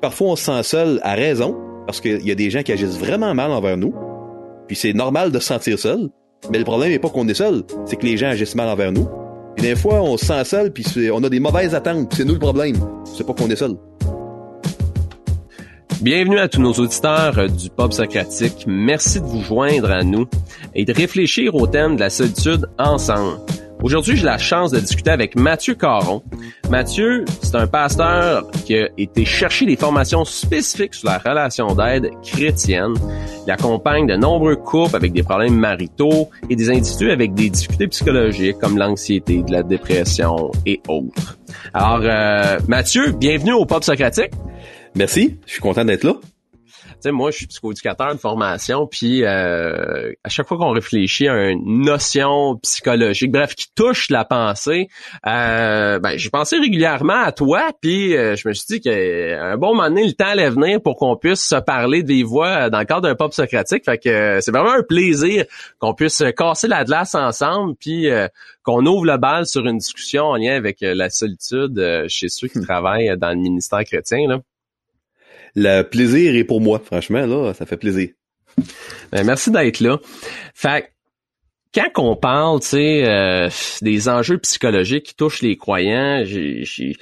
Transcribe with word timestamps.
parfois 0.00 0.28
on 0.28 0.36
se 0.36 0.44
sent 0.44 0.62
seul 0.62 1.00
à 1.02 1.14
raison, 1.14 1.56
parce 1.86 2.00
qu'il 2.00 2.26
y 2.26 2.30
a 2.30 2.34
des 2.34 2.50
gens 2.50 2.62
qui 2.62 2.72
agissent 2.72 2.98
vraiment 2.98 3.34
mal 3.34 3.50
envers 3.50 3.76
nous, 3.76 3.94
puis 4.66 4.76
c'est 4.76 4.92
normal 4.92 5.32
de 5.32 5.38
se 5.38 5.46
sentir 5.46 5.78
seul, 5.78 6.08
mais 6.50 6.58
le 6.58 6.64
problème 6.64 6.90
n'est 6.90 6.98
pas 6.98 7.10
qu'on 7.10 7.28
est 7.28 7.34
seul, 7.34 7.62
c'est 7.86 7.96
que 7.96 8.06
les 8.06 8.16
gens 8.16 8.28
agissent 8.28 8.54
mal 8.54 8.68
envers 8.68 8.92
nous. 8.92 9.08
Et 9.58 9.62
des 9.62 9.76
fois, 9.76 10.00
on 10.00 10.16
se 10.16 10.26
sent 10.26 10.44
seul, 10.44 10.72
puis 10.72 10.84
on 11.12 11.22
a 11.22 11.28
des 11.28 11.40
mauvaises 11.40 11.74
attentes, 11.74 12.12
c'est 12.14 12.24
nous 12.24 12.34
le 12.34 12.38
problème, 12.38 12.76
c'est 13.04 13.26
pas 13.26 13.34
qu'on 13.34 13.50
est 13.50 13.56
seul. 13.56 13.76
Bienvenue 16.00 16.38
à 16.38 16.48
tous 16.48 16.62
nos 16.62 16.72
auditeurs 16.72 17.38
euh, 17.38 17.46
du 17.46 17.68
Pop 17.68 17.92
Socratique. 17.92 18.64
Merci 18.66 19.20
de 19.20 19.26
vous 19.26 19.42
joindre 19.42 19.90
à 19.90 20.02
nous 20.02 20.26
et 20.74 20.86
de 20.86 20.94
réfléchir 20.94 21.54
au 21.54 21.66
thème 21.66 21.96
de 21.96 22.00
la 22.00 22.08
solitude 22.08 22.70
ensemble. 22.78 23.36
Aujourd'hui, 23.82 24.14
j'ai 24.14 24.26
la 24.26 24.36
chance 24.36 24.70
de 24.72 24.78
discuter 24.78 25.10
avec 25.10 25.36
Mathieu 25.36 25.74
Caron. 25.74 26.22
Mathieu, 26.68 27.24
c'est 27.42 27.54
un 27.54 27.66
pasteur 27.66 28.50
qui 28.66 28.76
a 28.76 28.88
été 28.98 29.24
chercher 29.24 29.64
des 29.64 29.76
formations 29.76 30.26
spécifiques 30.26 30.92
sur 30.92 31.08
la 31.08 31.16
relation 31.16 31.74
d'aide 31.74 32.10
chrétienne. 32.22 32.92
Il 33.46 33.50
accompagne 33.50 34.06
de 34.06 34.16
nombreux 34.16 34.56
couples 34.56 34.96
avec 34.96 35.12
des 35.12 35.22
problèmes 35.22 35.56
maritaux 35.56 36.28
et 36.50 36.56
des 36.56 36.68
individus 36.68 37.10
avec 37.10 37.32
des 37.32 37.48
difficultés 37.48 37.88
psychologiques 37.88 38.58
comme 38.58 38.76
l'anxiété, 38.76 39.42
de 39.42 39.50
la 39.50 39.62
dépression 39.62 40.50
et 40.66 40.82
autres. 40.86 41.38
Alors, 41.72 42.00
euh, 42.02 42.58
Mathieu, 42.68 43.12
bienvenue 43.12 43.54
au 43.54 43.64
Pop 43.64 43.82
Socratique. 43.82 44.32
Merci, 44.94 45.38
je 45.46 45.52
suis 45.52 45.60
content 45.60 45.86
d'être 45.86 46.04
là 46.04 46.14
sais, 47.02 47.12
moi, 47.12 47.30
je 47.30 47.38
suis 47.38 47.46
psychoéducateur 47.46 48.14
de 48.14 48.18
formation, 48.18 48.86
puis 48.86 49.24
euh, 49.24 50.12
à 50.24 50.28
chaque 50.28 50.46
fois 50.46 50.58
qu'on 50.58 50.70
réfléchit 50.70 51.28
à 51.28 51.50
une 51.50 51.84
notion 51.84 52.56
psychologique, 52.62 53.30
bref, 53.30 53.54
qui 53.54 53.66
touche 53.74 54.10
la 54.10 54.24
pensée, 54.24 54.88
euh, 55.26 55.98
ben, 55.98 56.16
j'ai 56.16 56.30
pensé 56.30 56.58
régulièrement 56.58 57.22
à 57.22 57.32
toi, 57.32 57.70
puis 57.80 58.16
euh, 58.16 58.36
je 58.36 58.48
me 58.48 58.54
suis 58.54 58.66
dit 58.68 58.80
qu'un 58.80 59.56
bon 59.56 59.74
moment 59.74 59.88
donné, 59.88 60.06
le 60.06 60.12
temps 60.12 60.26
allait 60.26 60.50
venir 60.50 60.80
pour 60.82 60.96
qu'on 60.96 61.16
puisse 61.16 61.46
se 61.46 61.56
parler 61.56 62.02
des 62.02 62.22
voix 62.22 62.70
dans 62.70 62.80
le 62.80 62.84
cadre 62.84 63.02
d'un 63.02 63.14
pop 63.14 63.32
socratique. 63.32 63.84
Fait 63.84 63.98
que 63.98 64.38
c'est 64.40 64.50
vraiment 64.50 64.72
un 64.72 64.82
plaisir 64.82 65.44
qu'on 65.78 65.94
puisse 65.94 66.22
casser 66.36 66.68
la 66.68 66.84
glace 66.84 67.14
ensemble, 67.14 67.74
puis 67.78 68.08
qu'on 68.62 68.84
ouvre 68.86 69.06
le 69.06 69.16
bal 69.16 69.46
sur 69.46 69.66
une 69.66 69.78
discussion 69.78 70.24
en 70.24 70.36
lien 70.36 70.54
avec 70.54 70.78
la 70.80 71.10
solitude 71.10 72.06
chez 72.08 72.28
ceux 72.28 72.48
qui 72.48 72.58
hmm. 72.58 72.64
travaillent 72.64 73.16
dans 73.16 73.30
le 73.30 73.36
ministère 73.36 73.84
chrétien. 73.84 74.28
Là 74.28 74.40
le 75.54 75.82
plaisir 75.82 76.34
est 76.34 76.44
pour 76.44 76.60
moi, 76.60 76.80
franchement, 76.84 77.26
là, 77.26 77.52
ça 77.54 77.66
fait 77.66 77.76
plaisir. 77.76 78.10
Ben, 79.12 79.24
merci 79.24 79.50
d'être 79.50 79.80
là. 79.80 79.98
Fait 80.54 80.92
quand 81.72 81.90
on 81.98 82.16
parle, 82.16 82.60
tu 82.60 82.68
sais, 82.68 83.08
euh, 83.08 83.48
des 83.80 84.08
enjeux 84.08 84.38
psychologiques 84.38 85.06
qui 85.06 85.14
touchent 85.14 85.42
les 85.42 85.56
croyants, 85.56 86.24
il 86.26 86.96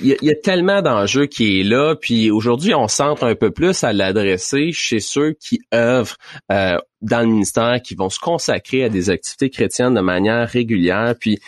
y, 0.00 0.30
a 0.30 0.34
tellement 0.36 0.80
d'enjeux 0.80 1.26
qui 1.26 1.60
est 1.60 1.64
là. 1.64 1.96
Puis 1.96 2.30
aujourd'hui, 2.30 2.72
on 2.72 2.86
centre 2.86 3.24
un 3.24 3.34
peu 3.34 3.50
plus 3.50 3.82
à 3.82 3.92
l'adresser 3.92 4.70
chez 4.70 5.00
ceux 5.00 5.32
qui 5.32 5.60
œuvrent 5.74 6.16
euh, 6.52 6.78
dans 7.02 7.20
le 7.20 7.26
ministère, 7.26 7.80
qui 7.82 7.96
vont 7.96 8.08
se 8.08 8.20
consacrer 8.20 8.84
à 8.84 8.88
des 8.88 9.10
activités 9.10 9.50
chrétiennes 9.50 9.94
de 9.94 10.00
manière 10.00 10.48
régulière. 10.48 11.14
Puis 11.18 11.40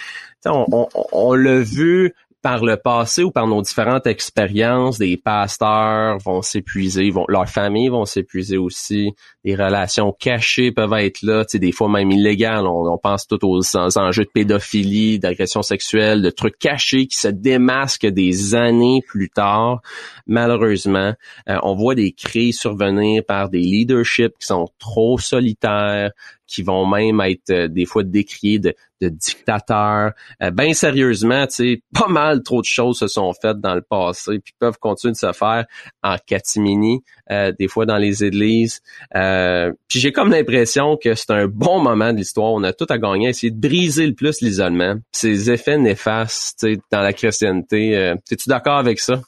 on, 0.44 0.66
on, 0.72 0.88
on 1.12 1.34
l'a 1.34 1.60
vu 1.60 2.12
par 2.40 2.64
le 2.64 2.76
passé 2.76 3.24
ou 3.24 3.30
par 3.30 3.46
nos 3.46 3.62
différentes 3.62 4.06
expériences, 4.06 4.98
des 4.98 5.16
pasteurs 5.16 6.18
vont 6.18 6.40
s'épuiser, 6.40 7.10
vont, 7.10 7.24
leurs 7.28 7.48
familles 7.48 7.88
vont 7.88 8.04
s'épuiser 8.04 8.56
aussi, 8.56 9.12
des 9.44 9.56
relations 9.56 10.12
cachées 10.12 10.70
peuvent 10.70 10.92
être 10.94 11.22
là, 11.22 11.44
tu 11.44 11.58
des 11.58 11.72
fois 11.72 11.88
même 11.88 12.10
illégales. 12.10 12.66
On, 12.66 12.98
pense 12.98 13.26
tout 13.26 13.44
aux, 13.44 13.76
enjeux 13.76 14.24
de 14.24 14.30
pédophilie, 14.32 15.18
d'agression 15.18 15.62
sexuelle, 15.62 16.22
de 16.22 16.30
trucs 16.30 16.58
cachés 16.58 17.06
qui 17.06 17.16
se 17.16 17.28
démasquent 17.28 18.06
des 18.06 18.54
années 18.54 19.02
plus 19.06 19.30
tard. 19.30 19.80
Malheureusement, 20.26 21.14
euh, 21.48 21.58
on 21.62 21.74
voit 21.74 21.94
des 21.94 22.12
crises 22.12 22.58
survenir 22.58 23.24
par 23.26 23.48
des 23.48 23.60
leaderships 23.60 24.38
qui 24.38 24.46
sont 24.46 24.68
trop 24.78 25.18
solitaires, 25.18 26.12
qui 26.48 26.62
vont 26.62 26.86
même 26.86 27.20
être 27.20 27.50
euh, 27.50 27.68
des 27.68 27.84
fois 27.84 28.02
décriés 28.02 28.58
de, 28.58 28.74
de 29.02 29.10
dictateurs. 29.10 30.12
Euh, 30.42 30.50
ben 30.50 30.72
sérieusement, 30.72 31.46
tu 31.46 31.54
sais, 31.54 31.82
pas 31.94 32.08
mal 32.08 32.42
trop 32.42 32.60
de 32.60 32.66
choses 32.66 32.98
se 32.98 33.06
sont 33.06 33.32
faites 33.34 33.60
dans 33.60 33.74
le 33.74 33.82
passé, 33.82 34.40
puis 34.40 34.54
peuvent 34.58 34.78
continuer 34.78 35.12
de 35.12 35.18
se 35.18 35.32
faire 35.32 35.66
en 36.02 36.16
catimini, 36.26 37.02
euh, 37.30 37.52
des 37.56 37.68
fois 37.68 37.84
dans 37.86 37.98
les 37.98 38.24
églises. 38.24 38.80
puis 39.12 40.00
j'ai 40.00 40.10
comme 40.10 40.30
l'impression 40.30 40.96
que 40.96 41.14
c'est 41.14 41.30
un 41.30 41.46
bon 41.46 41.80
moment 41.80 42.12
de 42.12 42.18
l'histoire. 42.18 42.52
On 42.52 42.64
a 42.64 42.72
tout 42.72 42.86
à 42.88 42.98
gagner, 42.98 43.26
à 43.26 43.30
essayer 43.30 43.52
de 43.52 43.60
briser 43.60 44.06
le 44.06 44.14
plus 44.14 44.40
l'isolement, 44.40 44.96
ces 45.12 45.50
effets 45.50 45.78
néfastes 45.78 46.66
dans 46.90 47.02
la 47.02 47.12
chrétienté. 47.12 47.92
Es-tu 48.30 48.48
d'accord 48.48 48.78
avec 48.78 49.00
ça? 49.00 49.20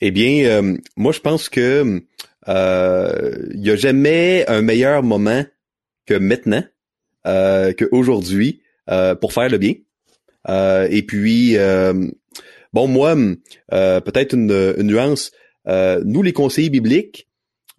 Eh 0.00 0.10
bien, 0.10 0.74
moi, 0.96 1.12
je 1.12 1.20
pense 1.20 1.48
que 1.48 2.02
il 2.46 3.60
n'y 3.60 3.70
a 3.70 3.76
jamais 3.76 4.44
un 4.48 4.60
meilleur 4.60 5.02
moment 5.02 5.44
que 6.06 6.14
maintenant, 6.14 6.62
euh, 7.26 7.72
qu'aujourd'hui, 7.72 8.60
euh, 8.90 9.14
pour 9.14 9.32
faire 9.32 9.48
le 9.48 9.58
bien. 9.58 9.74
Euh, 10.48 10.86
et 10.90 11.02
puis, 11.02 11.56
euh, 11.56 11.94
bon, 12.72 12.86
moi, 12.86 13.16
peut-être 13.70 14.34
une, 14.34 14.74
nuance. 14.82 15.32
nous, 15.66 16.22
les 16.22 16.32
conseillers 16.32 16.70
bibliques, 16.70 17.28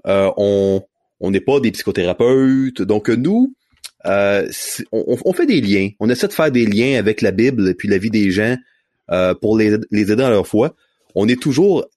on 0.06 0.82
on 1.22 1.32
n'est 1.32 1.40
pas 1.40 1.62
des 1.62 1.72
psychothérapeutes, 1.72 2.82
donc 2.82 3.10
nous, 3.10 3.56
on, 4.04 4.48
on, 4.92 5.34
fait 5.34 5.46
des 5.46 5.62
liens. 5.62 5.90
On 6.00 6.10
essaie 6.10 6.28
de 6.28 6.34
faire 6.34 6.52
des 6.52 6.66
liens 6.66 7.00
avec 7.00 7.22
la 7.22 7.32
Bible 7.32 7.70
et 7.70 7.74
puis 7.74 7.88
la 7.88 7.98
vie 7.98 8.10
des 8.10 8.32
gens 8.32 8.58
pour 9.42 9.58
les, 9.58 9.78
les 9.92 10.02
aider 10.02 10.18
dans 10.18 10.30
leur 10.30 10.46
foi. 10.46 10.76
On 11.16 11.28
est 11.28 11.42
toujours 11.42 11.88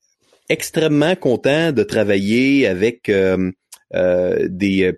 extrêmement 0.49 1.17
content 1.17 1.73
de 1.73 1.83
travailler 1.83 2.67
avec 2.67 3.11
euh, 3.95 4.47
des 4.49 4.93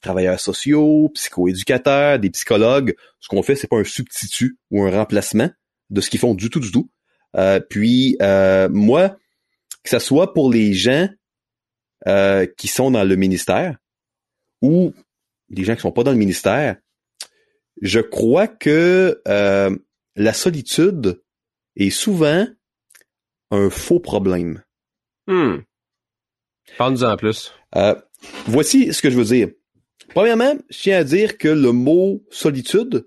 travailleurs 0.00 0.40
sociaux, 0.40 1.10
psychoéducateurs, 1.14 2.18
des 2.18 2.30
psychologues. 2.30 2.94
Ce 3.20 3.28
qu'on 3.28 3.42
fait, 3.42 3.54
c'est 3.54 3.68
pas 3.68 3.78
un 3.78 3.84
substitut 3.84 4.58
ou 4.70 4.82
un 4.82 4.90
remplacement 4.90 5.50
de 5.90 6.00
ce 6.00 6.10
qu'ils 6.10 6.20
font 6.20 6.34
du 6.34 6.50
tout, 6.50 6.60
du 6.60 6.70
tout. 6.70 6.90
Euh, 7.36 7.60
puis 7.60 8.16
euh, 8.22 8.68
moi, 8.70 9.16
que 9.84 9.90
ce 9.90 9.98
soit 9.98 10.32
pour 10.32 10.50
les 10.50 10.72
gens 10.72 11.08
euh, 12.08 12.46
qui 12.56 12.68
sont 12.68 12.90
dans 12.90 13.04
le 13.04 13.16
ministère 13.16 13.76
ou 14.62 14.92
les 15.48 15.64
gens 15.64 15.74
qui 15.74 15.82
sont 15.82 15.92
pas 15.92 16.04
dans 16.04 16.12
le 16.12 16.16
ministère, 16.16 16.76
je 17.82 18.00
crois 18.00 18.46
que 18.46 19.20
la 20.16 20.32
solitude 20.32 21.22
est 21.76 21.90
souvent 21.90 22.46
un 23.50 23.70
faux 23.70 24.00
problème. 24.00 24.62
Hmm. 25.26 25.58
Parle-nous 26.76 27.04
en 27.04 27.16
plus. 27.16 27.52
voici 28.46 28.92
ce 28.92 29.02
que 29.02 29.10
je 29.10 29.16
veux 29.16 29.24
dire. 29.24 29.48
Premièrement, 30.14 30.54
je 30.70 30.78
tiens 30.78 30.98
à 30.98 31.04
dire 31.04 31.38
que 31.38 31.48
le 31.48 31.72
mot 31.72 32.24
solitude, 32.30 33.06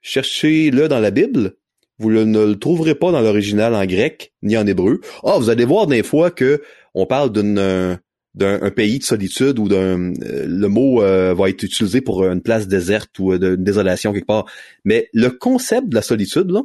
cherchez-le 0.00 0.88
dans 0.88 0.98
la 0.98 1.12
Bible, 1.12 1.56
vous 1.98 2.10
ne 2.10 2.44
le 2.44 2.58
trouverez 2.58 2.94
pas 2.94 3.12
dans 3.12 3.20
l'original 3.20 3.74
en 3.74 3.86
grec 3.86 4.34
ni 4.42 4.56
en 4.56 4.66
hébreu. 4.66 5.00
Ah, 5.24 5.38
vous 5.38 5.48
allez 5.48 5.64
voir 5.64 5.86
des 5.86 6.02
fois 6.02 6.30
que 6.30 6.62
on 6.94 7.06
parle 7.06 7.30
d'un 7.32 8.70
pays 8.70 8.98
de 8.98 9.04
solitude 9.04 9.58
ou 9.58 9.68
d'un 9.68 10.12
euh, 10.12 10.46
le 10.46 10.68
mot 10.68 11.02
euh, 11.02 11.34
va 11.34 11.48
être 11.48 11.62
utilisé 11.62 12.00
pour 12.00 12.26
une 12.26 12.42
place 12.42 12.68
déserte 12.68 13.18
ou 13.18 13.38
d'une 13.38 13.62
désolation 13.62 14.12
quelque 14.12 14.26
part. 14.26 14.46
Mais 14.84 15.08
le 15.14 15.30
concept 15.30 15.88
de 15.88 15.94
la 15.94 16.02
solitude, 16.02 16.50
là, 16.50 16.62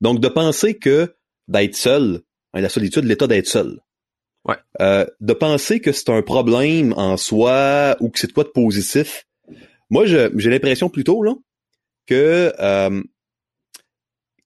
donc 0.00 0.20
de 0.20 0.28
penser 0.28 0.74
que 0.74 1.14
d'être 1.48 1.76
seul, 1.76 2.22
hein, 2.54 2.60
la 2.60 2.68
solitude, 2.68 3.04
l'état 3.04 3.26
d'être 3.26 3.46
seul, 3.46 3.80
Ouais. 4.44 4.56
Euh, 4.80 5.06
de 5.20 5.32
penser 5.32 5.80
que 5.80 5.92
c'est 5.92 6.08
un 6.10 6.22
problème 6.22 6.94
en 6.96 7.16
soi 7.16 7.96
ou 8.00 8.08
que 8.08 8.18
c'est 8.18 8.32
quoi 8.32 8.44
de 8.44 8.48
positif. 8.48 9.26
Moi, 9.90 10.06
j'ai 10.06 10.50
l'impression 10.50 10.88
plutôt 10.88 11.22
là 11.22 11.34
que 12.06 12.52
euh, 12.58 13.02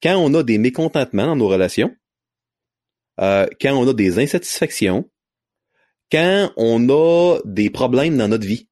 quand 0.02 0.16
on 0.16 0.34
a 0.34 0.42
des 0.42 0.58
mécontentements 0.58 1.26
dans 1.26 1.36
nos 1.36 1.48
relations, 1.48 1.94
euh, 3.20 3.46
quand 3.60 3.74
on 3.74 3.88
a 3.88 3.92
des 3.92 4.18
insatisfactions, 4.18 5.08
quand 6.10 6.50
on 6.56 6.88
a 6.88 7.38
des 7.44 7.70
problèmes 7.70 8.16
dans 8.16 8.28
notre 8.28 8.46
vie, 8.46 8.68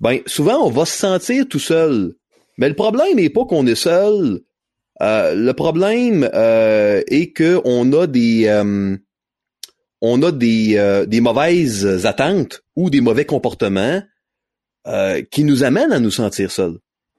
ben 0.00 0.20
souvent 0.26 0.66
on 0.66 0.70
va 0.70 0.84
se 0.84 0.96
sentir 0.96 1.46
tout 1.48 1.58
seul. 1.58 2.14
Mais 2.56 2.68
le 2.68 2.74
problème 2.74 3.16
n'est 3.16 3.30
pas 3.30 3.44
qu'on 3.44 3.66
est 3.66 3.74
seul. 3.74 4.40
le 5.00 5.52
problème 5.52 6.24
est 6.34 7.32
que 7.32 7.60
on 7.64 7.92
a 7.92 8.06
des 8.06 8.48
on 10.00 10.22
a 10.22 10.32
des, 10.32 10.76
euh, 10.76 11.06
des 11.06 11.20
mauvaises 11.20 12.06
attentes 12.06 12.62
ou 12.76 12.90
des 12.90 13.00
mauvais 13.00 13.24
comportements 13.24 14.02
euh, 14.86 15.22
qui 15.30 15.44
nous 15.44 15.64
amènent 15.64 15.92
à 15.92 16.00
nous 16.00 16.10
sentir 16.10 16.50
seuls. 16.50 16.78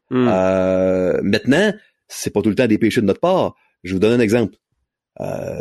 Hmm. 0.09 0.27
Euh, 0.27 1.19
maintenant, 1.21 1.73
c'est 2.07 2.31
pas 2.31 2.41
tout 2.41 2.49
le 2.49 2.55
temps 2.55 2.67
des 2.67 2.77
péchés 2.77 3.01
de 3.01 3.05
notre 3.05 3.19
part. 3.19 3.55
Je 3.83 3.93
vous 3.93 3.99
donne 3.99 4.19
un 4.19 4.23
exemple. 4.23 4.55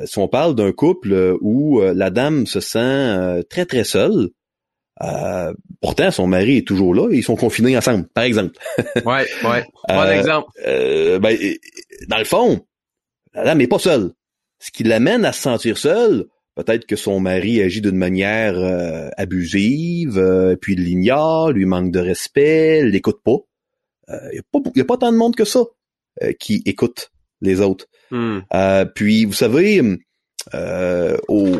si 0.05 0.19
on 0.19 0.29
parle 0.29 0.55
d'un 0.55 0.73
couple 0.73 1.37
où 1.41 1.81
la 1.81 2.11
dame 2.11 2.47
se 2.47 2.61
sent 2.61 3.45
très 3.51 3.67
très 3.67 3.85
seule, 3.85 4.31
pourtant 5.81 6.11
son 6.11 6.27
mari 6.27 6.59
est 6.59 6.67
toujours 6.67 6.95
là, 6.95 7.09
ils 7.13 7.23
sont 7.23 7.37
confinés 7.37 7.77
ensemble, 7.77 8.09
par 8.09 8.25
exemple. 8.25 8.59
ouais, 9.05 9.27
ouais. 9.45 9.65
Bon 9.89 10.11
exemple. 10.11 10.51
Ben, 10.65 11.37
dans 12.09 12.19
le 12.19 12.25
fond, 12.25 12.65
la 13.35 13.45
dame 13.45 13.59
n'est 13.59 13.69
pas 13.69 13.79
seule. 13.79 14.13
Ce 14.59 14.71
qui 14.73 14.83
l'amène 14.83 15.25
à 15.25 15.33
se 15.33 15.43
sentir 15.43 15.79
seule, 15.79 16.27
peut-être 16.59 16.87
que 16.87 16.97
son 16.97 17.21
mari 17.21 17.63
agit 17.63 17.81
d'une 17.81 17.97
manière 17.97 18.59
euh, 18.59 19.11
abusive, 19.17 20.19
euh, 20.19 20.57
puis 20.57 20.73
il 20.73 20.83
l'ignore, 20.83 21.53
lui 21.53 21.67
manque 21.67 21.93
de 21.93 22.01
respect, 22.01 22.83
l'écoute 22.83 23.21
pas. 23.25 23.37
Il 24.33 24.41
n'y 24.75 24.83
a, 24.83 24.85
pas 24.85 24.97
tant 24.97 25.13
de 25.13 25.19
monde 25.19 25.37
que 25.37 25.45
ça 25.45 25.61
qui 26.41 26.63
écoute 26.65 27.13
les 27.43 27.61
autres. 27.61 27.87
Hmm. 28.11 28.41
puis 28.95 29.27
vous 29.27 29.35
savez, 29.35 29.83
au, 31.29 31.57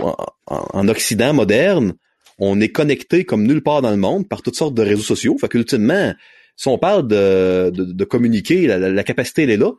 en, 0.47 0.89
Occident 0.89 1.35
moderne, 1.35 1.93
on 2.39 2.59
est 2.61 2.71
connecté 2.71 3.25
comme 3.25 3.47
nulle 3.47 3.63
part 3.63 3.83
dans 3.83 3.91
le 3.91 3.99
monde 3.99 4.27
par 4.27 4.41
toutes 4.41 4.57
sortes 4.57 4.75
de 4.75 4.83
réseaux 4.83 5.03
sociaux. 5.03 5.37
Fait 5.39 5.49
qu'ultimement, 5.49 6.15
si 6.57 6.69
on 6.69 6.79
parle 6.79 7.07
de, 7.07 7.71
de, 7.71 8.05
communiquer, 8.05 8.67
la, 8.67 9.05
capacité 9.05 9.43
elle 9.43 9.51
est 9.51 9.59
là. 9.59 9.73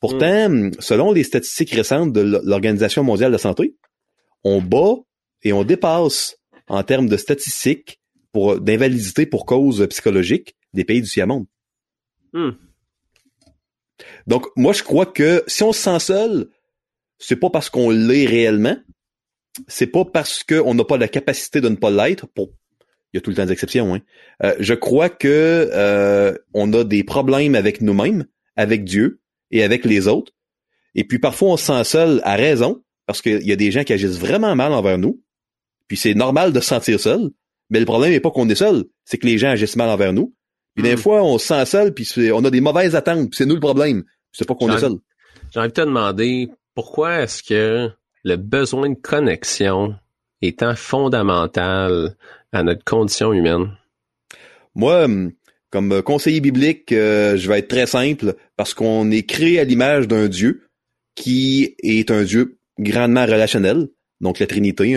Pourtant, 0.00 0.48
hmm. 0.48 0.70
selon 0.78 1.12
les 1.12 1.24
statistiques 1.24 1.72
récentes 1.72 2.12
de 2.12 2.20
l'Organisation 2.44 3.02
mondiale 3.02 3.30
de 3.30 3.34
la 3.34 3.38
santé, 3.38 3.74
on 4.44 4.60
bat 4.60 4.96
et 5.42 5.52
on 5.52 5.64
dépasse 5.64 6.36
en 6.68 6.82
termes 6.82 7.08
de 7.08 7.16
statistiques 7.16 8.00
pour 8.32 8.60
d'invalidité 8.60 9.26
pour 9.26 9.46
cause 9.46 9.86
psychologique 9.88 10.56
des 10.72 10.84
pays 10.84 11.02
du 11.02 11.08
tiers-monde. 11.08 11.46
Hmm. 12.32 12.50
Donc, 14.26 14.46
moi, 14.56 14.72
je 14.72 14.82
crois 14.82 15.06
que 15.06 15.44
si 15.46 15.62
on 15.62 15.72
se 15.72 15.80
sent 15.80 16.00
seul, 16.00 16.48
c'est 17.18 17.36
pas 17.36 17.50
parce 17.50 17.70
qu'on 17.70 17.90
l'est 17.90 18.26
réellement, 18.26 18.76
c'est 19.68 19.86
pas 19.86 20.04
parce 20.04 20.42
qu'on 20.42 20.74
n'a 20.74 20.84
pas 20.84 20.96
la 20.96 21.08
capacité 21.08 21.60
de 21.60 21.68
ne 21.68 21.76
pas 21.76 21.90
l'être. 21.90 22.26
Pour... 22.26 22.50
Il 23.12 23.16
y 23.16 23.18
a 23.18 23.20
tout 23.20 23.30
le 23.30 23.36
temps 23.36 23.46
des 23.46 23.52
exceptions. 23.52 23.94
Hein. 23.94 24.00
Euh, 24.42 24.56
je 24.58 24.74
crois 24.74 25.08
que 25.08 25.70
euh, 25.72 26.36
on 26.54 26.72
a 26.72 26.84
des 26.84 27.04
problèmes 27.04 27.54
avec 27.54 27.80
nous-mêmes, 27.80 28.26
avec 28.56 28.84
Dieu 28.84 29.20
et 29.50 29.62
avec 29.62 29.84
les 29.84 30.08
autres. 30.08 30.32
Et 30.96 31.04
puis 31.04 31.18
parfois 31.18 31.50
on 31.50 31.56
se 31.56 31.66
sent 31.66 31.84
seul 31.84 32.20
à 32.24 32.36
raison, 32.36 32.83
parce 33.06 33.22
qu'il 33.22 33.46
y 33.46 33.52
a 33.52 33.56
des 33.56 33.70
gens 33.70 33.84
qui 33.84 33.92
agissent 33.92 34.18
vraiment 34.18 34.54
mal 34.56 34.72
envers 34.72 34.98
nous. 34.98 35.22
Puis 35.88 35.96
c'est 35.96 36.14
normal 36.14 36.52
de 36.52 36.60
se 36.60 36.68
sentir 36.68 36.98
seul. 36.98 37.30
Mais 37.70 37.80
le 37.80 37.86
problème 37.86 38.10
n'est 38.10 38.20
pas 38.20 38.30
qu'on 38.30 38.48
est 38.48 38.54
seul, 38.54 38.84
c'est 39.04 39.18
que 39.18 39.26
les 39.26 39.38
gens 39.38 39.50
agissent 39.50 39.76
mal 39.76 39.88
envers 39.88 40.12
nous. 40.12 40.34
Puis 40.74 40.82
des 40.82 40.94
hmm. 40.94 40.98
fois, 40.98 41.22
on 41.22 41.38
se 41.38 41.46
sent 41.46 41.66
seul, 41.66 41.94
puis 41.94 42.08
on 42.32 42.44
a 42.44 42.50
des 42.50 42.60
mauvaises 42.60 42.96
attentes, 42.96 43.30
puis 43.30 43.36
c'est 43.36 43.46
nous 43.46 43.54
le 43.54 43.60
problème. 43.60 44.04
C'est 44.32 44.46
pas 44.46 44.54
qu'on 44.54 44.74
est 44.74 44.78
seul. 44.78 44.96
J'ai 45.52 45.60
envie 45.60 45.68
de 45.68 45.74
te 45.74 45.80
demander, 45.80 46.48
pourquoi 46.74 47.22
est-ce 47.22 47.42
que 47.42 47.90
le 48.24 48.36
besoin 48.36 48.90
de 48.90 48.94
connexion 48.94 49.94
étant 50.42 50.74
fondamental 50.74 52.16
à 52.52 52.62
notre 52.62 52.84
condition 52.84 53.32
humaine? 53.32 53.76
Moi, 54.74 55.04
hum, 55.04 55.32
comme 55.70 56.02
conseiller 56.02 56.40
biblique, 56.40 56.92
euh, 56.92 57.36
je 57.36 57.48
vais 57.48 57.60
être 57.60 57.68
très 57.68 57.86
simple 57.86 58.34
parce 58.56 58.74
qu'on 58.74 59.10
est 59.10 59.24
créé 59.24 59.60
à 59.60 59.64
l'image 59.64 60.08
d'un 60.08 60.28
Dieu 60.28 60.68
qui 61.14 61.76
est 61.82 62.10
un 62.10 62.24
Dieu 62.24 62.58
grandement 62.78 63.24
relationnel. 63.24 63.88
Donc 64.20 64.38
la 64.38 64.46
Trinité, 64.46 64.96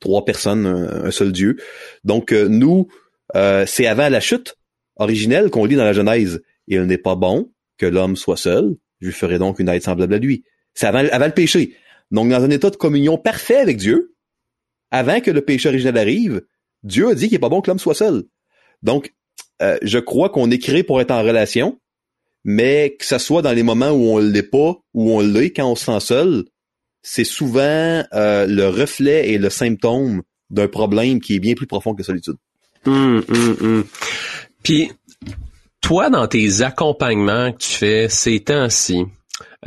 trois 0.00 0.24
personnes, 0.24 0.66
un, 0.66 1.10
seul 1.10 1.32
Dieu. 1.32 1.56
Donc 2.04 2.32
euh, 2.32 2.48
nous, 2.48 2.88
euh, 3.34 3.64
c'est 3.66 3.86
avant 3.86 4.08
la 4.08 4.20
chute 4.20 4.56
originelle 4.96 5.50
qu'on 5.50 5.64
lit 5.64 5.76
dans 5.76 5.84
la 5.84 5.92
Genèse. 5.92 6.42
Il 6.68 6.82
n'est 6.82 6.98
pas 6.98 7.16
bon 7.16 7.52
que 7.78 7.86
l'homme 7.86 8.16
soit 8.16 8.36
seul. 8.36 8.76
Je 9.00 9.06
lui 9.06 9.12
ferai 9.12 9.38
donc 9.38 9.58
une 9.58 9.68
aide 9.68 9.82
semblable 9.82 10.14
à 10.14 10.18
lui. 10.18 10.44
C'est 10.74 10.86
avant, 10.86 11.04
avant 11.10 11.26
le 11.26 11.32
péché. 11.32 11.74
Donc 12.10 12.28
dans 12.28 12.42
un 12.42 12.50
état 12.50 12.70
de 12.70 12.76
communion 12.76 13.18
parfait 13.18 13.56
avec 13.56 13.76
Dieu, 13.78 14.14
avant 14.90 15.20
que 15.20 15.30
le 15.30 15.40
péché 15.40 15.68
originel 15.68 15.98
arrive, 15.98 16.42
Dieu 16.82 17.08
a 17.08 17.14
dit 17.14 17.24
qu'il 17.24 17.32
n'est 17.32 17.40
pas 17.40 17.48
bon 17.48 17.60
que 17.60 17.70
l'homme 17.70 17.78
soit 17.78 17.94
seul. 17.94 18.24
Donc, 18.82 19.12
euh, 19.62 19.78
je 19.82 19.98
crois 19.98 20.30
qu'on 20.30 20.50
est 20.50 20.58
créé 20.58 20.82
pour 20.82 21.00
être 21.00 21.10
en 21.10 21.22
relation, 21.22 21.80
mais 22.44 22.96
que 22.98 23.04
ce 23.04 23.18
soit 23.18 23.42
dans 23.42 23.52
les 23.52 23.62
moments 23.62 23.90
où 23.90 24.10
on 24.10 24.18
l'est 24.18 24.42
pas, 24.42 24.76
où 24.94 25.10
on 25.10 25.20
l'est, 25.20 25.50
quand 25.50 25.70
on 25.70 25.74
se 25.74 25.86
sent 25.86 26.00
seul, 26.00 26.44
c'est 27.08 27.24
souvent 27.24 28.02
euh, 28.14 28.46
le 28.48 28.66
reflet 28.66 29.30
et 29.30 29.38
le 29.38 29.48
symptôme 29.48 30.22
d'un 30.50 30.66
problème 30.66 31.20
qui 31.20 31.36
est 31.36 31.38
bien 31.38 31.54
plus 31.54 31.68
profond 31.68 31.94
que 31.94 32.00
la 32.00 32.04
solitude. 32.04 32.34
Hum, 32.84 33.22
hum, 33.28 33.56
hum. 33.60 33.84
Puis, 34.64 34.90
toi, 35.80 36.10
dans 36.10 36.26
tes 36.26 36.62
accompagnements 36.62 37.52
que 37.52 37.58
tu 37.58 37.70
fais 37.70 38.08
ces 38.08 38.40
temps-ci, 38.40 39.04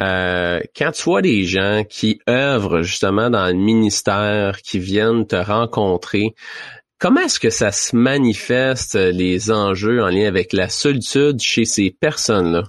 euh, 0.02 0.60
quand 0.76 0.92
tu 0.92 1.04
vois 1.04 1.22
des 1.22 1.46
gens 1.46 1.86
qui 1.90 2.20
œuvrent 2.30 2.82
justement 2.82 3.30
dans 3.30 3.48
le 3.48 3.54
ministère, 3.54 4.62
qui 4.62 4.80
viennent 4.80 5.26
te 5.26 5.38
rencontrer, 5.38 6.36
comment 6.98 7.22
est-ce 7.22 7.40
que 7.40 7.50
ça 7.50 7.72
se 7.72 7.96
manifeste 7.96 8.96
les 8.96 9.50
enjeux 9.50 10.04
en 10.04 10.10
lien 10.10 10.28
avec 10.28 10.52
la 10.52 10.68
solitude 10.68 11.40
chez 11.40 11.64
ces 11.64 11.90
personnes-là? 11.90 12.64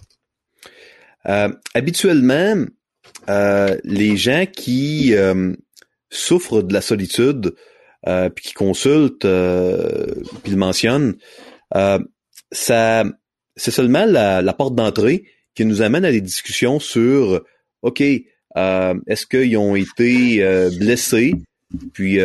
Euh, 1.28 1.48
habituellement, 1.74 2.66
les 3.28 4.16
gens 4.16 4.44
qui 4.50 5.14
euh, 5.14 5.52
souffrent 6.10 6.62
de 6.62 6.72
la 6.72 6.80
solitude, 6.80 7.54
euh, 8.08 8.30
puis 8.30 8.46
qui 8.46 8.54
consultent, 8.54 9.26
puis 9.26 10.52
le 10.52 10.56
mentionnent, 10.56 11.16
ça, 12.52 13.04
c'est 13.56 13.70
seulement 13.70 14.06
la, 14.06 14.52
porte 14.52 14.74
d'entrée 14.74 15.24
qui 15.54 15.64
nous 15.64 15.82
amène 15.82 16.04
à 16.04 16.10
des 16.10 16.20
discussions 16.20 16.80
sur, 16.80 17.42
ok, 17.82 18.00
est-ce 18.00 19.26
qu'ils 19.26 19.56
ont 19.56 19.76
été 19.76 20.68
blessés, 20.78 21.34
puis 21.92 22.18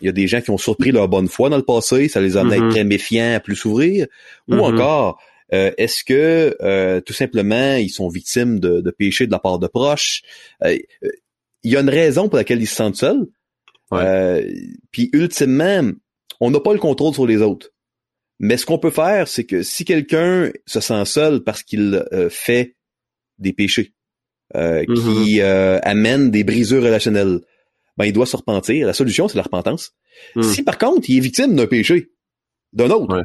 il 0.00 0.06
y 0.06 0.08
a 0.08 0.12
des 0.12 0.26
gens 0.26 0.40
qui 0.40 0.50
ont 0.50 0.58
surpris 0.58 0.92
leur 0.92 1.08
bonne 1.08 1.28
foi 1.28 1.50
dans 1.50 1.56
le 1.56 1.64
passé, 1.64 2.08
ça 2.08 2.20
les 2.20 2.36
a 2.36 2.40
amenés 2.40 2.56
à 2.56 2.58
être 2.58 2.64
mm-hmm. 2.66 2.70
très 2.70 2.84
méfiants, 2.84 3.34
à 3.34 3.40
plus 3.40 3.56
s'ouvrir, 3.56 4.06
ou 4.48 4.54
mm-hmm. 4.54 4.74
encore 4.74 5.20
euh, 5.52 5.72
est-ce 5.78 6.04
que 6.04 6.56
euh, 6.60 7.00
tout 7.00 7.12
simplement 7.12 7.74
ils 7.74 7.90
sont 7.90 8.08
victimes 8.08 8.60
de, 8.60 8.80
de 8.80 8.90
péchés 8.90 9.26
de 9.26 9.32
la 9.32 9.38
part 9.38 9.58
de 9.58 9.66
proches? 9.66 10.22
Euh, 10.64 10.78
il 11.62 11.72
y 11.72 11.76
a 11.76 11.80
une 11.80 11.90
raison 11.90 12.28
pour 12.28 12.36
laquelle 12.36 12.62
ils 12.62 12.66
se 12.66 12.76
sentent 12.76 12.96
seuls. 12.96 13.26
puis 14.90 15.10
ultimement, 15.12 15.90
on 16.40 16.50
n'a 16.50 16.60
pas 16.60 16.72
le 16.72 16.78
contrôle 16.78 17.14
sur 17.14 17.26
les 17.26 17.42
autres. 17.42 17.70
Mais 18.38 18.56
ce 18.56 18.64
qu'on 18.64 18.78
peut 18.78 18.90
faire, 18.90 19.28
c'est 19.28 19.44
que 19.44 19.62
si 19.62 19.84
quelqu'un 19.84 20.50
se 20.64 20.80
sent 20.80 21.04
seul 21.04 21.40
parce 21.40 21.62
qu'il 21.62 22.02
fait 22.30 22.76
des 23.38 23.52
péchés 23.52 23.92
mm-hmm. 24.54 25.24
qui 25.24 25.42
amènent 25.42 26.30
des 26.30 26.44
brisures 26.44 26.82
relationnelles, 26.82 27.40
ben 27.98 28.06
il 28.06 28.14
doit 28.14 28.24
se 28.24 28.36
repentir. 28.36 28.86
La 28.86 28.94
solution, 28.94 29.28
c'est 29.28 29.36
la 29.36 29.42
repentance. 29.42 29.94
Mm. 30.34 30.42
Si 30.42 30.62
par 30.62 30.78
contre, 30.78 31.10
il 31.10 31.18
est 31.18 31.20
victime 31.20 31.54
d'un 31.54 31.66
péché, 31.66 32.10
d'un 32.72 32.90
autre, 32.90 33.24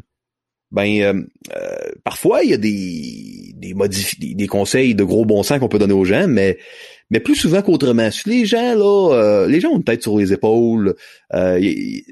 ben 0.75 1.01
euh, 1.01 1.23
euh, 1.55 1.91
parfois 2.03 2.43
il 2.43 2.51
y 2.51 2.53
a 2.53 2.57
des 2.57 3.53
des, 3.55 4.35
des, 4.35 4.47
conseils 4.47 4.93
de 4.93 5.05
gros 5.05 5.23
bon 5.23 5.41
sens 5.41 5.59
qu'on 5.59 5.69
peut 5.69 5.79
donner 5.79 5.93
aux 5.93 6.03
gens, 6.03 6.27
mais 6.27 6.57
mais 7.09 7.21
plus 7.21 7.35
souvent 7.35 7.61
qu'autrement. 7.61 8.09
Les 8.25 8.45
gens 8.45 8.75
là, 8.75 9.13
euh, 9.13 9.47
les 9.47 9.61
gens 9.61 9.69
ont 9.69 9.77
une 9.77 9.85
tête 9.85 10.03
sur 10.03 10.17
les 10.17 10.33
épaules. 10.33 10.95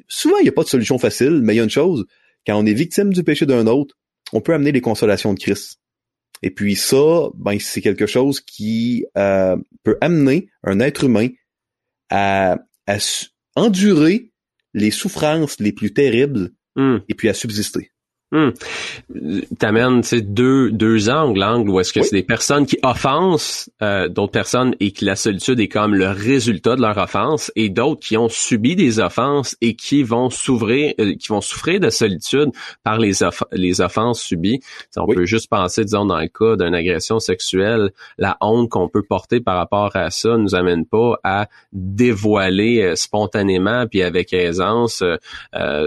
souvent 0.07 0.37
il 0.37 0.43
n'y 0.43 0.49
a 0.49 0.53
pas 0.53 0.63
de 0.63 0.69
solution 0.69 0.97
facile, 0.97 1.41
mais 1.43 1.53
il 1.53 1.57
y 1.57 1.59
a 1.59 1.63
une 1.63 1.69
chose 1.69 2.05
quand 2.47 2.57
on 2.57 2.65
est 2.65 2.73
victime 2.73 3.11
du 3.11 3.23
péché 3.23 3.45
d'un 3.45 3.67
autre, 3.67 3.95
on 4.31 4.39
peut 4.39 4.53
amener 4.53 4.71
les 4.71 4.81
consolations 4.81 5.33
de 5.33 5.39
Christ. 5.39 5.79
Et 6.41 6.49
puis 6.49 6.75
ça, 6.75 7.29
ben 7.35 7.57
c'est 7.59 7.81
quelque 7.81 8.05
chose 8.05 8.39
qui 8.39 9.05
peut 9.13 9.97
amener 9.99 10.47
un 10.63 10.79
être 10.79 11.03
humain 11.03 11.27
à, 12.09 12.59
à 12.87 12.97
endurer 13.55 14.31
les 14.73 14.91
souffrances 14.91 15.59
les 15.59 15.73
plus 15.73 15.93
terribles 15.93 16.51
hmm. 16.77 16.99
et 17.09 17.13
puis 17.13 17.27
à 17.27 17.33
subsister. 17.33 17.92
Hmm. 18.33 18.49
T'amènes 19.59 20.01
deux 20.23 20.71
deux 20.71 21.07
angles, 21.11 21.39
l'angle 21.39 21.69
où 21.69 21.79
est-ce 21.79 21.93
que 21.93 22.01
c'est 22.01 22.15
des 22.15 22.23
personnes 22.23 22.65
qui 22.65 22.79
offensent 22.81 23.69
euh, 23.83 24.07
d'autres 24.07 24.31
personnes 24.31 24.73
et 24.79 24.91
que 24.91 25.05
la 25.05 25.15
solitude 25.15 25.59
est 25.59 25.67
comme 25.67 25.93
le 25.93 26.07
résultat 26.07 26.75
de 26.75 26.81
leur 26.81 26.97
offense, 26.97 27.51
et 27.55 27.69
d'autres 27.69 27.99
qui 27.99 28.17
ont 28.17 28.29
subi 28.29 28.75
des 28.75 28.99
offenses 28.99 29.55
et 29.61 29.75
qui 29.75 30.01
vont 30.01 30.31
s'ouvrir, 30.31 30.95
euh, 30.99 31.13
qui 31.13 31.27
vont 31.27 31.41
souffrir 31.41 31.79
de 31.79 31.91
solitude 31.91 32.49
par 32.83 32.97
les 32.97 33.11
les 33.51 33.81
offenses 33.81 34.23
subies. 34.23 34.61
on 34.97 35.05
peut 35.05 35.25
juste 35.25 35.47
penser, 35.47 35.85
disons, 35.85 36.05
dans 36.05 36.19
le 36.19 36.27
cas 36.27 36.55
d'une 36.55 36.73
agression 36.73 37.19
sexuelle, 37.19 37.91
la 38.17 38.37
honte 38.41 38.67
qu'on 38.67 38.89
peut 38.89 39.03
porter 39.03 39.41
par 39.41 39.57
rapport 39.57 39.91
à 39.95 40.09
ça 40.09 40.37
nous 40.37 40.55
amène 40.55 40.87
pas 40.87 41.19
à 41.23 41.49
dévoiler 41.71 42.81
euh, 42.81 42.95
spontanément 42.95 43.85
puis 43.85 44.01
avec 44.01 44.33
aisance 44.33 45.03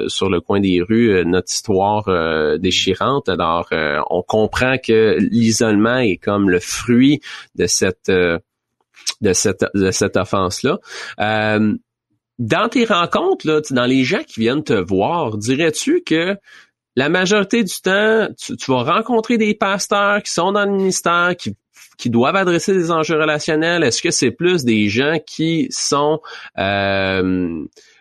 sur 0.07 0.31
le 0.31 0.41
coin 0.41 0.61
des 0.61 0.81
rues 0.81 1.25
notre 1.25 1.51
histoire 1.51 2.09
euh, 2.37 2.59
déchirante. 2.59 3.29
Alors, 3.29 3.69
euh, 3.73 4.01
on 4.11 4.23
comprend 4.23 4.77
que 4.79 5.17
l'isolement 5.19 5.99
est 5.99 6.17
comme 6.17 6.51
le 6.51 6.61
fruit 6.61 7.21
de 7.55 7.67
cette 7.67 8.09
euh, 8.09 8.39
offense 10.15 10.63
là. 10.63 10.79
dans 12.39 12.69
tes 12.69 12.85
rencontres 12.85 13.47
là, 13.47 13.61
dans 13.71 13.87
les 13.87 14.05
gens 14.05 14.23
qui 14.27 14.41
viennent 14.41 14.65
te 14.65 14.75
voir, 14.75 15.39
dirais-tu 15.39 16.03
que 16.05 16.37
la 16.97 17.09
majorité 17.09 17.65
du 17.65 17.81
temps, 17.83 18.29
tu, 18.39 18.71
vas 18.71 18.83
rencontrer 18.83 19.39
des 19.39 19.55
pasteurs 19.55 20.23
qui 20.23 20.33
sont 20.33 20.53
dans 20.53 20.65
le 20.65 20.73
ministère, 20.73 21.35
qui 21.37 22.11
doivent 22.11 22.37
adresser 22.37 22.75
des 22.75 22.91
enjeux 22.91 23.19
relationnels? 23.19 23.83
Est-ce 23.83 24.03
que 24.03 24.11
c'est 24.11 24.31
plus 24.31 24.65
des 24.65 24.89
gens 24.89 25.19
qui 25.25 25.69
sont 25.71 26.21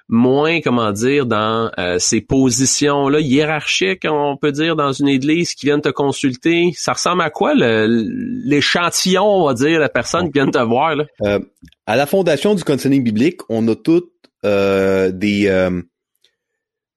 moins, 0.08 0.62
comment 0.62 0.92
dire, 0.92 1.26
dans 1.26 1.72
euh, 1.80 1.98
ces 2.00 2.22
positions-là 2.22 3.20
hiérarchiques, 3.20 4.06
on 4.10 4.38
peut 4.38 4.52
dire, 4.52 4.76
dans 4.76 4.92
une 4.92 5.08
église 5.08 5.56
qui 5.56 5.66
viennent 5.66 5.82
te 5.82 5.90
consulter. 5.90 6.72
Ça 6.76 6.94
ressemble 6.94 7.22
à 7.22 7.30
quoi 7.30 7.54
l'échantillon, 7.56 9.26
on 9.26 9.48
va 9.48 9.54
dire, 9.54 9.80
la 9.80 9.90
personne 9.90 10.28
qui 10.28 10.34
vient 10.34 10.50
te 10.50 10.60
voir? 10.60 10.96
Là? 10.96 11.06
Euh, 11.24 11.40
à 11.86 11.96
la 11.96 12.06
fondation 12.06 12.56
du 12.56 12.64
counseling 12.64 13.04
biblique, 13.04 13.42
on 13.50 13.68
a 13.68 13.76
toutes 13.76 14.12
euh, 14.46 15.12
des 15.12 15.50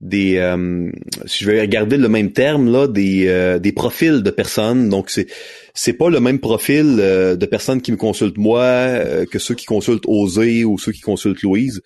des 0.00 0.36
euh, 0.36 0.90
si 1.26 1.42
je 1.42 1.50
vais 1.50 1.60
regarder 1.60 1.96
le 1.96 2.08
même 2.08 2.30
terme 2.32 2.70
là 2.70 2.86
des 2.86 3.58
des 3.60 3.72
profils 3.72 4.22
de 4.22 4.30
personnes 4.30 4.88
donc 4.88 5.10
c'est 5.10 5.26
c'est 5.74 5.92
pas 5.92 6.08
le 6.08 6.20
même 6.20 6.38
profil 6.38 6.96
de 6.96 7.46
personnes 7.46 7.80
qui 7.80 7.90
me 7.90 7.96
consultent 7.96 8.38
moi 8.38 9.00
que 9.30 9.40
ceux 9.40 9.56
qui 9.56 9.66
consultent 9.66 10.04
Osé 10.06 10.64
ou 10.64 10.78
ceux 10.78 10.92
qui 10.92 11.00
consultent 11.00 11.42
Louise 11.42 11.82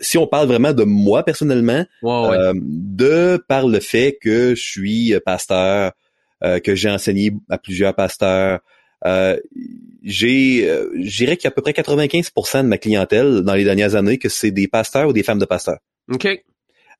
si 0.00 0.18
on 0.18 0.26
parle 0.26 0.48
vraiment 0.48 0.72
de 0.72 0.82
moi 0.82 1.24
personnellement 1.24 1.84
de 2.02 3.44
par 3.48 3.68
le 3.68 3.78
fait 3.78 4.18
que 4.20 4.56
je 4.56 4.62
suis 4.62 5.14
pasteur 5.24 5.92
que 6.42 6.74
j'ai 6.74 6.90
enseigné 6.90 7.32
à 7.48 7.58
plusieurs 7.58 7.94
pasteurs 7.94 8.58
euh, 9.06 9.38
j'ai, 10.02 10.68
euh, 10.68 10.90
je 11.00 11.16
dirais 11.16 11.36
qu'il 11.36 11.44
y 11.44 11.48
a 11.48 11.50
à 11.50 11.54
peu 11.54 11.62
près 11.62 11.72
95% 11.72 12.62
de 12.62 12.68
ma 12.68 12.78
clientèle 12.78 13.42
dans 13.42 13.54
les 13.54 13.64
dernières 13.64 13.94
années 13.94 14.18
que 14.18 14.28
c'est 14.28 14.50
des 14.50 14.68
pasteurs 14.68 15.08
ou 15.08 15.12
des 15.12 15.22
femmes 15.22 15.38
de 15.38 15.44
pasteurs. 15.44 15.78
OK. 16.10 16.26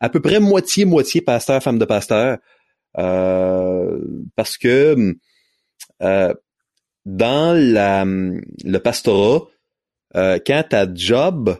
À 0.00 0.08
peu 0.08 0.20
près 0.20 0.40
moitié-moitié 0.40 1.20
pasteurs, 1.20 1.62
femmes 1.62 1.78
de 1.78 1.84
pasteurs. 1.84 2.38
Euh, 2.98 3.98
parce 4.36 4.56
que 4.56 5.14
euh, 6.02 6.34
dans 7.04 7.56
la, 7.56 8.04
le 8.04 8.78
pastorat, 8.78 9.46
euh, 10.16 10.38
quand 10.44 10.64
ta 10.68 10.86
job 10.92 11.58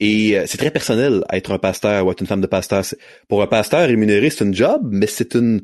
et 0.00 0.40
c'est 0.46 0.58
très 0.58 0.70
personnel 0.70 1.24
être 1.32 1.50
un 1.50 1.58
pasteur 1.58 2.06
ou 2.06 2.12
être 2.12 2.20
une 2.20 2.28
femme 2.28 2.40
de 2.40 2.46
pasteur. 2.46 2.84
Pour 3.28 3.42
un 3.42 3.48
pasteur 3.48 3.86
rémunéré, 3.86 4.30
c'est 4.30 4.44
une 4.44 4.54
job, 4.54 4.88
mais 4.90 5.08
c'est 5.08 5.34
une 5.34 5.62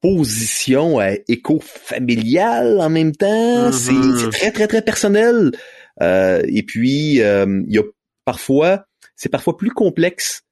position 0.00 1.00
euh, 1.00 1.14
éco-familiale 1.28 2.80
en 2.80 2.90
même 2.90 3.14
temps. 3.14 3.70
Mm-hmm. 3.70 4.18
C'est 4.18 4.30
très, 4.30 4.52
très, 4.52 4.68
très 4.68 4.82
personnel. 4.82 5.52
Euh, 6.00 6.42
et 6.46 6.62
puis, 6.62 7.20
euh, 7.20 7.62
il 7.66 7.74
y 7.74 7.78
a 7.78 7.82
parfois, 8.24 8.86
c'est 9.18 9.28
parfois 9.28 9.58
plus 9.58 9.70
complexe 9.70 10.44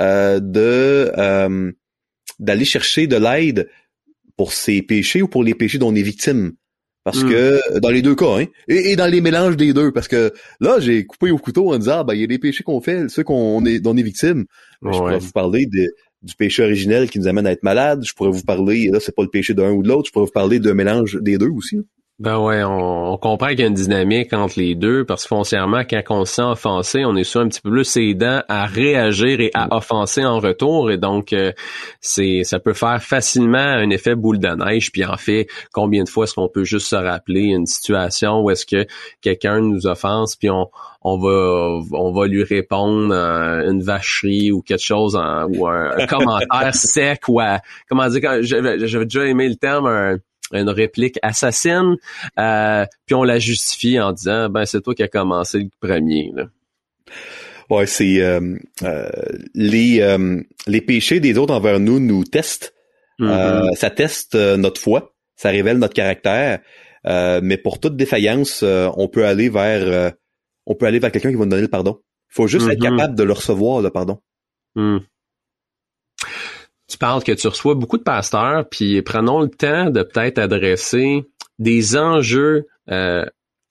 euh, 0.00 0.40
de 0.40 1.12
euh, 1.16 1.70
d'aller 2.40 2.64
chercher 2.64 3.06
de 3.06 3.16
l'aide 3.16 3.68
pour 4.36 4.52
ses 4.52 4.82
péchés 4.82 5.22
ou 5.22 5.28
pour 5.28 5.44
les 5.44 5.54
péchés 5.54 5.78
dont 5.78 5.90
on 5.90 5.94
est 5.94 6.02
victime. 6.02 6.54
Parce 7.04 7.22
mm. 7.22 7.28
que 7.28 7.78
dans 7.80 7.90
les 7.90 8.00
deux 8.00 8.14
cas, 8.14 8.40
hein, 8.40 8.46
et, 8.66 8.96
dans 8.96 9.06
les 9.06 9.20
mélanges 9.20 9.56
des 9.56 9.74
deux, 9.74 9.92
parce 9.92 10.08
que 10.08 10.32
là, 10.58 10.80
j'ai 10.80 11.04
coupé 11.04 11.30
au 11.30 11.36
couteau 11.36 11.72
en 11.72 11.78
disant, 11.78 11.98
ah, 11.98 12.04
ben, 12.04 12.14
il 12.14 12.22
y 12.22 12.24
a 12.24 12.26
des 12.26 12.38
péchés 12.38 12.64
qu'on 12.64 12.80
fait, 12.80 13.08
ceux 13.10 13.22
qu'on 13.22 13.64
est, 13.66 13.78
dont 13.78 13.92
on 13.92 13.96
est 13.98 14.02
victime. 14.02 14.46
Je 14.82 14.88
pourrais 14.88 15.18
vous 15.18 15.30
parler 15.30 15.66
de, 15.66 15.92
du 16.22 16.34
péché 16.34 16.62
originel 16.62 17.10
qui 17.10 17.18
nous 17.18 17.28
amène 17.28 17.46
à 17.46 17.52
être 17.52 17.62
malade. 17.62 18.02
Je 18.04 18.14
pourrais 18.14 18.30
vous 18.30 18.42
parler, 18.42 18.88
là, 18.90 19.00
c'est 19.00 19.14
pas 19.14 19.22
le 19.22 19.28
péché 19.28 19.52
d'un 19.52 19.70
ou 19.70 19.82
de 19.82 19.88
l'autre, 19.88 20.08
je 20.08 20.12
pourrais 20.12 20.24
vous 20.24 20.32
parler 20.32 20.58
d'un 20.58 20.72
mélange 20.72 21.18
des 21.20 21.36
deux 21.36 21.50
aussi. 21.50 21.76
Ben 22.20 22.38
ouais, 22.38 22.62
on, 22.62 23.16
comprend 23.16 23.48
qu'il 23.48 23.58
y 23.58 23.62
a 23.64 23.66
une 23.66 23.74
dynamique 23.74 24.32
entre 24.32 24.60
les 24.60 24.76
deux 24.76 25.04
parce 25.04 25.24
que 25.24 25.28
foncièrement, 25.28 25.80
quand 25.80 26.00
on 26.10 26.24
se 26.24 26.34
sent 26.34 26.42
offensé, 26.42 27.04
on 27.04 27.16
est 27.16 27.24
soit 27.24 27.42
un 27.42 27.48
petit 27.48 27.60
peu 27.60 27.70
plus 27.70 27.96
aidant 27.96 28.40
à 28.48 28.66
réagir 28.66 29.40
et 29.40 29.50
à 29.52 29.74
offenser 29.74 30.24
en 30.24 30.38
retour 30.38 30.92
et 30.92 30.96
donc 30.96 31.32
euh, 31.32 31.50
c'est 32.00 32.44
ça 32.44 32.60
peut 32.60 32.72
faire 32.72 33.02
facilement 33.02 33.58
un 33.58 33.90
effet 33.90 34.14
boule 34.14 34.38
de 34.38 34.46
neige. 34.46 34.92
Puis 34.92 35.04
en 35.04 35.16
fait, 35.16 35.48
combien 35.72 36.04
de 36.04 36.08
fois 36.08 36.22
est-ce 36.24 36.34
qu'on 36.34 36.48
peut 36.48 36.62
juste 36.62 36.86
se 36.86 36.94
rappeler 36.94 37.46
une 37.46 37.66
situation 37.66 38.42
où 38.42 38.50
est-ce 38.50 38.64
que 38.64 38.86
quelqu'un 39.20 39.60
nous 39.60 39.88
offense 39.88 40.36
puis 40.36 40.50
on 40.50 40.70
on 41.02 41.18
va 41.18 41.80
on 41.94 42.12
va 42.12 42.26
lui 42.28 42.44
répondre 42.44 43.12
euh, 43.12 43.68
une 43.68 43.82
vacherie 43.82 44.52
ou 44.52 44.62
quelque 44.62 44.84
chose 44.84 45.16
ou 45.16 45.66
un, 45.66 46.06
commentaire 46.06 46.74
sec 46.74 47.22
ou 47.28 47.40
comment 47.88 48.08
dire 48.08 48.42
j'avais 48.42 49.04
déjà 49.04 49.26
aimé 49.26 49.48
le 49.48 49.56
terme 49.56 50.20
une 50.54 50.68
réplique 50.68 51.18
assassine, 51.22 51.96
euh, 52.38 52.86
puis 53.06 53.14
on 53.14 53.22
la 53.22 53.38
justifie 53.38 53.98
en 54.00 54.12
disant 54.12 54.48
ben 54.48 54.64
c'est 54.64 54.80
toi 54.80 54.94
qui 54.94 55.02
as 55.02 55.08
commencé 55.08 55.58
le 55.60 55.68
premier. 55.80 56.30
Là. 56.34 56.44
Ouais, 57.70 57.86
c'est 57.86 58.20
euh, 58.20 58.56
euh, 58.82 59.08
les 59.54 60.16
les 60.66 60.80
péchés 60.80 61.20
des 61.20 61.38
autres 61.38 61.54
envers 61.54 61.80
nous 61.80 62.00
nous 62.00 62.24
testent. 62.24 62.72
Mm-hmm. 63.20 63.76
ça 63.76 63.90
teste 63.90 64.34
notre 64.34 64.80
foi, 64.80 65.14
ça 65.36 65.50
révèle 65.50 65.78
notre 65.78 65.94
caractère. 65.94 66.60
mais 67.04 67.56
pour 67.56 67.78
toute 67.78 67.96
défaillance, 67.96 68.64
on 68.64 69.08
peut 69.08 69.24
aller 69.24 69.48
vers 69.48 70.12
on 70.66 70.74
peut 70.74 70.86
aller 70.86 70.98
vers 70.98 71.12
quelqu'un 71.12 71.30
qui 71.30 71.36
va 71.36 71.44
nous 71.44 71.50
donner 71.50 71.62
le 71.62 71.68
pardon. 71.68 72.00
Il 72.30 72.34
faut 72.34 72.48
juste 72.48 72.68
être 72.68 72.80
mm-hmm. 72.80 72.96
capable 72.96 73.14
de 73.14 73.22
le 73.22 73.32
recevoir 73.32 73.82
le 73.82 73.90
pardon. 73.90 74.18
Mm 74.74 74.98
tu 76.94 76.98
parles 76.98 77.24
que 77.24 77.32
tu 77.32 77.48
reçois 77.48 77.74
beaucoup 77.74 77.98
de 77.98 78.04
pasteurs, 78.04 78.68
puis 78.70 79.02
prenons 79.02 79.40
le 79.40 79.48
temps 79.48 79.90
de 79.90 80.04
peut-être 80.04 80.38
adresser 80.38 81.24
des 81.58 81.96
enjeux 81.96 82.68
euh, 82.88 83.24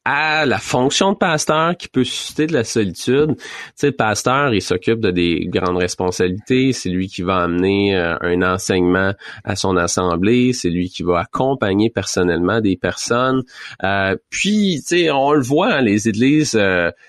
à 0.03 0.45
la 0.45 0.57
fonction 0.57 1.13
de 1.13 1.17
pasteur 1.17 1.77
qui 1.77 1.87
peut 1.87 2.03
susciter 2.03 2.47
de 2.47 2.53
la 2.53 2.65
solitude. 2.65 3.37
Tu 3.37 3.43
sais, 3.75 3.87
le 3.87 3.95
pasteur, 3.95 4.53
il 4.53 4.61
s'occupe 4.61 4.99
de 4.99 5.09
des 5.09 5.47
grandes 5.47 5.77
responsabilités. 5.77 6.73
C'est 6.73 6.89
lui 6.89 7.07
qui 7.07 7.21
va 7.21 7.37
amener 7.37 7.95
euh, 7.95 8.17
un 8.19 8.41
enseignement 8.41 9.13
à 9.45 9.55
son 9.55 9.77
assemblée. 9.77 10.51
C'est 10.51 10.69
lui 10.69 10.89
qui 10.89 11.03
va 11.03 11.21
accompagner 11.21 11.89
personnellement 11.89 12.59
des 12.59 12.75
personnes. 12.75 13.43
Euh, 13.85 14.17
puis, 14.29 14.81
tu 14.81 14.97
sais, 14.97 15.11
on 15.11 15.31
le 15.31 15.43
voit, 15.43 15.75
hein, 15.75 15.81
les 15.81 16.09
églises, 16.09 16.59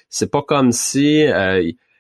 c'est 0.09 0.31
pas 0.31 0.43
comme 0.43 0.71
si 0.71 1.27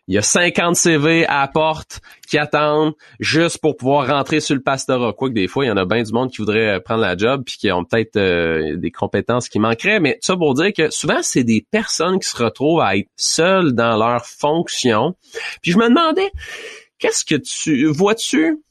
il 0.06 0.14
y 0.14 0.18
a 0.18 0.22
50 0.22 0.76
CV 0.76 1.26
à 1.26 1.40
la 1.40 1.48
porte 1.48 2.00
qui 2.28 2.36
attendent 2.36 2.92
juste 3.20 3.58
pour 3.58 3.76
pouvoir 3.76 4.08
rentrer 4.08 4.40
sur 4.40 4.54
le 4.54 4.60
pastorat. 4.60 5.14
Quoique 5.14 5.34
des 5.34 5.48
fois, 5.48 5.64
il 5.64 5.68
y 5.68 5.70
en 5.70 5.76
a 5.76 5.86
bien 5.86 6.02
du 6.02 6.12
monde 6.12 6.30
qui 6.30 6.38
voudrait 6.38 6.80
prendre 6.80 7.00
la 7.00 7.16
job 7.16 7.42
puis 7.46 7.56
qui 7.56 7.72
ont 7.72 7.84
peut-être 7.84 8.16
euh, 8.16 8.76
des 8.76 8.90
compétences 8.90 9.48
qui 9.48 9.58
manqueraient. 9.58 10.00
Mais 10.00 10.18
ça 10.20 10.36
pour 10.36 10.54
dire 10.54 10.72
que 10.74 10.90
souvent, 10.90 11.22
c'est 11.22 11.44
des 11.44 11.66
personnes 11.70 12.18
qui 12.18 12.28
se 12.28 12.36
retrouvent 12.36 12.80
à 12.80 12.96
être 12.96 13.08
seules 13.16 13.72
dans 13.72 13.96
leur 13.96 14.26
fonction. 14.26 15.14
Puis 15.62 15.72
je 15.72 15.78
me 15.78 15.88
demandais, 15.88 16.30
qu'est-ce 16.98 17.24
que 17.24 17.36
tu 17.36 17.86
vois-tu 17.86 18.62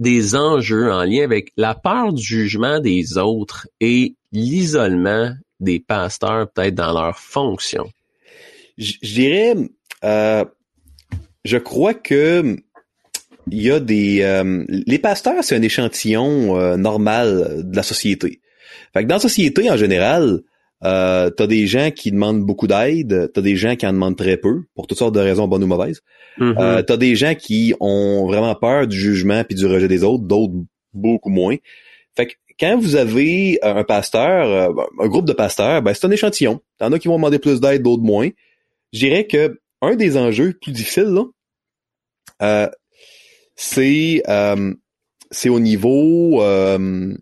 des 0.00 0.34
enjeux 0.34 0.92
en 0.92 1.04
lien 1.04 1.22
avec 1.22 1.52
la 1.56 1.76
peur 1.76 2.12
du 2.12 2.22
jugement 2.22 2.80
des 2.80 3.18
autres 3.18 3.68
et 3.80 4.16
l'isolement 4.32 5.32
des 5.60 5.78
pasteurs 5.78 6.50
peut-être 6.50 6.74
dans 6.74 6.92
leur 6.92 7.20
fonction? 7.20 7.88
Je 8.76 8.94
dirais 9.00 9.54
euh, 10.04 10.44
je 11.44 11.58
crois 11.58 11.94
que 11.94 12.56
il 13.50 13.62
y 13.62 13.70
a 13.70 13.80
des 13.80 14.22
euh, 14.22 14.64
les 14.68 14.98
pasteurs 14.98 15.42
c'est 15.42 15.56
un 15.56 15.62
échantillon 15.62 16.58
euh, 16.58 16.76
normal 16.76 17.62
de 17.64 17.76
la 17.76 17.82
société. 17.82 18.40
Fait 18.92 19.02
que 19.02 19.08
dans 19.08 19.16
la 19.16 19.20
société 19.20 19.70
en 19.70 19.76
général, 19.76 20.40
euh, 20.84 21.30
t'as 21.30 21.46
des 21.46 21.66
gens 21.66 21.90
qui 21.90 22.10
demandent 22.10 22.44
beaucoup 22.44 22.66
d'aide, 22.66 23.30
t'as 23.32 23.40
des 23.40 23.56
gens 23.56 23.76
qui 23.76 23.86
en 23.86 23.92
demandent 23.92 24.16
très 24.16 24.36
peu 24.36 24.62
pour 24.74 24.86
toutes 24.86 24.98
sortes 24.98 25.14
de 25.14 25.20
raisons 25.20 25.48
bonnes 25.48 25.64
ou 25.64 25.66
mauvaises. 25.66 26.00
Mm-hmm. 26.38 26.84
t'as 26.84 26.96
des 26.96 27.14
gens 27.14 27.34
qui 27.36 27.74
ont 27.78 28.26
vraiment 28.26 28.54
peur 28.56 28.88
du 28.88 28.98
jugement 28.98 29.44
puis 29.44 29.54
du 29.54 29.66
rejet 29.66 29.86
des 29.86 30.02
autres, 30.02 30.24
d'autres 30.24 30.54
beaucoup 30.92 31.30
moins. 31.30 31.56
Fait 32.16 32.26
que 32.26 32.32
quand 32.58 32.78
vous 32.78 32.96
avez 32.96 33.58
un 33.62 33.84
pasteur, 33.84 34.72
un 35.00 35.08
groupe 35.08 35.26
de 35.26 35.32
pasteurs, 35.32 35.82
ben 35.82 35.92
c'est 35.92 36.06
un 36.06 36.10
échantillon. 36.10 36.60
T'en 36.78 36.92
as 36.92 36.98
qui 36.98 37.08
vont 37.08 37.16
demander 37.16 37.38
plus 37.38 37.60
d'aide, 37.60 37.82
d'autres 37.82 38.02
moins. 38.02 38.28
Je 38.92 39.00
dirais 39.00 39.26
que 39.26 39.60
un 39.86 39.96
des 39.96 40.16
enjeux 40.16 40.54
plus 40.60 40.72
difficiles, 40.72 41.18
euh, 42.42 42.68
c'est 43.56 44.22
euh, 44.28 44.74
c'est 45.30 45.48
au 45.48 45.60
niveau 45.60 46.42
euh, 46.42 47.14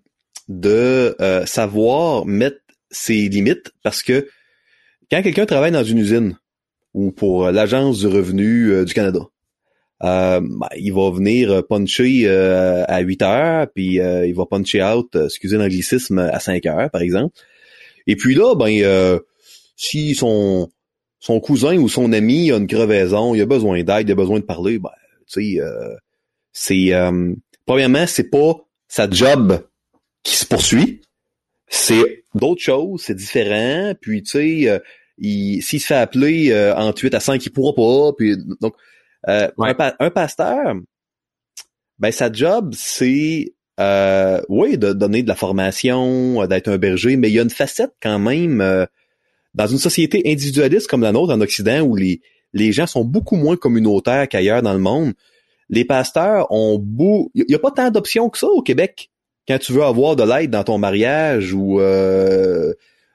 de 0.49 1.17
savoir 1.47 2.27
mettre 2.27 2.59
ses 2.91 3.29
limites 3.29 3.73
parce 3.83 4.03
que 4.03 4.29
quand 5.11 5.23
quelqu'un 5.23 5.47
travaille 5.47 5.73
dans 5.73 5.85
une 5.85 5.99
usine 5.99 6.39
ou 6.95 7.11
pour 7.11 7.51
l'agence 7.51 8.01
du 8.01 8.07
revenu 8.07 8.85
du 8.85 8.93
Canada, 8.93 9.21
ben, 10.01 10.43
il 10.77 10.93
va 10.93 11.11
venir 11.11 11.67
puncher 11.67 12.29
à 12.29 13.01
8 13.01 13.23
heures, 13.23 13.67
puis 13.75 13.95
il 13.95 14.35
va 14.35 14.45
puncher 14.47 14.83
out, 14.83 15.17
excusez 15.17 15.57
l'anglicisme, 15.57 16.19
à 16.19 16.39
5 16.39 16.67
heures, 16.67 16.91
par 16.91 17.01
exemple. 17.01 17.35
Et 18.07 18.17
puis 18.17 18.35
là, 18.35 18.55
ben, 18.55 19.21
si 19.77 20.15
son 20.15 20.69
son 21.23 21.39
cousin 21.39 21.77
ou 21.79 21.89
son 21.89 22.13
ami 22.13 22.51
a 22.51 22.57
une 22.57 22.67
crevaison, 22.67 23.33
il 23.33 23.41
a 23.41 23.47
besoin 23.47 23.81
d'aide, 23.85 24.09
il 24.09 24.13
a 24.13 24.17
besoin 24.17 24.41
de 24.41 24.45
parler, 24.45 24.81
ben, 24.81 24.91
tu 25.29 25.55
sais, 25.55 25.61
euh, 25.61 25.95
c'est 26.53 26.93
euh, 26.93 27.33
premièrement, 27.65 28.09
c'est 28.09 28.29
pas 28.29 28.57
sa 28.89 29.09
job 29.09 29.65
qui 30.25 30.35
se 30.35 30.45
poursuit, 30.45 31.01
c'est 31.69 32.25
d'autres 32.35 32.61
choses, 32.61 33.05
c'est 33.05 33.15
différent, 33.15 33.95
puis 34.01 34.25
tu 34.25 34.31
sais, 34.33 34.69
euh, 34.69 34.81
s'il 35.17 35.81
se 35.81 35.87
fait 35.87 35.95
appeler 35.95 36.51
euh, 36.51 36.75
en 36.75 36.93
8 36.93 37.15
à 37.15 37.21
5, 37.21 37.47
il 37.47 37.51
pourra 37.51 37.73
pas, 37.73 38.13
puis 38.19 38.37
donc 38.61 38.75
un, 39.25 39.49
un, 39.57 40.11
pasteur, 40.11 40.75
ben 42.01 42.11
sa 42.11 42.33
job, 42.33 42.75
c'est 42.77 43.55
oui, 44.49 44.77
de 44.77 44.93
donner 44.93 45.23
de 45.23 45.29
la 45.29 45.37
formation, 45.37 46.45
d'être 46.49 46.67
un 46.67 46.79
berger, 46.79 47.17
mais 47.17 47.31
il 47.31 47.35
y 47.35 47.39
a 47.39 47.43
une 47.43 47.51
facette 47.51 47.93
quand 48.03 48.19
même 48.19 48.89
dans 49.55 49.67
une 49.67 49.79
société 49.79 50.23
individualiste 50.27 50.89
comme 50.89 51.03
la 51.03 51.13
nôtre 51.13 51.33
en 51.33 51.41
Occident, 51.41 51.81
où 51.81 51.97
les, 51.97 52.21
les 52.53 52.73
gens 52.73 52.87
sont 52.87 53.05
beaucoup 53.05 53.37
moins 53.37 53.57
communautaires 53.57 54.29
qu'ailleurs 54.29 54.63
dans 54.63 54.73
le 54.73 54.79
monde, 54.79 55.13
les 55.69 55.85
pasteurs 55.85 56.47
ont 56.51 56.79
beaucoup... 56.79 57.31
Il 57.35 57.45
n'y 57.49 57.55
a 57.55 57.59
pas 57.59 57.71
tant 57.71 57.91
d'options 57.91 58.29
que 58.29 58.39
ça 58.39 58.49
au 58.49 58.63
Québec 58.63 59.11
quand 59.49 59.59
tu 59.59 59.73
veux 59.73 59.83
avoir 59.83 60.17
de 60.17 60.23
l'aide 60.23 60.51
dans 60.51 60.65
ton 60.65 60.79
mariage 60.79 61.53
ou 61.53 61.81
euh, 61.81 62.73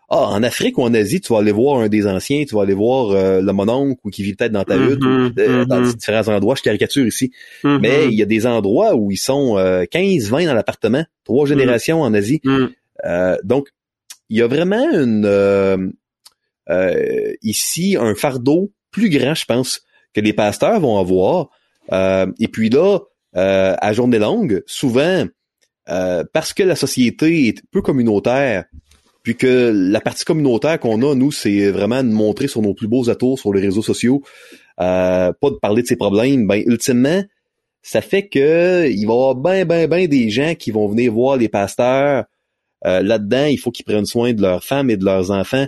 ah, 0.10 0.27
en 0.27 0.44
Afrique 0.44 0.77
ou 0.77 0.84
en 0.84 0.94
Asie, 0.94 1.22
tu 1.22 1.34
vas 1.34 1.39
aller 1.39 1.51
voir 1.51 1.79
un 1.79 1.89
des 1.89 2.08
anciens, 2.08 2.44
tu 2.46 2.56
vas 2.56 2.62
aller 2.62 2.74
voir 2.74 3.12
euh, 3.12 3.41
le 3.41 3.53
mononcle 3.53 4.00
ou 4.03 4.10
qui 4.10 4.24
vit 4.24 4.36
peut-être 4.36 4.51
dans 4.51 4.63
ta 4.63 4.77
hutte 4.77 5.01
Mhm, 5.01 5.34
ou, 5.38 5.65
dans 5.65 5.82
mhm. 5.82 5.94
différents 5.94 6.27
endroits. 6.34 6.56
Je 6.56 6.63
caricature 6.63 7.06
ici. 7.06 7.32
Mhm. 7.63 7.79
Mais 7.82 8.08
il 8.08 8.13
y 8.13 8.22
a 8.22 8.25
des 8.25 8.46
endroits 8.46 8.96
où 8.96 9.12
ils 9.12 9.17
sont 9.17 9.58
euh, 9.58 9.86
15, 9.89 10.29
20 10.29 10.46
dans 10.46 10.53
l'appartement, 10.53 11.06
trois 11.24 11.46
générations 11.46 12.01
en 12.01 12.13
Asie. 12.13 12.41
Euh, 13.06 13.38
donc, 13.44 13.67
il 14.29 14.38
y 14.38 14.41
a 14.41 14.48
vraiment 14.48 14.89
une 14.91 15.94
euh, 16.69 17.33
ici 17.41 17.97
un 18.00 18.15
fardeau 18.15 18.71
plus 18.91 19.09
grand, 19.09 19.36
je 19.36 19.45
pense, 19.45 19.81
que 20.13 20.21
les 20.21 20.33
pasteurs 20.33 20.79
vont 20.79 20.97
avoir. 20.97 21.50
Euh, 21.91 22.27
et 22.39 22.47
puis 22.47 22.69
là, 22.69 23.00
euh, 23.36 23.75
à 23.79 23.93
journée 23.93 24.19
longue, 24.19 24.63
souvent, 24.65 25.25
euh, 25.89 26.24
parce 26.33 26.53
que 26.53 26.63
la 26.63 26.75
société 26.75 27.47
est 27.47 27.62
peu 27.71 27.81
communautaire, 27.81 28.65
puis 29.24 29.36
que 29.36 29.71
la 29.74 30.01
partie 30.01 30.25
communautaire 30.25 30.79
qu'on 30.79 31.01
a, 31.01 31.13
nous, 31.13 31.31
c'est 31.31 31.69
vraiment 31.69 32.03
de 32.03 32.09
montrer 32.09 32.47
sur 32.47 32.62
nos 32.62 32.74
plus 32.74 32.88
beaux 32.88 33.09
atours 33.09 33.39
sur 33.39 33.53
les 33.53 33.62
réseaux 33.62 33.81
sociaux, 33.81 34.24
euh, 34.79 35.31
pas 35.39 35.50
de 35.50 35.55
parler 35.55 35.81
de 35.81 35.88
ses 35.88 35.95
problèmes, 35.97 36.47
ben 36.47 36.63
ultimement, 36.65 37.24
ça 37.81 38.01
fait 38.01 38.27
que 38.27 38.89
il 38.89 39.05
va 39.05 39.13
y 39.13 39.15
avoir 39.15 39.36
ben, 39.36 39.65
ben, 39.65 39.88
ben 39.88 40.07
des 40.07 40.29
gens 40.29 40.55
qui 40.55 40.71
vont 40.71 40.88
venir 40.88 41.13
voir 41.13 41.38
les 41.38 41.50
pasteurs. 41.50 42.25
Euh, 42.86 43.01
Là-dedans, 43.01 43.45
il 43.45 43.57
faut 43.57 43.71
qu'ils 43.71 43.86
prennent 43.86 44.05
soin 44.05 44.33
de 44.33 44.41
leurs 44.41 44.63
femmes 44.63 44.89
et 44.89 44.97
de 44.97 45.05
leurs 45.05 45.31
enfants 45.31 45.67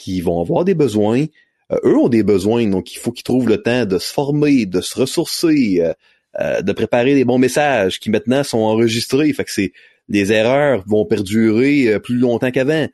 qui 0.00 0.20
vont 0.20 0.40
avoir 0.40 0.64
des 0.64 0.74
besoins. 0.74 1.26
Euh, 1.70 1.78
eux 1.84 1.96
ont 1.96 2.08
des 2.08 2.22
besoins, 2.22 2.66
donc 2.66 2.92
il 2.94 2.98
faut 2.98 3.12
qu'ils 3.12 3.24
trouvent 3.24 3.48
le 3.48 3.62
temps 3.62 3.84
de 3.84 3.98
se 3.98 4.12
former, 4.12 4.66
de 4.66 4.80
se 4.80 4.98
ressourcer, 4.98 5.78
euh, 5.80 5.92
euh, 6.40 6.62
de 6.62 6.72
préparer 6.72 7.14
des 7.14 7.24
bons 7.24 7.38
messages 7.38 8.00
qui 8.00 8.10
maintenant 8.10 8.42
sont 8.42 8.58
enregistrés. 8.58 9.32
Fait 9.32 9.44
que 9.44 9.52
c'est 9.52 9.72
les 10.08 10.32
erreurs 10.32 10.82
vont 10.86 11.04
perdurer 11.04 11.88
euh, 11.88 11.98
plus 11.98 12.16
longtemps 12.16 12.50
qu'avant. 12.50 12.88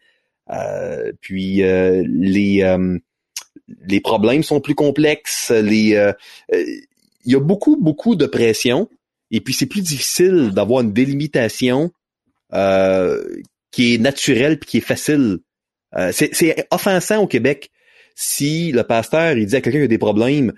Puis 1.20 1.62
les 1.62 2.76
les 3.88 4.00
problèmes 4.00 4.44
sont 4.44 4.60
plus 4.60 4.76
complexes. 4.76 5.50
Les 5.50 6.12
il 6.52 7.32
y 7.32 7.34
a 7.34 7.40
beaucoup 7.40 7.76
beaucoup 7.76 8.14
de 8.14 8.26
pression 8.26 8.88
et 9.30 9.40
puis 9.40 9.54
c'est 9.54 9.66
plus 9.66 9.82
difficile 9.82 10.52
d'avoir 10.54 10.82
une 10.82 10.92
délimitation 10.92 11.90
euh, 12.52 13.24
qui 13.70 13.94
est 13.94 13.98
naturelle 13.98 14.58
puis 14.58 14.68
qui 14.68 14.76
est 14.78 14.88
facile. 14.88 15.40
Euh, 15.94 16.10
c'est, 16.12 16.34
c'est 16.34 16.66
offensant 16.70 17.22
au 17.22 17.26
Québec 17.26 17.70
si 18.14 18.72
le 18.72 18.82
pasteur 18.82 19.36
il 19.36 19.46
dit 19.46 19.56
à 19.56 19.60
quelqu'un 19.60 19.78
qui 19.80 19.84
a 19.84 19.88
des 19.88 19.98
problèmes 19.98 20.52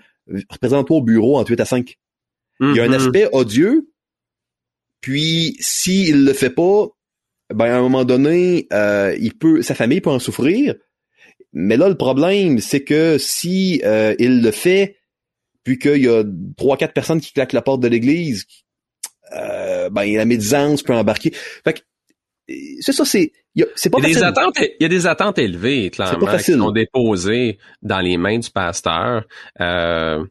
représente-toi 0.49 0.97
au 0.97 1.01
bureau 1.01 1.37
en 1.37 1.45
8 1.45 1.59
à 1.59 1.65
5. 1.65 1.97
Il 2.61 2.75
y 2.75 2.79
a 2.79 2.83
un 2.83 2.87
Mhm. 2.89 2.93
aspect 2.93 3.27
odieux, 3.31 3.89
puis 5.01 5.55
s'il 5.59 6.25
le 6.25 6.33
fait 6.33 6.49
pas, 6.49 6.87
ben 7.53 7.65
à 7.65 7.77
un 7.77 7.81
moment 7.81 8.05
donné, 8.05 8.67
euh, 8.73 9.15
il 9.19 9.33
peut, 9.37 9.61
sa 9.61 9.75
famille 9.75 10.01
peut 10.01 10.09
en 10.09 10.19
souffrir. 10.19 10.75
Mais 11.53 11.77
là, 11.77 11.89
le 11.89 11.95
problème, 11.97 12.59
c'est 12.59 12.83
que 12.83 13.17
si 13.17 13.81
euh, 13.85 14.13
il 14.19 14.41
le 14.41 14.51
fait, 14.51 14.97
puis 15.63 15.79
qu'il 15.79 16.03
y 16.03 16.07
a 16.07 16.23
trois, 16.57 16.77
quatre 16.77 16.93
personnes 16.93 17.21
qui 17.21 17.33
claquent 17.33 17.53
la 17.53 17.61
porte 17.61 17.81
de 17.81 17.87
l'église, 17.87 18.45
euh, 19.35 19.89
ben 19.89 20.05
la 20.15 20.25
médisance 20.25 20.83
peut 20.83 20.93
embarquer. 20.93 21.31
Fait 21.63 21.73
que 21.73 21.79
c'est 22.81 22.91
ça, 22.91 23.05
c'est 23.05 23.31
il 23.55 23.61
y 23.61 23.63
a- 23.63 23.67
c'est 23.75 23.89
pas 23.89 23.97
Il 23.99 24.03
y, 24.03 24.05
a 24.05 24.09
des 24.09 24.23
attentes, 24.23 24.57
il 24.59 24.83
y 24.83 24.85
a 24.85 24.89
des 24.89 25.07
attentes 25.07 25.39
élevées, 25.39 25.89
clairement, 25.89 26.19
qui 26.37 26.43
sont 26.65 26.71
déposées 26.71 27.57
dans 27.81 27.99
les 27.99 28.17
mains 28.17 28.39
du 28.39 28.49
pasteur. 28.49 29.23
Euh, 29.59 30.23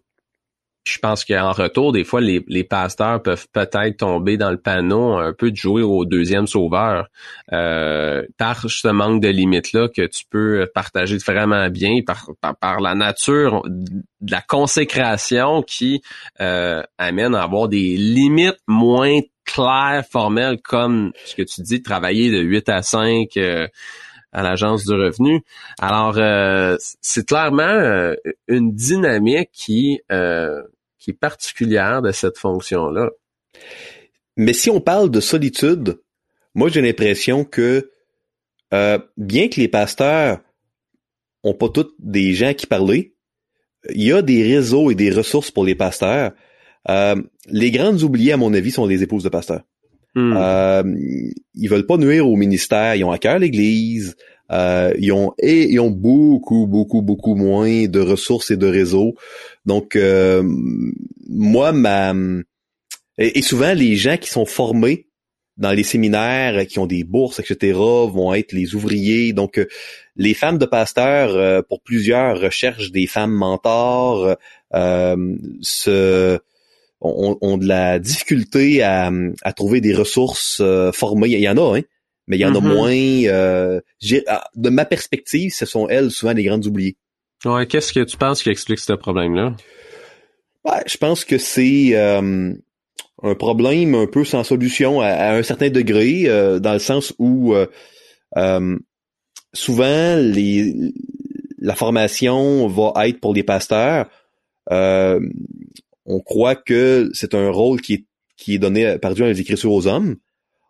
je 0.85 0.99
pense 1.01 1.23
qu'en 1.27 1.53
retour, 1.53 1.93
des 1.93 2.03
fois, 2.05 2.23
les, 2.23 2.43
les 2.49 2.65
pasteurs 2.65 3.23
peuvent 3.23 3.47
peut-être 3.53 3.99
tomber 3.99 4.39
dans 4.39 4.51
le 4.51 4.57
panneau 4.57 5.17
un 5.19 5.35
peu 5.35 5.51
de 5.51 5.57
jouer 5.57 5.83
au 5.83 6.07
deuxième 6.07 6.47
sauveur 6.47 7.09
euh, 7.53 8.23
par 8.39 8.63
ce 8.71 8.89
manque 8.89 9.21
de 9.21 9.29
limites-là 9.29 9.89
que 9.95 10.07
tu 10.07 10.25
peux 10.31 10.67
partager 10.75 11.19
vraiment 11.19 11.69
bien 11.69 12.01
par, 12.07 12.31
par, 12.41 12.57
par 12.57 12.81
la 12.81 12.95
nature 12.95 13.63
de 13.67 14.33
la 14.33 14.41
consécration 14.41 15.63
qui 15.63 16.01
euh, 16.41 16.83
amène 16.97 17.35
à 17.35 17.43
avoir 17.43 17.69
des 17.69 17.97
limites 17.99 18.57
moins 18.67 19.19
claires, 19.49 20.05
formelles, 20.11 20.61
comme 20.63 21.13
ce 21.25 21.35
que 21.35 21.43
tu 21.43 21.63
dis, 21.63 21.83
travailler 21.83 22.31
de 22.31 22.39
8 22.39 22.69
à 22.69 22.83
5 22.83 23.37
euh, 23.37 23.67
à 24.33 24.43
l'agence 24.43 24.85
du 24.85 24.93
revenu. 24.93 25.43
Alors, 25.81 26.17
euh, 26.19 26.77
c'est 27.01 27.27
clairement 27.27 27.63
euh, 27.63 28.15
une 28.47 28.75
dynamique 28.75 29.51
qui, 29.53 30.01
euh, 30.13 30.63
qui 30.99 31.11
est 31.11 31.19
particulière 31.19 32.03
de 32.03 32.13
cette 32.13 32.39
fonction-là. 32.39 33.11
Mais 34.37 34.53
si 34.53 34.71
on 34.71 34.81
parle 34.81 35.11
de 35.11 35.21
solitude, 35.21 35.99
moi 36.55 36.69
j'ai 36.69 36.81
l'impression 36.81 37.45
que 37.45 37.91
euh, 38.75 38.99
bien 39.17 39.49
que 39.49 39.61
les 39.61 39.69
pasteurs 39.69 40.41
ont 41.43 41.55
pas 41.55 41.69
tous 41.71 41.93
des 41.99 42.35
gens 42.35 42.55
qui 42.55 42.67
parlaient, 42.67 43.15
il 43.91 44.03
y 44.03 44.13
a 44.13 44.23
des 44.23 44.43
réseaux 44.43 44.91
et 44.91 44.95
des 44.95 45.11
ressources 45.11 45.51
pour 45.51 45.65
les 45.65 45.75
pasteurs. 45.75 46.33
Euh, 46.91 47.17
les 47.47 47.71
grandes 47.71 48.03
oubliées, 48.03 48.33
à 48.33 48.37
mon 48.37 48.55
avis, 48.55 48.71
sont 48.71 48.87
les 48.87 49.03
épouses 49.03 49.25
de 49.25 49.29
pasteurs. 49.29 49.63
Hmm. 50.15 50.35
Euh, 50.37 50.83
ils 51.55 51.69
veulent 51.69 51.87
pas 51.87 51.97
nuire 51.97 52.27
au 52.27 52.37
ministère, 52.37 52.95
ils 52.95 53.05
ont 53.05 53.13
à 53.13 53.19
cœur 53.19 53.39
l'Église, 53.39 54.17
euh, 54.51 54.93
ils 54.99 55.13
ont 55.13 55.33
et 55.39 55.71
ils 55.71 55.81
ont 55.81 55.91
beaucoup, 55.91 56.67
beaucoup, 56.67 57.03
beaucoup 57.03 57.35
moins 57.35 57.87
de 57.87 58.01
ressources 58.01 58.51
et 58.51 58.57
de 58.57 58.67
réseaux. 58.67 59.15
Donc 59.67 59.97
euh, 59.97 60.43
moi, 61.29 61.73
ma 61.73 62.15
et, 63.19 63.39
et 63.39 63.43
souvent 63.43 63.75
les 63.75 63.97
gens 63.97 64.17
qui 64.17 64.31
sont 64.31 64.47
formés 64.47 65.07
dans 65.59 65.73
les 65.73 65.83
séminaires, 65.83 66.67
qui 66.67 66.79
ont 66.79 66.87
des 66.87 67.05
bourses, 67.05 67.41
etc., 67.41 67.73
vont 67.75 68.33
être 68.33 68.53
les 68.53 68.77
ouvriers. 68.77 69.33
Donc, 69.33 69.61
les 70.15 70.33
femmes 70.33 70.57
de 70.57 70.67
pasteurs, 70.67 71.65
pour 71.65 71.83
plusieurs, 71.83 72.41
recherchent 72.41 72.93
des 72.93 73.09
femmes 73.09 73.33
mentors, 73.33 74.37
se, 74.73 76.39
ont, 77.01 77.39
ont 77.41 77.59
de 77.59 77.67
la 77.67 77.99
difficulté 77.99 78.83
à, 78.83 79.11
à 79.43 79.53
trouver 79.53 79.81
des 79.81 79.95
ressources 79.95 80.59
euh, 80.61 80.93
formées. 80.93 81.29
Il 81.29 81.41
y 81.41 81.49
en 81.49 81.57
a, 81.57 81.79
hein, 81.79 81.83
mais 82.27 82.37
il 82.37 82.41
y 82.41 82.47
en 82.47 82.55
a 82.55 82.61
Mhm. 82.61 82.69
moins. 82.69 82.93
euh, 82.93 83.81
ah, 84.27 84.45
de 84.55 84.71
ma 84.71 84.85
perspective, 84.85 85.53
ce 85.55 85.67
sont 85.67 85.89
elles 85.89 86.11
souvent 86.11 86.33
les 86.33 86.45
grandes 86.45 86.67
oubliées. 86.67 86.97
Ouais, 87.45 87.67
qu'est-ce 87.67 87.93
que 87.93 88.01
tu 88.05 88.17
penses 88.17 88.43
qui 88.43 88.51
explique 88.51 88.81
ce 88.81 88.93
problème-là? 88.95 89.55
Ouais, 90.65 90.83
je 90.87 90.97
pense 90.97 91.25
que 91.25 91.39
c'est 91.39 91.91
euh, 91.95 92.53
un 93.23 93.35
problème 93.37 93.95
un 93.95 94.07
peu 94.07 94.25
sans 94.25 94.43
solution 94.45 95.01
à, 95.01 95.07
à 95.07 95.35
un 95.37 95.43
certain 95.43 95.71
degré, 95.71 96.25
euh, 96.27 96.59
dans 96.59 96.73
le 96.73 96.79
sens 96.81 97.15
où 97.19 97.55
euh, 97.55 97.67
euh, 98.37 98.77
souvent 99.55 100.17
les, 100.17 100.75
la 101.59 101.75
formation 101.77 102.67
va 102.67 103.09
être 103.09 103.21
pour 103.21 103.35
les 103.35 103.45
pasteurs. 103.45 104.11
Euh, 104.71 105.21
on 106.09 106.21
croit 106.21 106.57
que 106.57 107.11
c'est 107.13 107.35
un 107.35 107.51
rôle 107.51 107.81
qui 107.81 107.95
est, 107.95 108.05
qui 108.37 108.55
est 108.55 108.59
donné 108.59 108.99
par 108.99 109.15
Dieu 109.15 109.25
dans 109.25 109.31
les 109.31 109.41
Écritures 109.41 109.73
aux 109.73 109.87
hommes. 109.87 110.17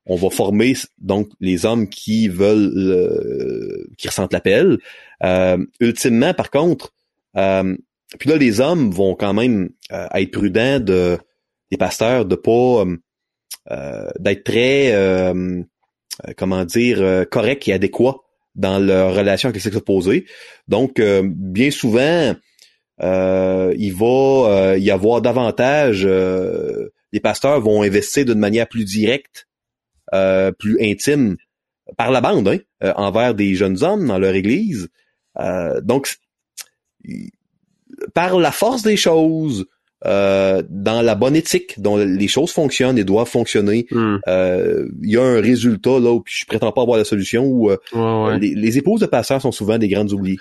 On 0.04 0.16
va 0.16 0.30
former 0.30 0.74
donc 0.98 1.28
les 1.40 1.64
hommes 1.64 1.88
qui 1.88 2.28
veulent, 2.28 3.86
qui 3.96 4.08
ressentent 4.08 4.32
l'appel. 4.32 4.78
Euh, 5.22 5.58
ultimement, 5.80 6.34
par 6.34 6.50
contre, 6.50 6.92
euh, 7.36 7.76
puis 8.18 8.28
là, 8.28 8.36
les 8.36 8.60
hommes 8.60 8.90
vont 8.90 9.14
quand 9.14 9.34
même 9.34 9.70
euh, 9.92 10.06
être 10.14 10.30
prudents 10.30 10.80
de 10.80 11.18
les 11.70 11.76
pasteurs 11.76 12.24
de 12.24 12.34
pas 12.34 12.84
euh, 13.70 14.08
d'être 14.18 14.44
très 14.44 14.94
comment 16.36 16.64
dire 16.64 17.26
corrects 17.30 17.68
et 17.68 17.72
adéquats 17.72 18.16
dans 18.54 18.78
leur 18.78 19.14
relation 19.14 19.48
avec 19.48 19.56
le 19.56 19.62
sexe 19.62 19.76
opposé. 19.76 20.26
Donc, 20.66 21.00
bien 21.00 21.70
souvent, 21.70 22.34
il 23.00 23.92
va 23.94 24.06
euh, 24.06 24.78
y 24.78 24.90
avoir 24.90 25.22
davantage 25.22 26.02
euh, 26.04 26.88
les 27.12 27.20
pasteurs 27.20 27.60
vont 27.60 27.82
investir 27.82 28.24
d'une 28.24 28.38
manière 28.38 28.68
plus 28.68 28.84
directe, 28.84 29.46
euh, 30.14 30.52
plus 30.52 30.76
intime 30.80 31.36
par 31.96 32.10
la 32.10 32.20
bande, 32.20 32.48
hein, 32.48 32.58
euh, 32.82 32.92
envers 32.96 33.34
des 33.34 33.54
jeunes 33.54 33.82
hommes 33.82 34.06
dans 34.08 34.18
leur 34.18 34.34
église. 34.34 34.88
Euh, 35.38 35.80
donc, 35.80 36.16
par 38.14 38.38
la 38.38 38.52
force 38.52 38.82
des 38.82 38.96
choses, 38.96 39.66
euh, 40.04 40.62
dans 40.68 41.02
la 41.02 41.14
bonne 41.14 41.34
éthique 41.34 41.80
dont 41.80 41.96
les 41.96 42.28
choses 42.28 42.52
fonctionnent 42.52 42.98
et 42.98 43.04
doivent 43.04 43.28
fonctionner, 43.28 43.86
Hmm. 43.90 44.18
euh, 44.28 44.88
il 45.02 45.10
y 45.10 45.16
a 45.16 45.22
un 45.22 45.40
résultat 45.40 45.98
là 45.98 46.12
où 46.12 46.22
je 46.26 46.44
prétends 46.46 46.72
pas 46.72 46.82
avoir 46.82 46.98
la 46.98 47.04
solution 47.04 47.44
où 47.46 47.70
euh, 47.70 47.76
Ouais, 47.94 48.32
ouais. 48.32 48.38
les, 48.38 48.54
les 48.54 48.78
épouses 48.78 49.00
de 49.00 49.06
pasteurs 49.06 49.40
sont 49.40 49.52
souvent 49.52 49.78
des 49.78 49.88
grandes 49.88 50.12
oubliées. 50.12 50.38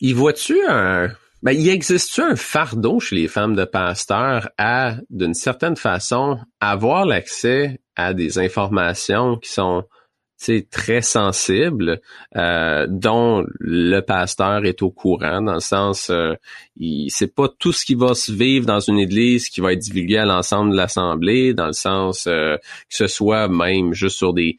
Y 0.00 0.12
vois-tu 0.12 0.58
un... 0.68 1.08
Ben, 1.42 1.52
y 1.52 1.70
existe-tu 1.70 2.20
un 2.20 2.36
fardeau 2.36 3.00
chez 3.00 3.16
les 3.16 3.26
femmes 3.26 3.56
de 3.56 3.64
pasteurs 3.64 4.48
à, 4.58 4.94
d'une 5.10 5.34
certaine 5.34 5.74
façon, 5.74 6.38
avoir 6.60 7.04
l'accès 7.04 7.80
à 7.96 8.14
des 8.14 8.38
informations 8.38 9.38
qui 9.38 9.50
sont 9.50 9.84
très 10.70 11.02
sensibles, 11.02 12.00
euh, 12.36 12.86
dont 12.88 13.44
le 13.60 14.00
pasteur 14.00 14.64
est 14.64 14.82
au 14.82 14.90
courant, 14.90 15.40
dans 15.42 15.54
le 15.54 15.60
sens, 15.60 16.10
euh, 16.10 16.34
il 16.76 17.10
c'est 17.10 17.32
pas 17.32 17.48
tout 17.48 17.72
ce 17.72 17.84
qui 17.84 17.94
va 17.94 18.14
se 18.14 18.32
vivre 18.32 18.66
dans 18.66 18.80
une 18.80 18.98
église 18.98 19.48
qui 19.48 19.60
va 19.60 19.72
être 19.72 19.78
divulgué 19.78 20.18
à 20.18 20.24
l'ensemble 20.24 20.72
de 20.72 20.76
l'assemblée, 20.76 21.54
dans 21.54 21.66
le 21.66 21.72
sens 21.72 22.26
euh, 22.26 22.56
que 22.56 22.96
ce 22.96 23.06
soit 23.06 23.48
même 23.48 23.92
juste 23.92 24.16
sur 24.16 24.34
des 24.34 24.56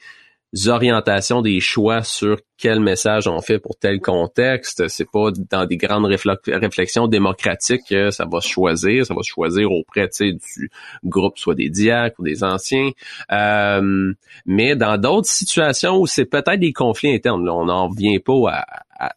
orientations, 0.68 1.42
des 1.42 1.60
choix 1.60 2.04
sur 2.04 2.38
quel 2.58 2.80
message 2.80 3.28
on 3.28 3.42
fait 3.42 3.60
pour 3.60 3.76
tel 3.78 4.00
contexte. 4.00 4.88
C'est 4.88 5.10
pas 5.10 5.32
dans 5.50 5.66
des 5.66 5.78
grandes 5.78 6.06
réflexions 6.06 7.08
démocratiques 7.08 7.82
que 7.90 8.12
ça 8.12 8.26
va 8.26 8.40
se 8.40 8.48
choisir. 8.48 9.06
Ça 9.06 9.14
va 9.14 9.22
se 9.24 9.30
choisir 9.30 9.72
auprès 9.72 10.08
du 10.20 10.72
groupe, 11.04 11.38
soit 11.38 11.56
des 11.56 11.70
diacres 11.70 12.20
ou 12.20 12.24
des 12.24 12.44
anciens. 12.44 12.92
Euh, 13.32 14.14
mais 14.46 14.76
dans 14.76 14.98
d'autres 14.98 15.30
situations 15.30 15.98
où 16.00 16.08
c'est 16.08 16.26
peut-être 16.26 16.60
des 16.60 16.74
conflits 16.74 17.14
internes, 17.14 17.46
là, 17.46 17.54
on 17.54 17.66
n'en 17.66 17.90
vient 17.90 18.20
pas 18.20 18.50
à, 18.52 18.66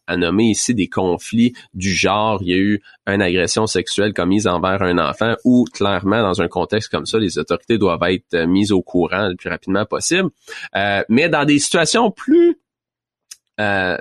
à, 0.07 0.17
nommer 0.17 0.51
ici 0.51 0.75
des 0.75 0.89
conflits 0.89 1.53
du 1.75 1.91
genre, 1.91 2.39
il 2.43 2.49
y 2.49 2.55
a 2.55 2.57
eu 2.57 2.83
une 3.07 3.23
agression 3.23 3.67
sexuelle 3.67 4.13
commise 4.13 4.47
envers 4.47 4.83
un 4.83 4.99
enfant 4.99 5.35
ou 5.45 5.65
clairement 5.73 6.23
dans 6.23 6.41
un 6.43 6.49
contexte 6.49 6.91
comme 6.91 7.07
ça, 7.07 7.19
les 7.19 7.39
autorités 7.39 7.79
doivent 7.79 8.03
être 8.09 8.35
euh, 8.35 8.47
mises 8.47 8.73
au 8.73 8.83
courant 8.83 9.29
le 9.29 9.37
plus 9.37 9.51
rapidement 9.51 9.85
possible. 9.85 10.31
Euh, 10.75 11.03
mais 11.09 11.29
dans 11.29 11.45
des 11.45 11.59
situations 11.59 12.11
plus 12.11 12.59
euh, 13.61 13.97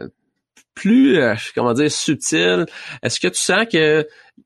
plus, 0.76 1.18
comment 1.56 1.74
dire, 1.74 1.90
subtiles, 1.90 2.66
est-ce 3.02 3.20
que 3.22 3.30
tu 3.30 3.40
sens 3.40 3.66
que 3.72 4.06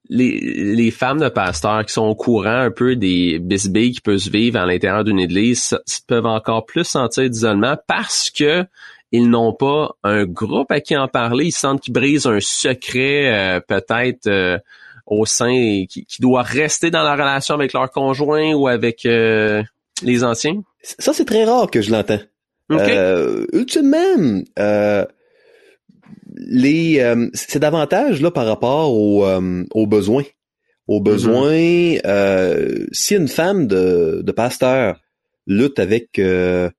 les, 0.09 0.39
les 0.75 0.91
femmes 0.91 1.19
de 1.19 1.29
pasteurs 1.29 1.83
qui 1.85 1.93
sont 1.93 2.05
au 2.05 2.15
courant 2.15 2.59
un 2.59 2.71
peu 2.71 2.95
des 2.95 3.39
bisbilles 3.39 3.93
qui 3.93 4.01
peuvent 4.01 4.17
se 4.17 4.29
vivre 4.29 4.59
à 4.59 4.65
l'intérieur 4.65 5.03
d'une 5.03 5.19
église 5.19 5.77
peuvent 6.07 6.27
encore 6.27 6.65
plus 6.65 6.83
sentir 6.83 7.29
d'isolement 7.29 7.75
parce 7.87 8.29
que 8.29 8.63
ils 9.11 9.29
n'ont 9.29 9.53
pas 9.53 9.95
un 10.03 10.25
groupe 10.25 10.71
à 10.71 10.81
qui 10.81 10.95
en 10.95 11.07
parler, 11.07 11.45
ils 11.45 11.51
sentent 11.51 11.81
qu'ils 11.81 11.93
brisent 11.93 12.27
un 12.27 12.39
secret 12.39 13.33
euh, 13.33 13.59
peut-être 13.59 14.27
euh, 14.27 14.57
au 15.05 15.25
sein 15.25 15.85
qui, 15.89 16.05
doit 16.19 16.43
rester 16.43 16.91
dans 16.91 17.03
la 17.03 17.13
relation 17.13 17.55
avec 17.55 17.73
leur 17.73 17.89
conjoint 17.91 18.53
ou 18.53 18.67
avec 18.67 19.05
euh, 19.05 19.63
les 20.03 20.23
anciens? 20.23 20.61
Ça, 20.81 21.13
c'est 21.13 21.25
très 21.25 21.45
rare 21.45 21.71
que 21.71 21.81
je 21.81 21.91
l'entends. 21.91 22.19
ultimement, 23.53 24.43
les 26.35 27.15
c'est 27.33 27.59
davantage 27.59 28.21
là 28.21 28.29
par 28.31 28.45
rapport 28.45 28.93
aux, 28.93 29.25
aux 29.25 29.87
besoins. 29.87 30.23
Aux 30.87 31.01
besoins, 31.01 31.53
mm-hmm. 31.53 32.87
si 32.91 33.15
une 33.15 33.27
femme 33.27 33.67
de, 33.67 34.21
de 34.23 34.31
pasteur 34.31 34.99
lutte 35.49 35.79
avec 35.79 36.19
euh, 36.19 36.69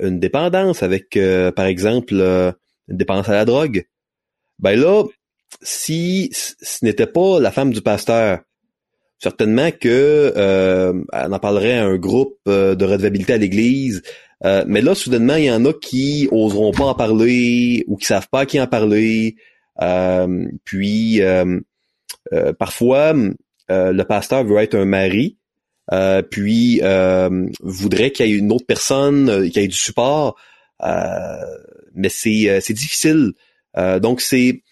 une 0.00 0.18
dépendance 0.20 0.82
avec, 0.82 1.16
euh, 1.16 1.50
par 1.50 1.66
exemple, 1.66 2.14
euh, 2.14 2.52
une 2.88 2.96
dépendance 2.96 3.28
à 3.28 3.34
la 3.34 3.44
drogue, 3.44 3.86
ben 4.58 4.78
là, 4.78 5.04
si 5.60 6.30
ce 6.32 6.84
n'était 6.84 7.06
pas 7.06 7.40
la 7.40 7.50
femme 7.50 7.72
du 7.72 7.82
pasteur, 7.82 8.40
certainement 9.18 9.70
que 9.70 10.32
euh, 10.36 10.92
en 11.12 11.38
parlerait 11.38 11.78
à 11.78 11.84
un 11.84 11.96
groupe 11.96 12.38
de 12.46 12.84
redevabilité 12.84 13.34
à 13.34 13.38
l'Église. 13.38 14.02
mais 14.66 14.80
là, 14.80 14.94
soudainement, 14.94 15.36
il 15.36 15.44
y 15.44 15.50
en 15.50 15.64
a 15.64 15.72
qui 15.72 16.28
oseront 16.32 16.72
pas 16.72 16.84
en 16.84 16.94
parler 16.94 17.84
ou 17.86 17.96
qui 17.96 18.06
savent 18.06 18.28
pas 18.30 18.40
à 18.40 18.46
qui 18.46 18.60
en 18.60 18.66
parler. 18.66 19.36
puis 20.64 21.20
parfois, 22.58 23.14
le 23.68 24.02
pasteur 24.02 24.44
veut 24.44 24.58
être 24.58 24.74
un 24.74 24.86
mari, 24.86 25.38
euh, 25.90 26.22
puis 26.22 26.80
euh, 26.82 27.48
voudrait 27.60 28.12
qu'il 28.12 28.26
y 28.26 28.32
ait 28.32 28.36
une 28.36 28.52
autre 28.52 28.66
personne, 28.66 29.28
euh, 29.28 29.48
qu'il 29.48 29.60
y 29.60 29.64
ait 29.64 29.68
du 29.68 29.76
support, 29.76 30.36
mais 31.94 32.08
c'est 32.08 32.72
difficile. 32.72 33.32
donc 34.00 34.20
c'est 34.20 34.62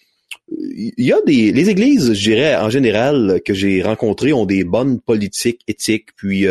il 0.49 0.93
y 0.97 1.13
a 1.13 1.21
des 1.25 1.51
les 1.51 1.69
églises, 1.69 2.13
je 2.13 2.29
dirais 2.29 2.55
en 2.55 2.69
général 2.69 3.41
que 3.45 3.53
j'ai 3.53 3.81
rencontrées 3.81 4.33
ont 4.33 4.45
des 4.45 4.63
bonnes 4.63 4.99
politiques 4.99 5.61
éthiques, 5.67 6.09
puis 6.15 6.45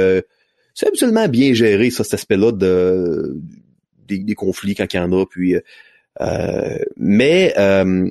c'est 0.75 0.89
absolument 0.89 1.29
bien 1.29 1.53
géré 1.53 1.91
ça 1.91 2.05
cet 2.05 2.15
aspect-là 2.15 2.53
de 2.53 3.37
des, 4.09 4.35
conflits 4.35 4.75
quand 4.75 4.93
il 4.93 4.97
y 4.97 5.01
en 5.01 5.13
a, 5.13 5.27
puis 5.27 5.55
mais 6.97 7.53
quand 7.57 8.11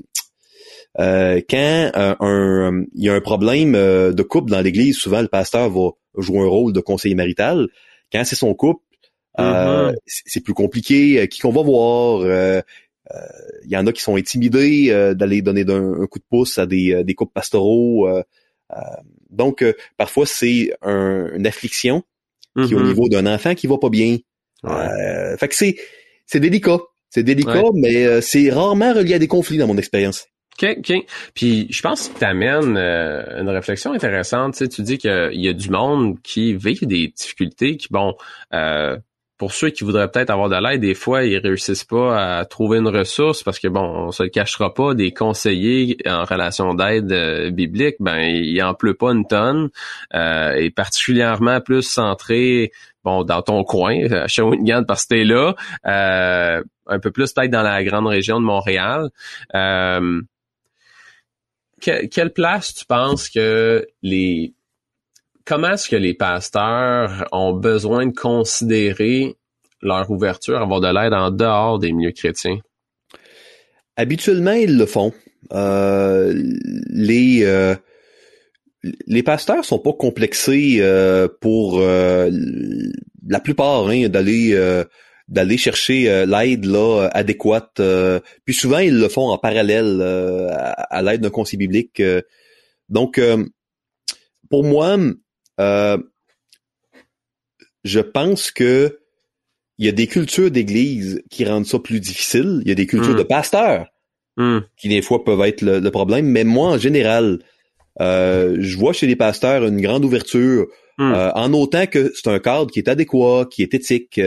un 1.93 2.83
il 2.93 3.03
y 3.03 3.09
a 3.09 3.13
un 3.13 3.21
problème 3.21 3.73
de 3.73 4.23
couple 4.23 4.51
dans 4.51 4.61
l'église, 4.61 4.97
souvent 4.97 5.21
le 5.21 5.27
pasteur 5.27 5.69
va 5.69 5.91
joue 6.17 6.41
un 6.41 6.47
rôle 6.47 6.73
de 6.73 6.79
conseiller 6.79 7.15
marital. 7.15 7.67
Quand 8.11 8.23
c'est 8.23 8.35
son 8.35 8.53
couple, 8.53 8.83
euh, 9.39 9.91
mm-hmm. 9.91 9.95
c'est 10.05 10.43
plus 10.43 10.53
compliqué. 10.53 11.21
Euh, 11.21 11.25
qui 11.27 11.39
qu'on 11.39 11.51
va 11.51 11.61
voir? 11.61 12.21
Il 12.21 12.29
euh, 12.29 12.61
y 13.65 13.77
en 13.77 13.87
a 13.87 13.91
qui 13.91 14.01
sont 14.01 14.15
intimidés 14.15 15.13
d'aller 15.15 15.41
donner 15.41 15.61
un, 15.67 16.05
coup 16.07 16.19
de 16.19 16.25
pouce 16.29 16.57
à 16.57 16.65
des, 16.65 17.03
des 17.03 17.15
couples 17.15 17.33
pastoraux. 17.33 18.07
donc, 19.29 19.63
parfois, 19.97 20.25
c'est 20.25 20.71
une 20.83 21.47
affliction 21.47 22.03
qui 22.55 22.73
est 22.73 22.75
au 22.75 22.79
mm-hmm. 22.79 22.87
niveau 22.87 23.09
d'un 23.09 23.25
enfant 23.25 23.55
qui 23.55 23.67
va 23.67 23.77
pas 23.77 23.89
bien. 23.89 24.17
fait 24.63 25.47
que 25.47 25.55
c'est, 25.55 25.77
c'est 26.25 26.39
délicat. 26.39 26.79
C'est 27.09 27.23
délicat, 27.23 27.63
mais 27.73 28.21
c'est 28.21 28.51
rarement 28.51 28.93
relié 28.93 29.15
à 29.15 29.19
des 29.19 29.27
conflits 29.27 29.57
dans 29.57 29.67
mon 29.67 29.77
expérience. 29.77 30.27
OK, 30.61 30.77
OK. 30.79 31.05
Puis 31.33 31.67
je 31.69 31.81
pense 31.81 32.09
que 32.09 32.19
tu 32.19 32.25
amènes 32.25 32.77
euh, 32.77 33.41
une 33.41 33.49
réflexion 33.49 33.93
intéressante. 33.93 34.53
Tu, 34.53 34.59
sais, 34.59 34.67
tu 34.67 34.81
dis 34.81 34.97
qu'il 34.97 35.29
y 35.33 35.47
a 35.47 35.53
du 35.53 35.69
monde 35.69 36.21
qui 36.21 36.53
vit 36.55 36.79
des 36.81 37.07
difficultés, 37.07 37.77
qui, 37.77 37.87
bon, 37.89 38.15
euh, 38.53 38.97
pour 39.37 39.53
ceux 39.53 39.69
qui 39.69 39.85
voudraient 39.85 40.11
peut-être 40.11 40.31
avoir 40.31 40.49
de 40.49 40.55
l'aide, 40.55 40.81
des 40.81 40.95
fois, 40.95 41.23
ils 41.23 41.37
réussissent 41.37 41.85
pas 41.85 42.39
à 42.39 42.45
trouver 42.45 42.79
une 42.79 42.89
ressource 42.89 43.41
parce 43.41 43.57
que, 43.57 43.69
bon, 43.69 43.81
on 43.81 44.11
se 44.11 44.23
le 44.23 44.29
cachera 44.29 44.73
pas, 44.73 44.93
des 44.95 45.13
conseillers 45.13 45.97
en 46.05 46.25
relation 46.25 46.73
d'aide 46.73 47.11
euh, 47.13 47.49
biblique, 47.49 47.95
ben, 48.01 48.17
il 48.17 48.61
en 48.61 48.73
pleut 48.73 48.95
pas 48.95 49.11
une 49.11 49.25
tonne, 49.25 49.69
et 50.13 50.71
particulièrement 50.71 51.61
plus 51.61 51.83
centré, 51.83 52.71
bon, 53.05 53.23
dans 53.23 53.41
ton 53.41 53.63
coin, 53.63 54.11
à 54.11 54.27
Shawinigan, 54.27 54.83
parce 54.83 55.05
que 55.05 55.15
t'es 55.15 55.23
là, 55.23 55.55
un 55.85 56.99
peu 56.99 57.11
plus 57.11 57.31
peut-être 57.31 57.51
dans 57.51 57.61
la 57.61 57.81
grande 57.85 58.07
région 58.07 58.41
de 58.41 58.45
Montréal 58.45 59.09
quelle 61.79 62.33
place 62.33 62.73
tu 62.73 62.85
penses 62.85 63.29
que 63.29 63.87
les 64.01 64.53
comment 65.45 65.71
est-ce 65.71 65.89
que 65.89 65.95
les 65.95 66.13
pasteurs 66.13 67.27
ont 67.31 67.53
besoin 67.53 68.05
de 68.05 68.13
considérer 68.13 69.35
leur 69.81 70.09
ouverture, 70.11 70.61
avoir 70.61 70.81
de 70.81 70.87
l'aide 70.87 71.13
en 71.13 71.31
dehors 71.31 71.79
des 71.79 71.91
milieux 71.91 72.11
chrétiens? 72.11 72.59
Habituellement, 73.95 74.51
ils 74.51 74.77
le 74.77 74.85
font. 74.85 75.13
Euh, 75.51 76.33
les 76.89 77.43
euh, 77.43 77.75
les 79.07 79.23
pasteurs 79.23 79.65
sont 79.65 79.79
pas 79.79 79.93
complexés 79.93 80.77
euh, 80.79 81.27
pour 81.41 81.81
la 81.81 83.39
plupart 83.41 83.87
hein, 83.89 84.07
d'aller 84.07 84.83
d'aller 85.29 85.57
chercher 85.57 86.09
euh, 86.09 86.25
l'aide 86.25 86.65
là 86.65 87.07
adéquate. 87.13 87.79
Euh, 87.79 88.19
puis 88.45 88.53
souvent 88.53 88.79
ils 88.79 88.99
le 88.99 89.07
font 89.07 89.29
en 89.29 89.37
parallèle 89.37 89.99
euh, 90.01 90.49
à, 90.51 91.01
l'aide 91.01 91.21
d'un 91.21 91.29
conseiller 91.29 91.59
biblique. 91.59 92.01
donc 92.89 93.21
pour 94.49 94.63
moi, 94.63 94.97
je 97.83 97.99
pense 97.99 98.51
que 98.51 98.99
il 99.77 99.85
y 99.85 99.89
a 99.89 99.93
des 99.93 100.07
cultures 100.07 100.51
d'église 100.51 101.23
qui 101.29 101.45
rendent 101.45 101.65
ça 101.65 101.79
plus 101.79 102.01
difficile. 102.01 102.59
Il 102.63 102.67
y 102.67 102.71
a 102.71 102.75
des 102.75 102.87
cultures 102.87 103.13
hmm. 103.13 103.19
de 103.19 103.23
pasteurs 103.23 103.87
hmm. 104.35 104.59
qui 104.75 104.89
des 104.89 105.01
fois 105.01 105.23
peuvent 105.23 105.41
être 105.41 105.61
le, 105.61 105.89
problème. 105.89 106.25
Mais 106.25 106.43
moi, 106.43 106.71
en 106.71 106.77
général, 106.77 107.39
je 107.99 108.77
vois 108.77 108.91
chez 108.91 109.07
les 109.07 109.15
pasteurs 109.15 109.63
une 109.65 109.79
grande 109.79 110.03
ouverture, 110.03 110.67
hmm. 110.97 111.13
en 111.35 111.53
autant 111.53 111.85
que 111.85 112.11
c'est 112.15 112.29
un 112.29 112.39
cadre 112.39 112.71
qui 112.71 112.79
est 112.79 112.89
adéquat, 112.89 113.45
qui 113.49 113.61
est 113.61 113.73
éthique. 113.73 114.19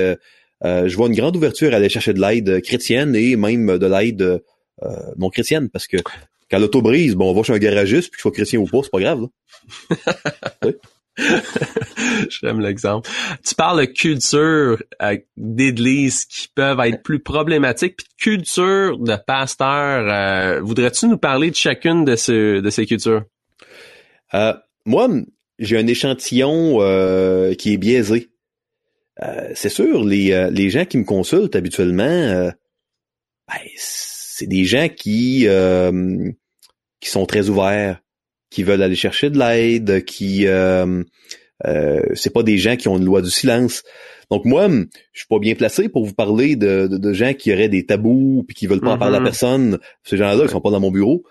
Euh, 0.64 0.88
je 0.88 0.96
vois 0.96 1.09
une 1.09 1.14
grande 1.14 1.37
ouverture 1.37 1.72
à 1.72 1.77
aller 1.77 1.88
chercher 1.88 2.12
de 2.12 2.20
l'aide 2.20 2.62
chrétienne 2.62 3.16
et 3.16 3.37
même 3.37 3.79
de 3.79 3.87
l'aide 3.87 4.22
euh, 4.22 4.96
non 5.16 5.31
chrétienne, 5.31 5.68
parce 5.68 5.87
que 5.87 5.96
quand 6.51 6.59
l'auto 6.59 6.83
brise, 6.83 7.14
bon, 7.14 7.31
on 7.31 7.35
va 7.35 7.42
chez 7.42 7.53
un 7.53 7.59
garagiste, 7.59 8.11
puis 8.11 8.18
qu'il 8.18 8.22
soit 8.22 8.33
chrétien 8.33 8.61
ou 8.61 8.66
pas, 8.66 8.81
c'est 8.83 8.90
pas 8.90 9.01
grave. 9.01 9.27
J'aime 12.40 12.61
l'exemple. 12.61 13.11
Tu 13.46 13.55
parles 13.55 13.81
de 13.81 13.85
culture 13.85 14.83
euh, 15.03 15.16
d'églises 15.37 16.25
qui 16.25 16.48
peuvent 16.55 16.81
être 16.81 17.03
plus 17.03 17.20
problématiques, 17.20 17.96
puis 17.96 18.07
de 18.07 18.22
culture 18.22 18.98
de 18.98 19.16
pasteur. 19.27 20.62
Voudrais-tu 20.62 21.07
nous 21.07 21.18
parler 21.18 21.51
de 21.51 21.57
chacune 21.57 22.05
de, 22.05 22.16
ce, 22.16 22.61
de 22.61 22.70
ces 22.70 22.87
cultures? 22.87 23.25
moi, 24.87 25.11
j'ai 25.59 25.77
un 25.77 25.87
échantillon 25.87 26.79
qui 27.59 27.75
est 27.75 27.79
biaisé. 27.79 28.32
Euh, 29.23 29.51
c'est 29.55 29.69
sûr, 29.69 30.05
les, 30.05 30.33
euh, 30.33 30.51
les 30.51 30.71
gens 30.71 30.85
qui 30.85 30.99
me 30.99 31.05
consultent 31.05 31.57
habituellement, 31.57 32.05
euh, 32.05 32.51
ben, 33.49 33.61
c'est 33.77 34.47
des 34.47 34.65
gens 34.65 34.89
qui, 34.89 35.47
qui 37.01 37.11
sont 37.11 37.27
très 37.27 37.49
ouverts, 37.49 38.01
qui 38.51 38.63
veulent 38.63 38.83
aller 38.83 38.97
chercher 38.97 39.31
de 39.31 39.39
l'aide, 39.39 40.05
qui 40.05 40.47
c'est 42.15 42.33
pas 42.33 42.43
des 42.43 42.59
gens 42.59 42.77
qui 42.77 42.89
ont 42.89 42.97
une 42.97 43.05
loi 43.05 43.23
du 43.23 43.31
silence. 43.31 43.83
Donc 44.31 44.47
moi, 44.47 44.69
je 44.69 45.19
suis 45.19 45.29
pas 45.29 45.39
bien 45.39 45.55
placé 45.55 45.89
pour 45.89 46.07
vous 46.07 46.15
parler 46.15 46.57
de, 46.57 46.87
de, 46.87 47.13
gens 47.13 47.35
qui 47.35 47.53
auraient 47.53 47.69
des 47.69 47.85
tabous 47.85 48.45
puis 48.47 48.55
qui 48.55 48.67
veulent 48.67 48.81
pas 48.81 48.93
en 48.93 48.99
parler 48.99 49.19
à 49.19 49.21
mm-hmm. 49.21 49.25
personne. 49.25 49.79
Ces 50.05 50.17
gens-là, 50.17 50.45
ils 50.45 50.51
sont 50.51 50.61
pas 50.61 50.71
dans 50.71 50.81
mon 50.81 50.91
bureau. 50.91 51.23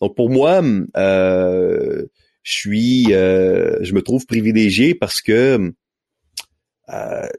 Donc 0.00 0.16
pour 0.16 0.30
moi, 0.30 0.62
je 0.94 2.06
suis, 2.42 3.04
je 3.10 3.92
me 3.92 4.00
trouve 4.00 4.24
privilégié 4.26 4.94
parce 4.94 5.20
que 5.20 5.72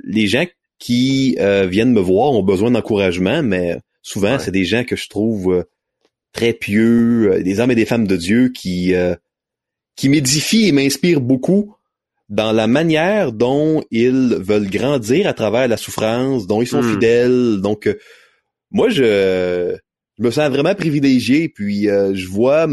les 0.04 0.28
gens 0.28 0.46
qui 0.80 1.38
viennent 1.40 1.94
me 1.94 2.02
voir 2.02 2.32
ont 2.34 2.44
besoin 2.44 2.72
d'encouragement, 2.72 3.44
mais 3.44 3.78
souvent 4.02 4.40
c'est 4.40 4.52
des 4.52 4.66
gens 4.66 4.84
que 4.84 4.96
je 4.96 5.10
trouve 5.10 5.66
très 6.34 6.54
pieux, 6.54 7.42
des 7.44 7.60
hommes 7.60 7.72
et 7.72 7.76
des 7.76 7.86
femmes 7.86 8.08
de 8.08 8.16
Dieu 8.16 8.50
qui 8.50 8.94
qui 9.96 10.10
m'édifient 10.10 10.68
et 10.68 10.72
m'inspirent 10.72 11.22
beaucoup 11.22 11.76
dans 12.30 12.52
la 12.52 12.68
manière 12.68 13.32
dont 13.32 13.84
ils 13.92 14.36
veulent 14.36 14.70
grandir 14.70 15.28
à 15.28 15.34
travers 15.34 15.68
la 15.68 15.78
souffrance, 15.78 16.48
dont 16.48 16.62
ils 16.62 16.68
sont 16.68 16.82
hmm. 16.82 16.94
fidèles. 16.94 17.62
Donc, 17.62 17.88
euh, 17.88 17.98
moi, 18.72 18.90
je, 18.90 19.78
me 20.20 20.32
sens 20.32 20.50
vraiment 20.50 20.76
privilégié. 20.76 21.50
Puis, 21.50 21.90
euh, 21.90 22.14
je 22.16 22.28
vois, 22.28 22.68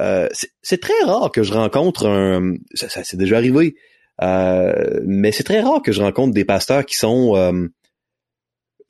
euh, 0.00 0.28
c'est 0.62 0.80
très 0.80 1.00
rare 1.04 1.30
que 1.30 1.42
je 1.42 1.52
rencontre 1.52 2.06
un, 2.06 2.56
ça, 2.74 2.88
ça 2.88 3.04
c'est 3.04 3.16
déjà 3.16 3.36
arrivé, 3.36 3.76
mais 4.20 5.32
c'est 5.32 5.44
très 5.44 5.60
rare 5.60 5.82
que 5.82 5.92
je 5.92 6.02
rencontre 6.02 6.34
des 6.34 6.44
pasteurs 6.44 6.84
qui 6.84 6.96
sont, 6.96 7.68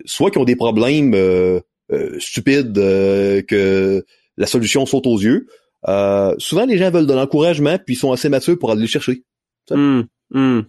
soit 0.04 0.30
qui 0.30 0.38
ont 0.38 0.44
des 0.44 0.56
problèmes 0.56 1.14
stupides, 2.18 2.74
que 2.74 4.04
la 4.36 4.46
solution 4.46 4.86
saute 4.86 5.06
aux 5.06 5.18
yeux. 5.18 5.46
souvent, 6.38 6.66
les 6.66 6.78
gens 6.78 6.90
veulent 6.90 7.06
de 7.06 7.14
l'encouragement, 7.14 7.78
puis 7.78 7.94
ils 7.94 7.98
sont 7.98 8.12
assez 8.12 8.28
matures 8.28 8.58
pour 8.58 8.70
aller 8.70 8.82
le 8.82 8.86
chercher. 8.86 9.22
Hum, 9.70 10.06
hum. 10.34 10.66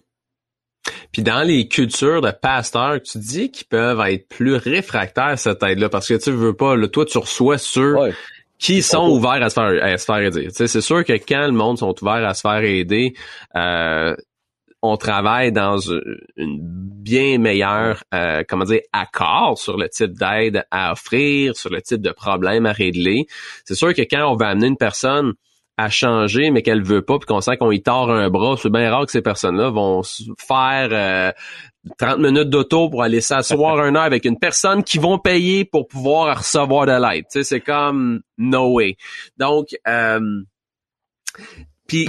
Puis 1.12 1.22
dans 1.22 1.42
les 1.42 1.68
cultures 1.68 2.20
de 2.20 2.30
pasteurs, 2.30 3.00
tu 3.02 3.18
dis 3.18 3.50
qu'ils 3.50 3.66
peuvent 3.66 4.00
être 4.08 4.28
plus 4.28 4.54
réfractaires 4.54 5.24
à 5.24 5.36
cette 5.36 5.62
aide-là, 5.62 5.88
parce 5.88 6.08
que 6.08 6.14
tu 6.14 6.30
veux 6.30 6.54
pas, 6.54 6.76
là, 6.76 6.88
toi, 6.88 7.04
tu 7.04 7.18
reçois 7.18 7.58
ceux 7.58 7.94
qui 8.58 8.82
sont 8.82 9.08
ouverts 9.10 9.42
à 9.42 9.50
se 9.50 9.54
faire, 9.54 9.84
à 9.84 9.96
se 9.96 10.04
faire 10.04 10.18
aider. 10.18 10.48
c'est 10.50 10.80
sûr 10.80 11.04
que 11.04 11.12
quand 11.12 11.46
le 11.46 11.52
monde 11.52 11.78
sont 11.78 11.94
ouverts 12.02 12.26
à 12.26 12.34
se 12.34 12.40
faire 12.40 12.62
aider, 12.62 13.14
euh, 13.54 14.14
on 14.82 14.96
travaille 14.96 15.52
dans 15.52 15.78
une 15.78 16.58
bien 17.06 17.38
meilleure, 17.38 18.02
euh, 18.14 18.42
comment 18.48 18.64
dire, 18.64 18.80
accord 18.92 19.58
sur 19.58 19.76
le 19.76 19.88
type 19.88 20.12
d'aide 20.12 20.64
à 20.70 20.92
offrir, 20.92 21.56
sur 21.56 21.70
le 21.70 21.80
type 21.80 22.00
de 22.00 22.10
problème 22.10 22.66
à 22.66 22.72
régler. 22.72 23.26
C'est 23.64 23.74
sûr 23.74 23.94
que 23.94 24.02
quand 24.02 24.30
on 24.30 24.36
va 24.36 24.48
amener 24.48 24.68
une 24.68 24.76
personne 24.76 25.34
à 25.78 25.90
changer, 25.90 26.50
mais 26.50 26.62
qu'elle 26.62 26.82
veut 26.82 27.02
pas, 27.02 27.18
puis 27.18 27.26
qu'on 27.26 27.40
sent 27.40 27.58
qu'on 27.58 27.70
y 27.70 27.82
tord 27.82 28.10
un 28.10 28.30
bras, 28.30 28.56
c'est 28.56 28.70
bien 28.70 28.90
rare 28.90 29.04
que 29.04 29.12
ces 29.12 29.20
personnes-là 29.20 29.70
vont 29.70 30.02
faire 30.38 30.88
euh, 30.90 31.32
30 31.98 32.18
minutes 32.18 32.48
d'auto 32.48 32.88
pour 32.88 33.02
aller 33.02 33.20
s'asseoir 33.20 33.78
un 33.80 33.94
heure 33.94 34.02
avec 34.02 34.24
une 34.24 34.38
personne 34.38 34.82
qui 34.82 34.98
vont 34.98 35.18
payer 35.18 35.64
pour 35.64 35.86
pouvoir 35.86 36.38
recevoir 36.38 36.86
de 36.86 36.92
l'aide. 36.92 37.26
Tu 37.30 37.44
c'est 37.44 37.60
comme 37.60 38.22
no 38.38 38.72
way. 38.72 38.96
Donc, 39.36 39.68
euh, 39.86 40.42
puis 41.86 42.08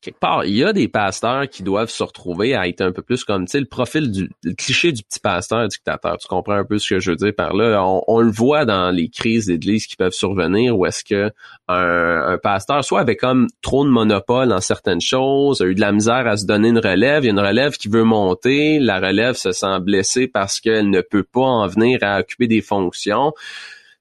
quelque 0.00 0.18
part, 0.18 0.44
il 0.44 0.54
y 0.54 0.64
a 0.64 0.72
des 0.72 0.86
pasteurs 0.86 1.48
qui 1.48 1.62
doivent 1.62 1.90
se 1.90 2.02
retrouver 2.02 2.54
à 2.54 2.68
être 2.68 2.80
un 2.80 2.92
peu 2.92 3.02
plus 3.02 3.24
comme, 3.24 3.46
tu 3.46 3.52
sais, 3.52 3.60
le 3.60 3.66
profil 3.66 4.12
du 4.12 4.30
le 4.44 4.54
cliché 4.54 4.92
du 4.92 5.02
petit 5.02 5.18
pasteur 5.18 5.66
dictateur. 5.66 6.18
Tu 6.18 6.28
comprends 6.28 6.54
un 6.54 6.64
peu 6.64 6.78
ce 6.78 6.94
que 6.94 7.00
je 7.00 7.10
veux 7.10 7.16
dire 7.16 7.34
par 7.36 7.54
là? 7.54 7.82
On, 7.84 8.20
le 8.20 8.30
voit 8.30 8.64
dans 8.64 8.90
les 8.90 9.08
crises 9.08 9.46
d'église 9.46 9.86
qui 9.86 9.96
peuvent 9.96 10.12
survenir 10.12 10.78
où 10.78 10.86
est-ce 10.86 11.02
que 11.02 11.30
un, 11.68 12.38
pasteur, 12.42 12.84
soit 12.84 13.00
avec 13.00 13.20
comme 13.20 13.48
trop 13.62 13.84
de 13.84 13.90
monopole 13.90 14.52
en 14.52 14.60
certaines 14.60 15.00
choses, 15.00 15.60
a 15.60 15.66
eu 15.66 15.74
de 15.74 15.80
la 15.80 15.92
misère 15.92 16.26
à 16.26 16.36
se 16.36 16.46
donner 16.46 16.68
une 16.68 16.78
relève, 16.78 17.24
il 17.24 17.26
y 17.26 17.30
a 17.30 17.32
une 17.32 17.40
relève 17.40 17.76
qui 17.76 17.88
veut 17.88 18.04
monter, 18.04 18.78
la 18.78 19.00
relève 19.00 19.34
se 19.34 19.52
sent 19.52 19.80
blessée 19.80 20.28
parce 20.28 20.60
qu'elle 20.60 20.90
ne 20.90 21.00
peut 21.00 21.24
pas 21.24 21.40
en 21.40 21.66
venir 21.66 21.98
à 22.02 22.20
occuper 22.20 22.46
des 22.46 22.60
fonctions 22.60 23.32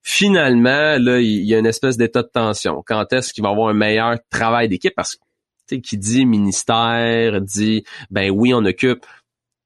finalement, 0.10 0.98
là, 0.98 1.20
il 1.20 1.44
y 1.44 1.54
a 1.54 1.60
une 1.60 1.66
espèce 1.66 1.98
d'état 1.98 2.24
de 2.24 2.30
tension. 2.30 2.82
Quand 2.88 3.12
est-ce 3.12 3.34
qu'il 3.34 3.44
va 3.44 3.50
avoir 3.50 3.68
un 3.68 3.74
meilleur 3.74 4.16
travail 4.30 4.70
d'équipe? 4.70 4.94
Parce 4.96 5.16
que 5.16 5.22
qui 5.67 5.97
dit 5.97 6.25
ministère, 6.25 7.41
dit 7.41 7.84
ben 8.10 8.32
oui, 8.32 8.53
on 8.53 8.65
occupe 8.65 9.06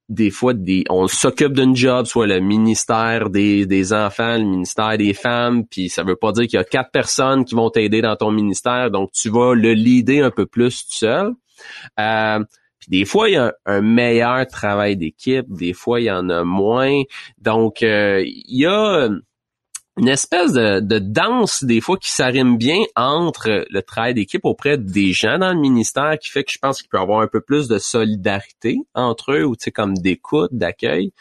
des 0.10 0.30
fois 0.30 0.54
des 0.54 0.84
on 0.90 1.08
s'occupe 1.08 1.54
d'un 1.54 1.74
job, 1.74 2.06
soit 2.06 2.28
le 2.28 2.42
ministère 2.42 3.30
des, 3.30 3.66
des 3.66 3.94
enfants, 3.94 4.38
le 4.38 4.44
ministère 4.44 4.98
des 4.98 5.14
femmes, 5.14 5.66
puis 5.66 5.90
ça 5.90 6.04
veut 6.04 6.18
pas 6.18 6.34
dire 6.34 6.44
qu'il 6.44 6.58
y 6.58 6.62
a 6.62 6.66
quatre 6.66 6.92
personnes 6.92 7.46
qui 7.46 7.56
vont 7.56 7.70
t'aider 7.70 8.02
dans 8.02 8.16
ton 8.18 8.32
ministère, 8.32 8.92
donc 8.92 9.12
tu 9.14 9.30
vas 9.30 9.54
le 9.56 9.74
leader 9.74 10.26
un 10.26 10.32
peu 10.32 10.46
plus 10.46 10.86
tout 10.86 10.96
seul. 10.96 11.32
Euh, 12.00 12.44
puis 12.80 12.90
des 12.90 13.06
fois, 13.06 13.30
il 13.30 13.34
y 13.34 13.38
a 13.38 13.54
un, 13.66 13.82
meilleur 13.82 14.48
travail 14.48 14.98
d'équipe, 14.98 15.46
des 15.48 15.74
fois, 15.74 16.02
il 16.02 16.06
y 16.06 16.12
en 16.12 16.30
a 16.30 16.44
moins. 16.44 17.04
Donc, 17.38 17.84
euh, 17.84 18.24
il 18.26 18.58
y 18.58 18.66
a 18.66 19.08
une 19.98 20.08
espèce 20.08 20.54
de, 20.54 20.80
de, 20.80 21.00
danse 21.00 21.64
des 21.64 21.82
fois 21.82 21.98
qui 21.98 22.12
s'arrime 22.12 22.58
bien 22.58 22.80
entre 22.96 23.66
le 23.70 23.82
travail 23.82 24.14
d'équipe 24.14 24.46
auprès 24.46 24.78
des 24.78 25.12
gens 25.12 25.38
dans 25.38 25.54
le 25.54 25.60
ministère 25.60 26.18
qui 26.20 26.30
fait 26.30 26.44
que 26.44 26.52
je 26.52 26.60
pense 26.60 26.82
qu'il 26.82 26.90
peut 26.90 26.98
y 26.98 27.02
avoir 27.02 27.22
un 27.22 27.28
peu 27.28 27.42
plus 27.42 27.68
de 27.68 27.78
solidarité 27.78 28.78
entre 28.96 29.34
eux 29.34 29.44
ou 29.44 29.56
tu 29.56 29.66
sais 29.66 29.72
comme 29.72 29.98
d'écoute, 29.98 30.52
d'accueil. 30.54 31.12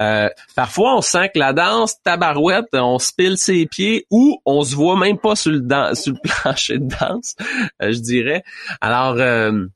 Euh, 0.00 0.28
parfois 0.54 0.96
on 0.96 1.00
sent 1.00 1.30
que 1.34 1.40
la 1.40 1.52
danse 1.52 2.00
tabarouette, 2.02 2.68
on 2.72 2.98
se 3.00 3.12
pile 3.16 3.36
ses 3.36 3.66
pieds 3.66 4.06
ou 4.10 4.40
on 4.46 4.62
se 4.62 4.76
voit 4.76 4.96
même 4.96 5.18
pas 5.18 5.34
sur 5.34 5.50
le, 5.50 5.94
sur 5.94 6.12
le 6.12 6.20
plancher 6.42 6.78
de 6.78 6.86
danse, 6.86 7.34
euh, 7.82 7.92
je 7.92 7.98
dirais. 7.98 8.44
Alors 8.80 9.16
euh, 9.18 9.66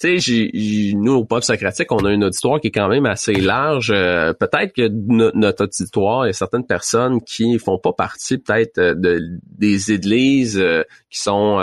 tu 0.00 0.20
sais, 0.20 0.92
nous, 0.94 1.14
au 1.14 1.24
Pop 1.24 1.42
Socratique, 1.42 1.90
on 1.90 2.04
a 2.04 2.12
une 2.12 2.24
auditoire 2.24 2.60
qui 2.60 2.68
est 2.68 2.72
quand 2.72 2.88
même 2.88 3.06
assez 3.06 3.34
large. 3.34 3.90
Euh, 3.94 4.32
peut-être 4.32 4.72
que 4.72 4.88
notre 4.88 5.64
auditoire, 5.64 6.26
il 6.26 6.28
y 6.28 6.30
a 6.30 6.32
certaines 6.32 6.66
personnes 6.66 7.20
qui 7.22 7.58
font 7.58 7.78
pas 7.78 7.92
partie 7.92 8.38
peut-être 8.38 8.78
euh, 8.78 8.94
de, 8.94 9.20
des 9.58 9.92
églises 9.92 10.58
euh, 10.58 10.82
qui 11.10 11.20
sont 11.20 11.60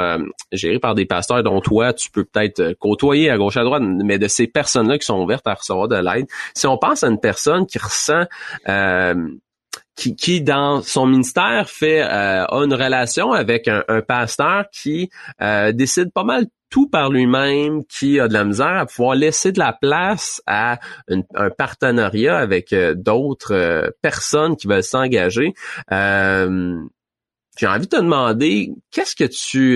gérées 0.52 0.80
par 0.80 0.96
des 0.96 1.06
pasteurs 1.06 1.44
dont 1.44 1.60
toi, 1.62 1.94
tu 1.94 2.10
peux 2.10 2.24
peut-être 2.24 2.74
côtoyer 2.80 3.30
à 3.30 3.38
gauche 3.38 3.58
à 3.58 3.64
droite, 3.64 3.84
mais 3.84 4.18
de 4.18 4.28
ces 4.28 4.48
personnes-là 4.48 4.98
qui 4.98 5.06
sont 5.06 5.20
ouvertes 5.20 5.48
à 5.48 5.54
recevoir 5.54 5.88
de 5.88 5.96
l'aide. 5.96 6.28
Si 6.56 6.68
on 6.68 6.78
pense 6.78 7.04
à 7.04 7.08
une 7.08 7.20
personne 7.20 7.66
qui 7.66 7.78
ressent 7.78 8.26
qui, 9.96 10.16
qui, 10.16 10.42
dans 10.42 10.82
son 10.82 11.06
ministère 11.06 11.70
fait 11.70 12.02
a 12.02 12.48
une 12.52 12.74
relation 12.74 13.34
avec 13.34 13.68
un, 13.68 13.84
un 13.90 14.02
pasteur 14.02 14.66
qui 14.72 15.10
décide 15.74 16.12
pas 16.14 16.24
mal 16.24 16.46
tout 16.72 16.88
par 16.88 17.12
lui-même, 17.12 17.84
qui 17.86 18.20
a 18.20 18.28
de 18.28 18.34
la 18.34 18.46
misère 18.46 18.78
à 18.78 18.86
pouvoir 18.88 19.14
laisser 19.14 19.52
de 19.52 19.60
la 19.60 19.74
place 19.74 20.42
à 20.48 20.80
un 21.36 21.50
partenariat 21.52 22.38
avec 22.38 22.74
euh, 22.74 22.96
d'autres 22.96 23.54
euh, 23.54 23.90
personnes 24.02 24.56
qui 24.56 24.68
veulent 24.68 24.82
s'engager. 24.82 25.54
Euh, 25.92 26.78
j'ai 27.60 27.68
envie 27.68 27.86
de 27.86 27.98
te 27.98 28.02
demander 28.02 28.72
qu'est-ce 28.92 29.14
que 29.14 29.26
tu 29.26 29.76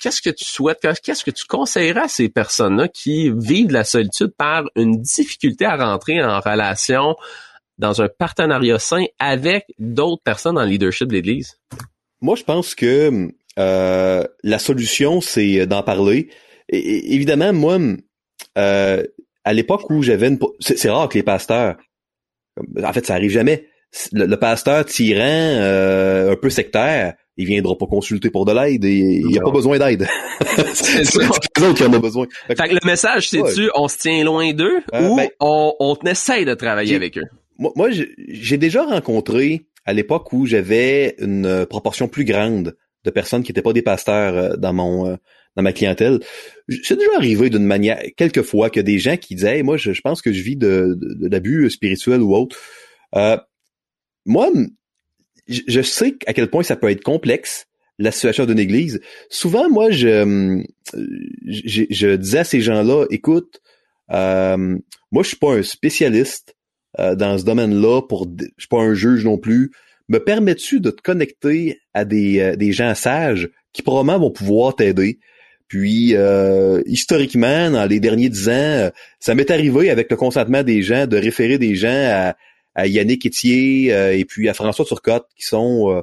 qu'est-ce 0.00 0.20
que 0.20 0.30
tu 0.30 0.44
souhaites 0.44 0.84
qu'est-ce 1.00 1.24
que 1.24 1.30
tu 1.30 1.44
conseillerais 1.46 2.00
à 2.00 2.08
ces 2.08 2.28
personnes-là 2.28 2.88
qui 2.88 3.30
vivent 3.30 3.68
de 3.68 3.72
la 3.72 3.84
solitude 3.84 4.32
par 4.36 4.64
une 4.74 5.00
difficulté 5.00 5.64
à 5.64 5.76
rentrer 5.76 6.22
en 6.22 6.40
relation 6.40 7.14
dans 7.78 8.02
un 8.02 8.08
partenariat 8.08 8.80
sain 8.80 9.04
avec 9.20 9.66
d'autres 9.78 10.22
personnes 10.24 10.58
le 10.58 10.66
leadership 10.66 11.06
de 11.06 11.14
l'Église? 11.14 11.56
Moi, 12.20 12.34
je 12.34 12.42
pense 12.42 12.74
que 12.74 13.30
euh, 13.58 14.24
la 14.42 14.58
solution, 14.58 15.20
c'est 15.20 15.66
d'en 15.66 15.82
parler. 15.82 16.28
Et, 16.68 17.14
évidemment, 17.14 17.52
moi, 17.52 17.78
euh, 18.56 19.04
à 19.44 19.52
l'époque 19.52 19.90
où 19.90 20.02
j'avais 20.02 20.28
une... 20.28 20.38
C'est 20.60 20.90
rare 20.90 21.08
que 21.08 21.18
les 21.18 21.22
pasteurs... 21.22 21.76
En 22.82 22.92
fait, 22.92 23.06
ça 23.06 23.14
arrive 23.14 23.30
jamais. 23.30 23.66
Le, 24.12 24.34
pasteur 24.36 24.84
tyran, 24.84 25.22
euh, 25.22 26.32
un 26.32 26.36
peu 26.36 26.50
sectaire, 26.50 27.14
il 27.36 27.46
viendra 27.46 27.76
pas 27.78 27.86
consulter 27.86 28.30
pour 28.30 28.44
de 28.44 28.52
l'aide 28.52 28.84
et 28.84 28.98
il 28.98 29.26
n'y 29.26 29.38
a 29.38 29.42
pas 29.42 29.50
besoin 29.50 29.78
d'aide. 29.78 30.06
c'est 30.74 30.98
les 30.98 31.16
autres 31.16 31.74
qui 31.74 31.84
en 31.84 31.94
ont 31.94 32.00
besoin. 32.00 32.26
Fait, 32.48 32.54
que 32.54 32.74
le 32.74 32.84
message, 32.84 33.30
c'est-tu, 33.30 33.70
on 33.74 33.88
se 33.88 33.96
tient 33.96 34.24
loin 34.24 34.52
d'eux 34.52 34.80
ou 34.92 35.16
ben, 35.16 35.28
on, 35.40 35.72
on 35.78 35.94
essaie 36.04 36.44
de 36.44 36.54
travailler 36.54 36.96
avec 36.96 37.16
eux? 37.16 37.24
Moi, 37.58 37.72
moi 37.76 37.88
j'ai 37.90 38.58
déjà 38.58 38.82
rencontré, 38.82 39.62
à 39.86 39.92
l'époque 39.94 40.32
où 40.32 40.44
j'avais 40.46 41.14
une 41.18 41.64
proportion 41.64 42.08
plus 42.08 42.24
grande 42.24 42.76
de 43.08 43.12
personnes 43.12 43.42
qui 43.42 43.50
n'étaient 43.50 43.62
pas 43.62 43.72
des 43.72 43.82
pasteurs 43.82 44.36
euh, 44.36 44.56
dans 44.56 44.72
mon 44.72 45.08
euh, 45.08 45.16
ma 45.56 45.72
clientèle. 45.72 46.20
C'est 46.84 46.96
déjà 46.96 47.10
arrivé 47.16 47.50
d'une 47.50 47.64
manière, 47.64 48.00
quelquefois, 48.16 48.70
que 48.70 48.78
des 48.78 49.00
gens 49.00 49.16
qui 49.16 49.34
disaient 49.34 49.64
moi, 49.64 49.76
je, 49.76 49.90
pense 50.00 50.22
que 50.22 50.32
je 50.32 50.40
vis 50.40 50.54
de, 50.54 50.96
d'abus 51.00 51.68
spirituels 51.68 52.22
ou 52.22 52.32
autre. 52.32 52.56
Euh, 53.16 53.36
moi, 54.24 54.50
je, 55.48 55.82
sais 55.82 56.14
à 56.26 56.32
quel 56.32 56.48
point 56.48 56.62
ça 56.62 56.76
peut 56.76 56.88
être 56.90 57.02
complexe 57.02 57.66
la 57.98 58.12
situation 58.12 58.46
d'une 58.46 58.60
église. 58.60 59.00
Souvent, 59.30 59.68
moi, 59.68 59.90
je, 59.90 60.62
je, 61.44 62.14
disais 62.14 62.38
à 62.38 62.44
ces 62.44 62.60
gens-là, 62.60 63.06
écoute, 63.10 63.60
moi, 64.10 65.22
je 65.22 65.28
suis 65.28 65.38
pas 65.38 65.54
un 65.54 65.64
spécialiste 65.64 66.54
dans 66.96 67.36
ce 67.36 67.44
domaine-là. 67.44 68.02
Pour, 68.02 68.28
je 68.38 68.44
suis 68.58 68.68
pas 68.68 68.78
un 68.78 68.94
juge 68.94 69.24
non 69.24 69.38
plus 69.38 69.72
me 70.08 70.18
permets-tu 70.18 70.80
de 70.80 70.90
te 70.90 71.02
connecter 71.02 71.80
à 71.94 72.04
des, 72.04 72.40
euh, 72.40 72.56
des 72.56 72.72
gens 72.72 72.94
sages 72.94 73.48
qui 73.72 73.82
probablement 73.82 74.18
vont 74.18 74.30
pouvoir 74.30 74.74
t'aider? 74.74 75.18
Puis 75.68 76.16
euh, 76.16 76.82
historiquement, 76.86 77.70
dans 77.70 77.84
les 77.84 78.00
derniers 78.00 78.30
dix 78.30 78.48
ans, 78.48 78.52
euh, 78.52 78.90
ça 79.20 79.34
m'est 79.34 79.50
arrivé 79.50 79.90
avec 79.90 80.10
le 80.10 80.16
consentement 80.16 80.62
des 80.62 80.82
gens 80.82 81.06
de 81.06 81.18
référer 81.18 81.58
des 81.58 81.74
gens 81.74 81.88
à, 81.88 82.36
à 82.74 82.86
Yannick 82.86 83.26
Etier 83.26 83.88
et 84.18 84.24
puis 84.24 84.48
à 84.48 84.54
François 84.54 84.84
Turcotte, 84.84 85.26
qui 85.36 85.44
sont 85.44 86.02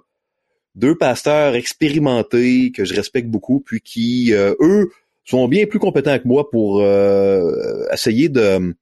deux 0.76 0.96
pasteurs 0.96 1.56
expérimentés 1.56 2.74
que 2.74 2.84
je 2.84 2.94
respecte 2.94 3.30
beaucoup, 3.30 3.62
puis 3.62 3.80
qui, 3.80 4.34
eux, 4.34 4.92
sont 5.24 5.48
bien 5.48 5.68
plus 5.68 5.80
compétents 5.80 6.20
que 6.20 6.28
moi 6.28 6.50
pour 6.50 6.86
essayer 7.94 8.28
de 8.28 8.76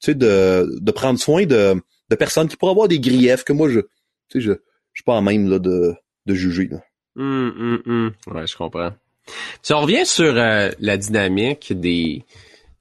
tu 0.00 0.10
sais, 0.10 0.14
de, 0.14 0.78
de 0.78 0.92
prendre 0.92 1.18
soin 1.18 1.46
de, 1.46 1.82
de 2.10 2.14
personnes 2.14 2.48
qui 2.48 2.56
pourraient 2.56 2.72
avoir 2.72 2.88
des 2.88 3.00
griefs 3.00 3.42
que 3.42 3.54
moi, 3.54 3.70
je, 3.70 3.80
sais, 4.34 4.40
je, 4.40 4.52
je 4.52 5.00
suis 5.00 5.04
pas 5.04 5.14
en 5.14 5.22
même 5.22 5.48
là, 5.48 5.58
de, 5.58 5.94
de 6.26 6.34
juger. 6.34 6.68
Là. 6.68 6.80
Hum, 7.16 7.52
hum, 7.58 7.82
hum. 7.86 8.12
Ouais, 8.34 8.46
je 8.46 8.56
comprends. 8.56 8.92
Si 9.62 9.72
on 9.72 9.80
revient 9.80 10.04
sur 10.04 10.36
euh, 10.36 10.70
la 10.80 10.96
dynamique 10.96 11.72
des 11.72 12.24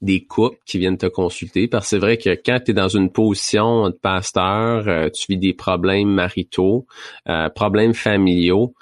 des 0.02 0.26
couples 0.26 0.58
qui 0.66 0.80
viennent 0.80 0.98
te 0.98 1.06
consulter, 1.06 1.70
parce 1.70 1.86
que 1.86 1.90
c'est 1.92 1.98
vrai 1.98 2.18
que 2.18 2.32
quand 2.32 2.60
tu 2.66 2.72
es 2.72 2.74
dans 2.74 2.90
une 2.90 3.10
position 3.10 3.90
de 3.90 3.96
pasteur, 3.96 4.86
euh, 4.90 5.10
tu 5.10 5.28
vis 5.30 5.38
des 5.38 5.54
problèmes 5.54 6.10
maritaux, 6.10 6.86
euh, 7.30 7.48
problèmes 7.48 7.94
familiaux, 7.94 8.74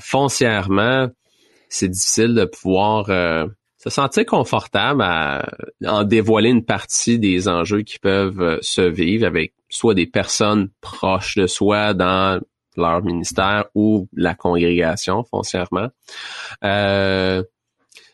foncièrement, 0.00 1.10
c'est 1.68 1.88
difficile 1.88 2.34
de 2.34 2.44
pouvoir 2.44 3.06
se 3.76 3.90
sentir 3.90 4.26
confortable 4.26 5.02
à 5.02 5.46
en 5.86 6.02
dévoiler 6.02 6.50
une 6.50 6.64
partie 6.64 7.20
des 7.20 7.46
enjeux 7.48 7.82
qui 7.82 8.00
peuvent 8.00 8.58
se 8.60 8.80
vivre 8.80 9.26
avec 9.26 9.52
soit 9.74 9.94
des 9.94 10.06
personnes 10.06 10.68
proches 10.80 11.36
de 11.36 11.46
soi 11.46 11.94
dans 11.94 12.40
leur 12.76 13.02
ministère 13.02 13.66
ou 13.74 14.08
la 14.14 14.34
congrégation 14.34 15.24
foncièrement. 15.24 15.88
Euh, 16.62 17.42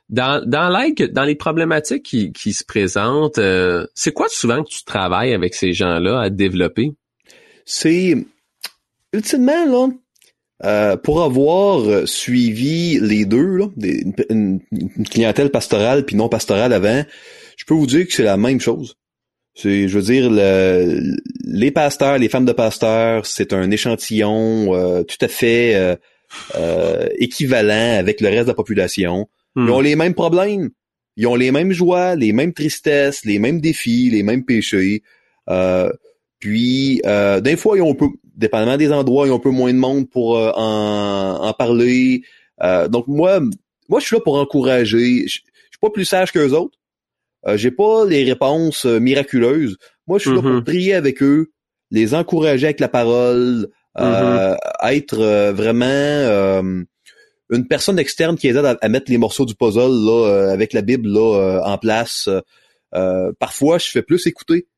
dans, 0.09 0.44
dans 0.44 1.25
les 1.25 1.35
problématiques 1.35 2.03
qui, 2.03 2.33
qui 2.33 2.53
se 2.53 2.64
présentent, 2.64 3.38
euh, 3.38 3.87
c'est 3.94 4.12
quoi 4.12 4.29
souvent 4.29 4.64
que 4.64 4.68
tu 4.68 4.85
travailles 4.85 5.35
avec 5.35 5.55
ces 5.55 5.73
gens-là 5.73 6.20
à 6.20 6.31
développer? 6.31 6.92
C'est 7.64 8.16
ultimement 9.12 9.64
là, 9.66 9.88
euh, 10.64 10.96
pour 10.96 11.23
avoir 11.23 12.09
suivi 12.09 12.99
les 13.01 13.25
deux, 13.25 13.61
une, 14.31 14.61
une, 14.70 15.07
clientèle 15.09 15.51
pastorale 15.51 16.05
puis 16.05 16.16
non 16.16 16.29
pastorale 16.29 16.73
avant, 16.73 17.05
je 17.57 17.64
peux 17.64 17.75
vous 17.75 17.87
dire 17.87 18.07
que 18.07 18.12
c'est 18.12 18.25
la 18.25 18.37
même 18.37 18.61
chose. 18.61 18.96
C'est, 19.55 19.89
je 19.89 19.99
veux 19.99 20.05
dire, 20.05 20.31
le, 20.31 21.01
les 21.45 21.71
pasteurs, 21.71 22.19
les 22.19 22.29
femmes 22.29 22.45
de 22.45 22.53
pasteurs, 22.53 23.27
c'est 23.27 23.53
un 23.53 23.71
échantillon 23.71 24.75
euh, 24.75 25.03
tout 25.03 25.17
à 25.21 25.29
fait 25.29 25.75
euh, 25.75 25.97
euh, 26.55 27.09
équivalent 27.19 27.99
avec 27.99 28.21
le 28.21 28.29
reste 28.29 28.45
de 28.45 28.49
la 28.49 28.55
population. 28.55 29.29
Ils 29.57 29.63
hmm. 29.63 29.71
ont 29.71 29.81
les 29.81 29.97
mêmes 29.97 30.15
problèmes, 30.15 30.71
ils 31.17 31.27
ont 31.27 31.35
les 31.35 31.51
mêmes 31.51 31.73
joies, 31.73 32.15
les 32.15 32.33
mêmes 32.33 32.53
tristesses, 32.53 33.25
les 33.25 33.39
mêmes 33.39 33.61
défis, 33.61 34.11
les 34.11 34.23
mêmes 34.23 34.45
péchés. 34.45 35.03
puis, 36.39 37.03
des 37.05 37.57
fois, 37.57 37.77
ils 37.77 37.83
ont 37.83 37.91
un 37.91 37.95
peu, 37.95 38.09
dépendamment 38.37 38.77
des 38.77 38.93
endroits, 38.93 39.27
ils 39.27 39.33
ont 39.33 39.37
un 39.37 39.41
peu 39.41 39.51
moins 39.51 39.73
de 39.73 39.79
monde 39.79 40.09
pour 40.09 40.37
en, 40.37 41.43
en, 41.43 41.53
parler. 41.55 42.23
donc 42.89 43.09
moi, 43.09 43.41
moi, 43.89 43.99
je 43.99 44.07
suis 44.07 44.17
là 44.17 44.23
pour 44.23 44.39
encourager. 44.39 45.27
Je, 45.27 45.27
je 45.27 45.41
suis 45.41 45.81
pas 45.81 45.91
plus 45.91 46.05
sage 46.05 46.31
qu'eux 46.31 46.53
autres. 46.53 46.79
Euh, 47.46 47.57
j'ai 47.57 47.70
pas 47.70 48.05
les 48.05 48.24
réponses 48.24 48.87
euh, 48.87 48.98
miraculeuses. 48.98 49.76
Moi, 50.07 50.18
je 50.18 50.24
suis 50.24 50.35
là 50.35 50.42
pour 50.42 50.50
mm-hmm. 50.50 50.64
prier 50.64 50.94
avec 50.94 51.22
eux, 51.22 51.50
les 51.90 52.14
encourager 52.14 52.66
avec 52.66 52.81
la 52.81 52.88
parole, 52.88 53.68
euh, 53.98 54.55
mm-hmm. 54.55 54.94
être 54.94 55.53
vraiment 55.53 56.87
une 57.53 57.66
personne 57.66 57.98
externe 57.98 58.37
qui 58.37 58.48
aide 58.48 58.57
à, 58.59 58.88
mettre 58.88 59.11
les 59.11 59.18
morceaux 59.18 59.46
du 59.46 59.55
puzzle 59.55 59.81
là 59.81 60.50
avec 60.53 60.72
la 60.72 60.83
Bible 60.83 61.09
là 61.09 61.62
en 61.64 61.79
place. 61.79 62.29
parfois, 63.38 63.79
je 63.79 63.90
fais 63.90 64.03
plus 64.03 64.26
écouter. 64.26 64.68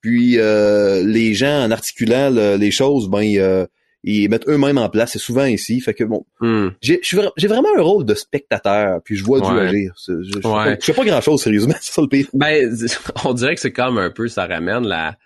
Puis 0.00 0.36
les 0.36 1.34
gens 1.34 1.64
en 1.64 1.70
articulant 1.70 2.30
les 2.30 2.70
choses, 2.70 3.08
ben 3.08 3.66
ils 4.06 4.28
mettent 4.30 4.48
eux-mêmes 4.48 4.78
en 4.78 4.88
place. 4.88 5.12
C'est 5.12 5.18
souvent 5.18 5.44
ici. 5.44 5.80
Fait 5.80 5.92
que 5.92 6.04
bon, 6.04 6.24
hmm. 6.40 6.68
j'ai 6.80 7.48
vraiment 7.48 7.68
un 7.76 7.82
rôle 7.82 8.04
de 8.04 8.14
spectateur, 8.14 9.00
puis 9.04 9.16
je 9.16 9.24
vois 9.24 9.40
du 9.40 9.58
agir. 9.58 9.94
Je, 10.06 10.22
je, 10.22 10.76
fais 10.80 10.92
pas, 10.92 11.04
grand 11.04 11.20
chose 11.20 11.42
sérieusement, 11.42 11.74
c'est 11.80 11.92
ça 11.92 12.02
le 12.02 12.08
pire. 12.08 12.26
Ben, 12.32 12.74
on 13.24 13.34
dirait 13.34 13.54
que 13.54 13.60
c'est 13.60 13.72
comme 13.72 13.98
un 13.98 14.10
peu, 14.10 14.28
ça 14.28 14.46
ramène 14.46 14.86
la 14.86 15.16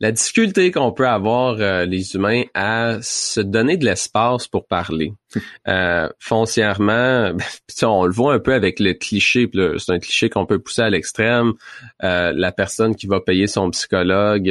la 0.00 0.12
difficulté 0.12 0.70
qu'on 0.70 0.92
peut 0.92 1.06
avoir 1.06 1.56
euh, 1.60 1.84
les 1.84 2.14
humains 2.14 2.42
à 2.52 2.98
se 3.00 3.40
donner 3.40 3.76
de 3.76 3.84
l'espace 3.84 4.48
pour 4.48 4.66
parler. 4.66 5.12
Euh, 5.66 6.08
foncièrement, 6.20 7.32
ben, 7.34 7.88
on 7.88 8.04
le 8.04 8.12
voit 8.12 8.34
un 8.34 8.38
peu 8.38 8.54
avec 8.54 8.78
le 8.78 8.92
cliché, 8.92 9.50
c'est 9.78 9.90
un 9.90 9.98
cliché 9.98 10.30
qu'on 10.30 10.46
peut 10.46 10.60
pousser 10.60 10.82
à 10.82 10.90
l'extrême. 10.90 11.54
Euh, 12.04 12.32
la 12.36 12.52
personne 12.52 12.94
qui 12.94 13.08
va 13.08 13.20
payer 13.20 13.48
son 13.48 13.68
psychologue 13.70 14.48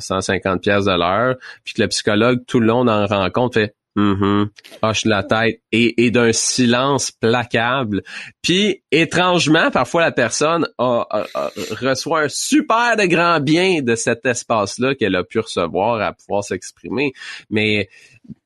150 0.00 0.60
pièces 0.60 0.84
de 0.84 0.98
l'heure, 0.98 1.36
puis 1.64 1.72
que 1.72 1.80
le 1.80 1.88
psychologue 1.88 2.40
tout 2.46 2.60
le 2.60 2.66
long 2.66 2.84
dans 2.84 3.00
la 3.00 3.06
rencontre 3.06 3.54
fait 3.54 3.74
Mm 3.98 4.50
Hoche 4.82 5.04
la 5.06 5.24
tête 5.24 5.60
et, 5.72 6.10
d'un 6.12 6.32
silence 6.32 7.10
placable. 7.10 8.02
Puis 8.42 8.82
étrangement, 8.92 9.70
parfois 9.72 10.02
la 10.02 10.12
personne 10.12 10.68
reçoit 10.78 12.22
un 12.22 12.28
super 12.28 12.96
de 12.96 13.06
grand 13.06 13.40
bien 13.40 13.82
de 13.82 13.96
cet 13.96 14.24
espace-là 14.24 14.94
qu'elle 14.94 15.16
a 15.16 15.24
pu 15.24 15.40
recevoir 15.40 16.00
à 16.00 16.12
pouvoir 16.12 16.44
s'exprimer. 16.44 17.12
Mais 17.50 17.88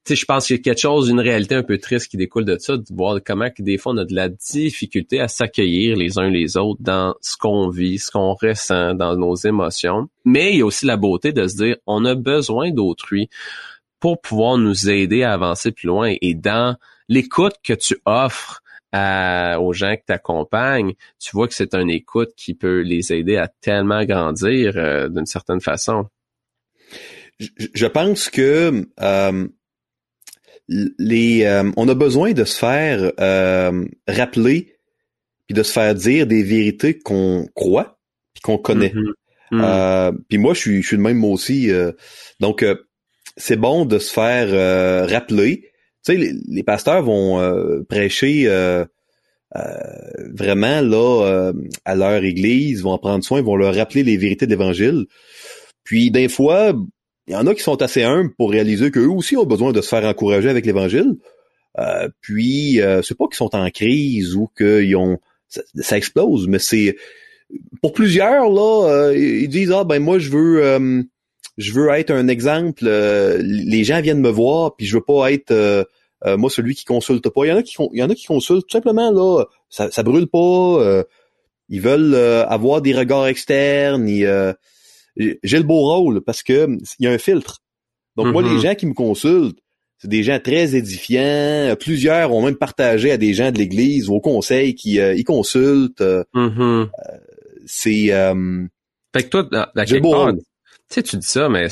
je 0.09 0.25
pense 0.25 0.47
qu'il 0.47 0.57
y 0.57 0.59
a 0.59 0.63
quelque 0.63 0.81
chose, 0.81 1.09
une 1.11 1.21
réalité 1.21 1.55
un 1.55 1.63
peu 1.63 1.79
triste 1.79 2.09
qui 2.09 2.17
découle 2.17 2.45
de 2.45 2.57
ça, 2.59 2.77
de 2.77 2.85
voir 2.91 3.19
comment 3.25 3.51
que 3.51 3.63
des 3.63 3.79
fois 3.79 3.93
on 3.93 3.99
a 3.99 4.05
de 4.05 4.15
la 4.15 4.29
difficulté 4.29 5.21
à 5.21 5.29
s'accueillir 5.29 5.97
les 5.97 6.19
uns 6.19 6.31
les 6.31 6.57
autres 6.57 6.81
dans 6.83 7.15
ce 7.21 7.37
qu'on 7.37 7.69
vit, 7.69 7.99
ce 7.99 8.11
qu'on 8.11 8.35
ressent, 8.35 8.95
dans 8.95 9.17
nos 9.17 9.35
émotions. 9.35 10.09
Mais 10.25 10.53
il 10.53 10.59
y 10.59 10.63
a 10.63 10.67
aussi 10.67 10.87
la 10.87 10.97
beauté 10.97 11.33
de 11.33 11.47
se 11.47 11.57
dire, 11.57 11.77
on 11.87 12.05
a 12.05 12.15
besoin 12.15 12.71
d'autrui 12.71 13.29
pour 14.03 14.21
pouvoir 14.21 14.59
nous 14.59 14.91
aider 14.91 15.23
à 15.23 15.33
avancer 15.33 15.71
plus 15.71 15.87
loin. 15.87 16.13
Et 16.21 16.35
dans 16.35 16.77
l'écoute 17.09 17.55
que 17.63 17.73
tu 17.73 17.97
offres 18.05 18.61
aux 18.93 19.73
gens 19.73 19.95
qui 19.95 20.03
t'accompagnent, 20.05 20.95
tu 21.21 21.31
vois 21.33 21.47
que 21.47 21.55
c'est 21.55 21.73
une 21.77 21.89
écoute 21.89 22.31
qui 22.37 22.55
peut 22.55 22.81
les 22.81 23.13
aider 23.13 23.37
à 23.37 23.47
tellement 23.47 24.05
grandir 24.05 24.73
euh, 24.77 25.09
d'une 25.09 25.25
certaine 25.25 25.61
façon. 25.61 26.09
Je, 27.39 27.87
pense 27.87 28.29
que 28.29 28.85
euh, 29.01 29.49
les, 30.69 31.45
euh, 31.45 31.71
on 31.77 31.89
a 31.89 31.95
besoin 31.95 32.33
de 32.33 32.45
se 32.45 32.59
faire 32.59 33.13
rappeler 34.09 34.75
puis 35.47 35.55
de 35.55 35.63
se 35.63 35.73
faire 35.73 35.95
dire 35.95 36.27
des 36.27 36.43
vérités 36.43 36.99
qu'on 36.99 37.49
croit 37.55 38.01
puis 38.35 38.43
qu'on 38.43 38.59
connaît. 38.59 38.93
Mm-hmm. 39.53 40.13
Mm. 40.13 40.19
puis 40.29 40.39
moi, 40.39 40.55
je 40.55 40.59
suis, 40.59 40.83
je 40.83 40.87
suis 40.89 40.97
le 40.97 41.03
même 41.03 41.19
moi 41.19 41.31
aussi. 41.31 41.71
donc, 42.41 42.65
c'est 43.37 43.57
bon 43.57 43.85
de 43.85 43.99
se 43.99 44.13
faire 44.13 44.49
euh, 44.51 45.07
rappeler. 45.07 45.71
Tu 46.05 46.15
sais, 46.15 46.35
les, 46.49 46.63
pasteurs 46.63 47.03
vont 47.03 47.41
euh, 47.41 47.83
prêcher 47.89 48.45
euh, 48.47 48.85
vraiment 50.35 50.81
là 50.81 51.53
à 51.85 51.95
leur 51.95 52.25
église, 52.25 52.83
vont 52.83 52.93
en 52.93 52.99
prendre 52.99 53.23
soin, 53.23 53.43
vont 53.43 53.57
leur 53.57 53.75
rappeler 53.75 54.03
les 54.03 54.17
vérités 54.17 54.47
de 54.47 54.51
l'Évangile. 54.51 55.07
Puis 55.85 56.11
des 56.11 56.29
fois, 56.29 56.73
il 57.27 57.35
y 57.35 57.37
en 57.37 57.47
a 57.47 57.55
qui 57.55 57.63
sont 57.63 57.83
assez 57.83 58.03
humbles 58.03 58.35
pour 58.37 58.51
réaliser 58.51 58.91
qu'eux 58.91 59.09
aussi 59.09 59.37
ont 59.37 59.45
besoin 59.45 59.73
de 59.73 59.81
se 59.81 59.89
faire 59.89 60.05
encourager 60.05 60.49
avec 60.49 60.67
l'Évangile. 60.67 61.17
puis 62.21 62.81
c'est 63.03 63.17
pas 63.17 63.27
qu'ils 63.27 63.37
sont 63.37 63.55
en 63.55 63.71
crise 63.71 64.35
ou 64.35 64.49
qu'ils 64.57 64.97
ont 64.97 65.19
ça, 65.49 65.97
explose, 65.97 66.49
mais 66.49 66.59
c'est 66.59 66.97
pour 67.83 67.93
plusieurs 67.93 68.49
là, 68.49 69.13
ils 69.15 69.49
disent 69.49 69.73
ah 69.73 69.85
ben 69.85 69.99
moi 69.99 70.19
je 70.19 70.31
veux 70.31 71.05
je 71.63 71.73
veux 71.73 71.89
être 71.91 72.11
un 72.11 72.29
exemple. 72.29 72.85
Euh, 72.87 73.41
les 73.43 73.85
gens 73.85 74.01
viennent 74.01 74.21
me 74.21 74.31
voir, 74.31 74.77
puis 74.77 74.87
je 74.87 74.97
veux 74.97 75.03
pas 75.03 75.33
être 75.33 75.51
euh, 75.51 75.85
euh, 76.27 76.37
moi 76.37 76.51
celui 76.51 76.75
qui 76.75 76.85
consulte 76.85 77.29
pas. 77.29 77.45
Il 77.45 77.49
y 77.49 77.53
en 77.53 77.57
a 77.57 77.63
qui 77.63 77.77
il 77.93 77.99
y 77.99 78.03
en 78.03 78.11
a 78.11 78.15
qui 78.15 78.27
consultent 78.27 78.67
tout 78.67 78.77
simplement 78.77 79.11
là, 79.11 79.45
ça, 79.69 79.91
ça 79.91 80.03
brûle 80.03 80.29
pas. 80.29 81.05
ils 81.69 81.81
veulent 81.81 82.15
avoir 82.15 82.83
des 82.83 82.95
regards 82.95 83.27
externes. 83.27 84.07
j'ai 84.07 85.59
le 85.59 85.63
beau 85.63 85.81
rôle 85.81 86.21
parce 86.23 86.43
que 86.43 86.69
il 86.99 87.05
y 87.05 87.07
a 87.07 87.11
un 87.13 87.19
filtre. 87.19 87.63
Donc 88.17 88.27
moi, 88.27 88.43
les 88.43 88.51
mm-hmm. 88.51 88.61
gens 88.61 88.75
qui 88.75 88.87
me 88.87 88.93
consultent, 88.93 89.59
c'est 89.97 90.09
des 90.09 90.23
gens 90.23 90.39
très 90.39 90.75
édifiants. 90.75 91.75
Plusieurs 91.81 92.33
ont 92.33 92.45
même 92.45 92.57
partagé 92.57 93.11
à 93.11 93.17
des 93.17 93.33
gens 93.33 93.51
de 93.51 93.59
l'Église 93.59 94.11
au 94.11 94.21
conseil 94.21 94.75
qui 94.75 94.97
ils 94.97 95.25
consultent. 95.25 96.03
Mm-hmm. 96.35 96.89
c'est 97.65 98.11
fait 99.15 99.25
que 99.25 99.29
toi, 99.29 99.45
quelque 99.85 100.11
part, 100.11 100.33
tu 100.33 100.41
sais, 100.95 101.03
tu 101.03 101.17
dis 101.17 101.27
ça, 101.27 101.49
mais 101.49 101.69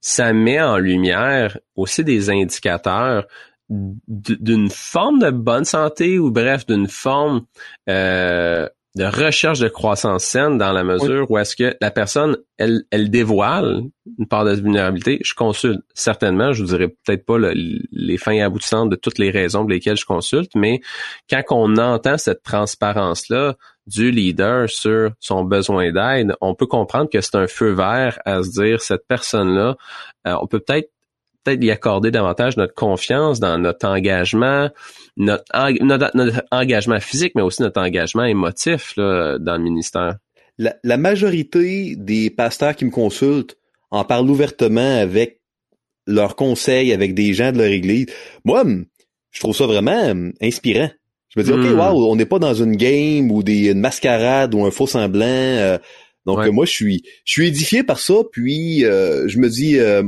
ça 0.00 0.32
met 0.32 0.60
en 0.60 0.78
lumière 0.78 1.58
aussi 1.76 2.04
des 2.04 2.30
indicateurs 2.30 3.26
d'une 3.68 4.68
forme 4.68 5.20
de 5.20 5.30
bonne 5.30 5.64
santé 5.64 6.18
ou 6.18 6.30
bref, 6.30 6.66
d'une 6.66 6.88
forme 6.88 7.46
euh, 7.88 8.68
de 8.94 9.04
recherche 9.04 9.58
de 9.58 9.68
croissance 9.68 10.24
saine 10.24 10.58
dans 10.58 10.72
la 10.72 10.84
mesure 10.84 11.30
où 11.30 11.38
est-ce 11.38 11.56
que 11.56 11.74
la 11.80 11.90
personne, 11.90 12.36
elle, 12.58 12.82
elle 12.90 13.10
dévoile 13.10 13.84
une 14.18 14.26
part 14.26 14.44
de 14.44 14.52
vulnérabilité. 14.52 15.18
Je 15.24 15.32
consulte 15.32 15.80
certainement, 15.94 16.52
je 16.52 16.62
vous 16.62 16.68
dirais 16.68 16.88
peut-être 16.88 17.24
pas 17.24 17.38
les 17.38 18.18
fins 18.18 18.38
aboutissantes 18.44 18.90
de 18.90 18.96
toutes 18.96 19.18
les 19.18 19.30
raisons 19.30 19.60
pour 19.60 19.70
lesquelles 19.70 19.96
je 19.96 20.04
consulte, 20.04 20.52
mais 20.54 20.80
quand 21.30 21.42
on 21.50 21.76
entend 21.78 22.18
cette 22.18 22.42
transparence-là 22.42 23.56
du 23.86 24.10
leader 24.10 24.68
sur 24.68 25.12
son 25.18 25.44
besoin 25.44 25.92
d'aide, 25.92 26.34
on 26.40 26.54
peut 26.54 26.66
comprendre 26.66 27.10
que 27.10 27.20
c'est 27.20 27.36
un 27.36 27.46
feu 27.46 27.72
vert 27.72 28.18
à 28.24 28.42
se 28.42 28.50
dire 28.50 28.80
cette 28.80 29.06
personne-là, 29.08 29.76
euh, 30.26 30.36
on 30.40 30.46
peut 30.46 30.60
peut-être 30.60 30.90
peut-être 31.44 31.64
y 31.64 31.70
accorder 31.72 32.12
davantage 32.12 32.56
notre 32.56 32.74
confiance 32.74 33.40
dans 33.40 33.58
notre 33.58 33.88
engagement, 33.88 34.70
notre, 35.16 35.44
engagement 36.52 37.00
physique, 37.00 37.32
mais 37.34 37.42
aussi 37.42 37.62
notre 37.62 37.80
engagement 37.80 38.24
émotif 38.24 38.94
là, 38.96 39.38
dans 39.38 39.56
le 39.56 39.62
ministère. 39.62 40.18
la, 40.58 40.76
la 40.84 40.96
majorité 40.96 41.96
des 41.96 42.30
pasteurs 42.30 42.76
qui 42.76 42.84
me 42.84 42.92
consultent 42.92 43.56
en 43.90 44.04
parlent 44.04 44.30
ouvertement 44.30 45.00
avec 45.00 45.40
leurs 46.06 46.36
conseils, 46.36 46.92
avec 46.92 47.14
des 47.14 47.34
gens 47.34 47.52
de 47.52 47.58
leur 47.58 47.66
église. 47.66 48.06
Moi, 48.44 48.64
je 49.30 49.40
trouve 49.40 49.54
ça 49.54 49.66
vraiment 49.66 50.30
inspirant. 50.40 50.90
Je 51.34 51.40
me 51.40 51.44
dis, 51.44 51.52
OK, 51.52 51.60
Hmm. 51.60 51.78
wow, 51.78 52.10
on 52.10 52.16
n'est 52.16 52.26
pas 52.26 52.38
dans 52.38 52.54
une 52.54 52.76
game 52.76 53.30
ou 53.30 53.42
des, 53.42 53.70
une 53.70 53.80
mascarade 53.80 54.54
ou 54.54 54.64
un 54.64 54.70
faux 54.70 54.86
semblant. 54.86 55.24
euh, 55.24 55.78
donc, 56.26 56.38
Ouais. 56.38 56.50
moi, 56.50 56.66
je 56.66 56.70
suis, 56.72 57.02
je 57.24 57.32
suis 57.32 57.46
édifié 57.48 57.82
par 57.82 57.98
ça. 57.98 58.14
Puis, 58.30 58.84
euh, 58.84 59.26
je 59.28 59.38
me 59.38 59.48
dis, 59.48 59.78
euh, 59.78 60.02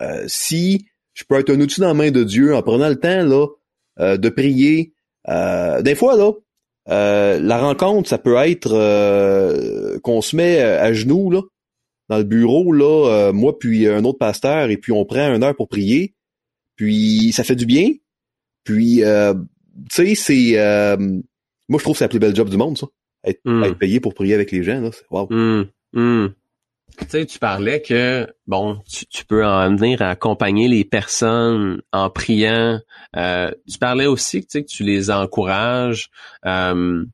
euh, 0.00 0.24
si 0.26 0.86
je 1.14 1.24
peux 1.28 1.38
être 1.38 1.50
un 1.50 1.60
outil 1.60 1.80
dans 1.80 1.88
la 1.88 1.94
main 1.94 2.10
de 2.10 2.22
Dieu 2.24 2.54
en 2.54 2.62
prenant 2.62 2.88
le 2.88 2.96
temps 2.96 3.22
là 3.24 3.46
euh, 4.00 4.16
de 4.16 4.28
prier, 4.28 4.92
euh, 5.28 5.82
des 5.82 5.94
fois 5.94 6.16
là, 6.16 6.32
euh, 6.88 7.40
la 7.40 7.58
rencontre, 7.58 8.08
ça 8.08 8.18
peut 8.18 8.36
être 8.36 8.72
euh, 8.74 9.98
qu'on 10.00 10.22
se 10.22 10.36
met 10.36 10.60
à 10.60 10.92
genoux 10.92 11.30
là 11.30 11.40
dans 12.08 12.18
le 12.18 12.24
bureau 12.24 12.72
là, 12.72 13.08
euh, 13.08 13.32
moi 13.32 13.58
puis 13.58 13.86
un 13.86 14.04
autre 14.04 14.18
pasteur, 14.18 14.70
et 14.70 14.76
puis 14.76 14.92
on 14.92 15.04
prend 15.04 15.34
une 15.34 15.42
heure 15.42 15.54
pour 15.56 15.68
prier. 15.68 16.14
Puis 16.76 17.32
ça 17.32 17.44
fait 17.44 17.56
du 17.56 17.66
bien. 17.66 17.90
Puis 18.64 19.04
euh, 19.04 19.34
tu 19.90 20.06
sais, 20.06 20.14
c'est 20.14 20.58
euh, 20.58 20.96
moi 21.68 21.78
je 21.78 21.82
trouve 21.84 21.94
que 21.94 21.98
c'est 21.98 22.04
la 22.04 22.08
plus 22.08 22.18
belle 22.18 22.34
job 22.36 22.48
du 22.48 22.56
monde, 22.56 22.76
ça. 22.78 22.86
Être, 23.24 23.40
Mm. 23.44 23.64
être 23.64 23.78
payé 23.78 24.00
pour 24.00 24.14
prier 24.14 24.34
avec 24.34 24.50
les 24.50 24.62
gens, 24.62 24.80
là. 24.80 24.90
c'est- 24.92 25.04
Wow. 25.10 25.28
Hum, 25.30 25.66
hum. 25.94 26.32
Tu 26.98 27.06
sais, 27.08 27.24
tu 27.26 27.38
parlais 27.38 27.80
que, 27.80 28.26
bon, 28.46 28.80
tu, 28.90 29.06
tu 29.06 29.24
peux 29.24 29.46
en 29.46 29.74
venir 29.76 30.02
à 30.02 30.10
accompagner 30.10 30.68
les 30.68 30.84
personnes 30.84 31.80
en 31.92 32.10
priant. 32.10 32.80
Euh, 33.16 33.50
tu 33.70 33.78
parlais 33.78 34.06
aussi 34.06 34.40
tu 34.42 34.46
sais, 34.50 34.62
que 34.64 34.68
tu 34.68 34.82
les 34.82 35.10
encourages. 35.10 36.10
Euh, 36.46 37.04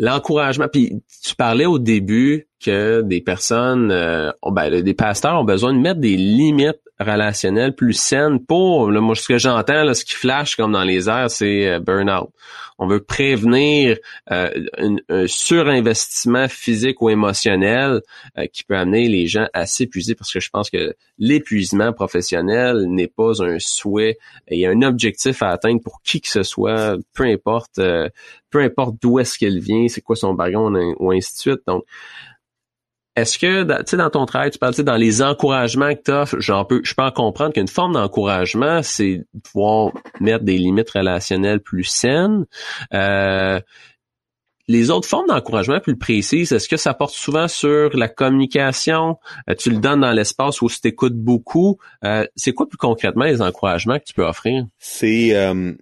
L'encouragement, 0.00 0.68
puis 0.72 1.02
tu 1.24 1.34
parlais 1.34 1.66
au 1.66 1.80
début 1.80 2.46
que 2.64 3.02
des 3.02 3.20
personnes, 3.20 3.90
euh, 3.90 4.30
ont- 4.42 4.52
ben, 4.52 4.80
des 4.80 4.94
pasteurs 4.94 5.40
ont 5.40 5.44
besoin 5.44 5.72
de 5.74 5.80
mettre 5.80 5.98
des 5.98 6.16
limites 6.16 6.78
relationnelles 7.00 7.74
plus 7.74 7.94
saines 7.94 8.44
pour, 8.44 8.90
là, 8.90 9.00
moi, 9.00 9.14
ce 9.14 9.28
que 9.28 9.38
j'entends, 9.38 9.84
là, 9.84 9.94
ce 9.94 10.04
qui 10.04 10.14
flash 10.14 10.56
comme 10.56 10.72
dans 10.72 10.84
les 10.84 11.08
airs, 11.08 11.30
c'est 11.30 11.68
euh, 11.68 11.80
burn-out. 11.80 12.30
On 12.80 12.86
veut 12.86 13.02
prévenir 13.02 13.98
euh, 14.30 14.50
un, 15.08 15.26
surinvestissement 15.26 16.46
physique 16.46 17.02
ou 17.02 17.10
émotionnel 17.10 18.02
euh, 18.38 18.46
qui 18.52 18.62
peut 18.62 18.76
amener 18.76 19.08
les 19.08 19.26
gens 19.26 19.48
à 19.52 19.66
s'épuiser 19.66 20.14
parce 20.14 20.32
que 20.32 20.38
je 20.38 20.48
pense 20.48 20.70
que 20.70 20.94
l'épuisement 21.18 21.92
professionnel 21.92 22.84
n'est 22.86 23.08
pas 23.08 23.42
un 23.42 23.58
souhait. 23.58 24.18
A 24.48 24.68
un 24.68 24.82
objectif 24.82 25.42
à 25.42 25.48
atteindre 25.48 25.82
pour 25.82 26.02
qui 26.02 26.20
que 26.20 26.28
ce 26.28 26.44
soit, 26.44 26.96
peu 27.14 27.24
importe, 27.24 27.80
euh, 27.80 28.08
peu 28.50 28.60
importe 28.60 28.94
d'où 29.02 29.18
est-ce 29.18 29.38
qu'elle 29.38 29.58
vient, 29.58 29.88
c'est 29.88 30.00
quoi 30.00 30.14
son 30.14 30.34
background 30.34 30.78
ou 31.00 31.10
ainsi 31.10 31.34
de 31.34 31.38
suite. 31.38 31.60
Donc, 31.66 31.82
est-ce 33.20 33.38
que, 33.38 33.64
tu 33.64 33.84
sais, 33.86 33.96
dans 33.96 34.10
ton 34.10 34.26
travail, 34.26 34.50
tu 34.50 34.58
parles, 34.58 34.74
dans 34.74 34.96
les 34.96 35.22
encouragements 35.22 35.94
que 35.94 36.02
tu 36.04 36.10
offres, 36.10 36.36
j'en 36.38 36.64
peux, 36.64 36.80
je 36.84 36.94
peux 36.94 37.02
en 37.02 37.10
comprendre 37.10 37.52
qu'une 37.52 37.68
forme 37.68 37.94
d'encouragement, 37.94 38.82
c'est 38.82 39.24
pouvoir 39.42 39.92
mettre 40.20 40.44
des 40.44 40.58
limites 40.58 40.90
relationnelles 40.90 41.60
plus 41.60 41.84
saines. 41.84 42.46
Euh, 42.94 43.60
les 44.68 44.90
autres 44.90 45.08
formes 45.08 45.26
d'encouragement 45.26 45.80
plus 45.80 45.96
précises, 45.96 46.52
est-ce 46.52 46.68
que 46.68 46.76
ça 46.76 46.92
porte 46.92 47.14
souvent 47.14 47.48
sur 47.48 47.96
la 47.96 48.08
communication? 48.08 49.16
Euh, 49.48 49.54
tu 49.54 49.70
le 49.70 49.78
donnes 49.78 50.02
dans 50.02 50.12
l'espace 50.12 50.60
où 50.60 50.68
tu 50.68 50.80
t'écoutes 50.80 51.16
beaucoup. 51.16 51.78
Euh, 52.04 52.26
c'est 52.36 52.52
quoi 52.52 52.68
plus 52.68 52.76
concrètement 52.76 53.24
les 53.24 53.40
encouragements 53.40 53.98
que 53.98 54.04
tu 54.04 54.14
peux 54.14 54.26
offrir? 54.26 54.66
C'est 54.78 55.34
euh, 55.34 55.72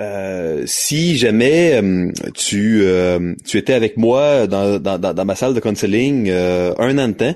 euh, 0.00 0.64
si 0.66 1.16
jamais 1.16 1.80
euh, 1.82 2.10
tu 2.34 2.80
euh, 2.82 3.34
tu 3.46 3.56
étais 3.56 3.72
avec 3.72 3.96
moi 3.96 4.46
dans, 4.46 4.78
dans, 4.78 4.98
dans, 4.98 5.24
ma 5.24 5.34
salle 5.34 5.54
de 5.54 5.60
counseling 5.60 6.28
euh, 6.28 6.74
un 6.78 6.98
an 6.98 7.08
de 7.08 7.14
temps, 7.14 7.34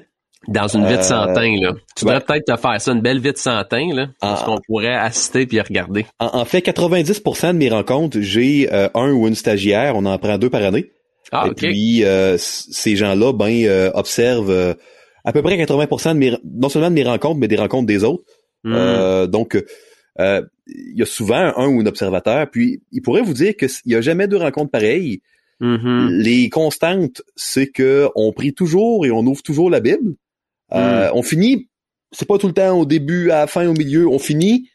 Dans 0.49 0.69
une 0.69 0.87
vie 0.87 0.99
de 0.99 1.03
santin, 1.03 1.51
là. 1.61 1.73
Tu 1.97 2.05
ouais. 2.05 2.13
devrais 2.13 2.21
peut-être 2.21 2.55
te 2.55 2.61
faire 2.61 2.81
ça, 2.81 2.93
une 2.93 3.01
belle 3.01 3.21
vie 3.21 3.33
de 3.33 3.39
santin, 3.39 3.95
là. 3.95 4.09
Parce 4.21 4.43
qu'on 4.43 4.59
pourrait 4.67 4.95
assister 4.95 5.47
puis 5.47 5.61
regarder. 5.61 6.05
en, 6.19 6.41
en 6.41 6.45
fait 6.45 6.61
90% 6.61 7.53
de 7.53 7.53
mes 7.53 7.71
rencontres, 7.71 8.21
j'ai 8.21 8.69
un 8.71 9.13
ou 9.13 9.27
une 9.27 9.35
stagiaire, 9.35 9.97
on 9.97 10.05
en 10.05 10.19
prend 10.19 10.37
deux 10.37 10.51
par 10.51 10.63
année. 10.63 10.91
Ah, 11.33 11.47
Et 11.49 11.55
puis 11.55 12.05
euh, 12.05 12.37
ces 12.39 12.97
gens-là 12.97 13.33
ben 13.33 13.91
observent 13.95 14.77
à 15.25 15.33
peu 15.33 15.43
près 15.43 15.57
80% 15.57 16.15
de 16.15 16.19
mes 16.19 16.37
non 16.45 16.69
seulement 16.69 16.91
de 16.91 16.95
mes 16.95 17.05
rencontres 17.05 17.39
mais 17.39 17.49
des 17.49 17.57
rencontres 17.57 17.87
des 17.87 18.05
autres. 18.05 18.25
Hmm. 18.65 18.75
Euh, 18.75 19.27
donc, 19.27 19.63
euh, 20.21 20.43
il 20.69 20.99
y 20.99 21.03
a 21.03 21.07
souvent 21.07 21.53
un 21.57 21.67
ou 21.69 21.81
un 21.81 21.87
observateur, 21.87 22.49
puis 22.51 22.83
il 22.93 23.03
pourrait 23.03 23.23
vous 23.23 23.35
dire 23.35 23.57
qu'il 23.57 23.69
n'y 23.87 23.95
a 23.97 24.01
jamais 24.01 24.29
deux 24.29 24.37
rencontres 24.37 24.71
pareilles. 24.71 25.21
Mhm. 25.61 26.09
Les 26.13 26.49
constantes, 26.49 27.23
c'est 27.37 27.67
que 27.67 28.09
on 28.15 28.33
prie 28.33 28.55
toujours 28.55 29.05
et 29.07 29.11
on 29.11 29.21
ouvre 29.27 29.43
toujours 29.43 29.69
la 29.71 29.81
Bible. 29.81 30.15
Euh, 30.73 31.11
On 31.15 31.23
finit, 31.23 31.69
c'est 32.13 32.27
pas 32.29 32.39
tout 32.39 32.47
le 32.47 32.53
temps 32.55 32.79
au 32.79 32.87
début, 32.87 33.31
à 33.31 33.41
la 33.41 33.47
fin, 33.47 33.67
au 33.69 33.73
milieu, 33.75 34.07
on 34.09 34.19
finit 34.19 34.69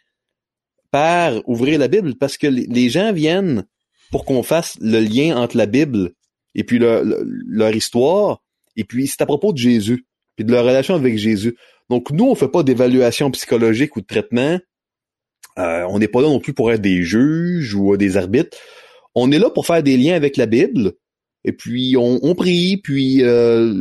par 0.92 1.42
ouvrir 1.48 1.80
la 1.80 1.88
Bible 1.88 2.16
parce 2.16 2.38
que 2.38 2.48
les- 2.48 2.68
les 2.68 2.90
gens 2.90 3.12
viennent 3.14 3.66
pour 4.12 4.26
qu'on 4.26 4.44
fasse 4.44 4.78
le 4.82 5.00
lien 5.00 5.36
entre 5.38 5.58
la 5.58 5.66
Bible 5.66 6.12
et 6.54 6.64
puis 6.64 6.80
leur, 6.80 7.04
leur 7.48 7.76
histoire, 7.76 8.42
et 8.78 8.84
puis 8.84 9.08
c'est 9.08 9.22
à 9.22 9.26
propos 9.26 9.52
de 9.52 9.58
Jésus, 9.58 10.06
puis 10.36 10.46
de 10.46 10.52
leur 10.52 10.64
relation 10.64 10.96
avec 10.96 11.18
Jésus. 11.18 11.58
Donc 11.90 12.12
nous, 12.12 12.26
on 12.26 12.36
fait 12.36 12.48
pas 12.48 12.64
d'évaluation 12.64 13.30
psychologique 13.32 13.96
ou 13.98 14.02
de 14.02 14.06
traitement. 14.06 14.60
Euh, 15.58 15.86
on 15.90 16.00
n'est 16.00 16.08
pas 16.08 16.22
là 16.22 16.28
non 16.28 16.40
plus 16.40 16.54
pour 16.54 16.72
être 16.72 16.82
des 16.82 17.04
juges 17.04 17.74
ou 17.76 17.94
euh, 17.94 17.98
des 17.98 18.18
arbitres. 18.18 18.58
On 19.14 19.32
est 19.32 19.40
là 19.40 19.50
pour 19.50 19.66
faire 19.66 19.82
des 19.84 19.98
liens 19.98 20.16
avec 20.16 20.36
la 20.38 20.46
Bible. 20.46 20.94
Et 21.44 21.52
puis 21.54 21.96
on, 21.98 22.20
on 22.24 22.34
prie, 22.36 22.78
puis 22.78 23.24
euh, 23.24 23.72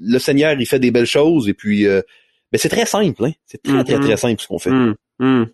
le 0.00 0.18
Seigneur 0.18 0.54
il 0.58 0.66
fait 0.66 0.78
des 0.80 0.90
belles 0.90 1.06
choses. 1.06 1.48
Et 1.48 1.54
puis 1.54 1.86
euh, 1.86 2.02
ben, 2.50 2.58
c'est 2.58 2.68
très 2.68 2.84
simple, 2.84 3.24
hein. 3.24 3.32
C'est 3.46 3.62
très 3.62 3.84
très 3.84 3.96
Mhm. 3.96 4.04
très 4.04 4.16
simple 4.16 4.42
ce 4.42 4.48
qu'on 4.48 4.58
fait. 4.58 4.70
Hum. 5.20 5.46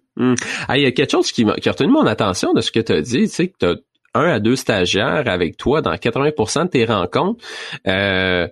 Ah, 0.67 0.79
il 0.79 0.83
y 0.83 0.87
a 0.87 0.93
quelque 0.93 1.13
chose 1.13 1.31
qui, 1.31 1.45
qui 1.61 1.69
a 1.69 1.73
retenu 1.73 1.93
mon 1.93 2.07
attention 2.07 2.55
de 2.55 2.61
ce 2.63 2.73
que 2.73 2.81
tu 2.81 2.93
as 2.93 3.03
dit, 3.03 3.23
tu 3.23 3.29
sais, 3.29 3.49
que 3.49 3.57
tu 3.61 3.67
as 3.67 3.77
un 4.15 4.25
à 4.31 4.41
deux 4.41 4.57
stagiaires 4.57 5.25
avec 5.29 5.57
toi 5.59 5.83
dans 5.83 5.93
80% 5.95 6.65
de 6.65 6.69
tes 6.71 6.85
rencontres. 6.87 7.45
Euh, 7.87 8.49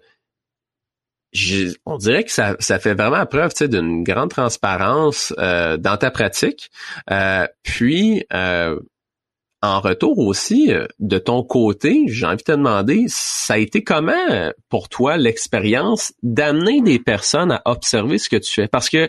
j'ai- 1.33 1.73
on 1.85 1.97
dirait 1.97 2.25
que 2.25 2.31
ça, 2.33 2.57
ça 2.61 2.79
fait 2.79 2.95
vraiment 2.95 3.27
preuve 3.27 3.53
d'une 3.69 4.03
grande 4.03 4.31
transparence 4.31 5.35
euh, 5.39 5.77
dans 5.77 5.97
ta 5.97 6.11
pratique. 6.11 6.71
Euh, 7.11 7.47
puis, 7.63 8.25
euh, 8.33 8.79
en 9.63 9.81
retour 9.81 10.19
aussi, 10.19 10.73
euh, 10.73 10.87
de 11.01 11.19
ton 11.19 11.43
côté, 11.43 12.05
j'ai 12.09 12.27
envie 12.27 12.37
de 12.37 12.43
te 12.43 12.53
demander, 12.53 13.05
ça 13.09 13.55
a 13.55 13.59
été 13.59 13.83
comment 13.83 14.13
pour 14.69 14.89
toi 14.89 15.17
l'expérience 15.17 16.13
d'amener 16.23 16.83
des 16.83 16.99
personnes 16.99 17.51
à 17.53 17.63
observer 17.65 18.19
ce 18.19 18.29
que 18.29 18.37
tu 18.37 18.53
fais? 18.53 18.69
Parce 18.69 18.89
que 18.89 19.09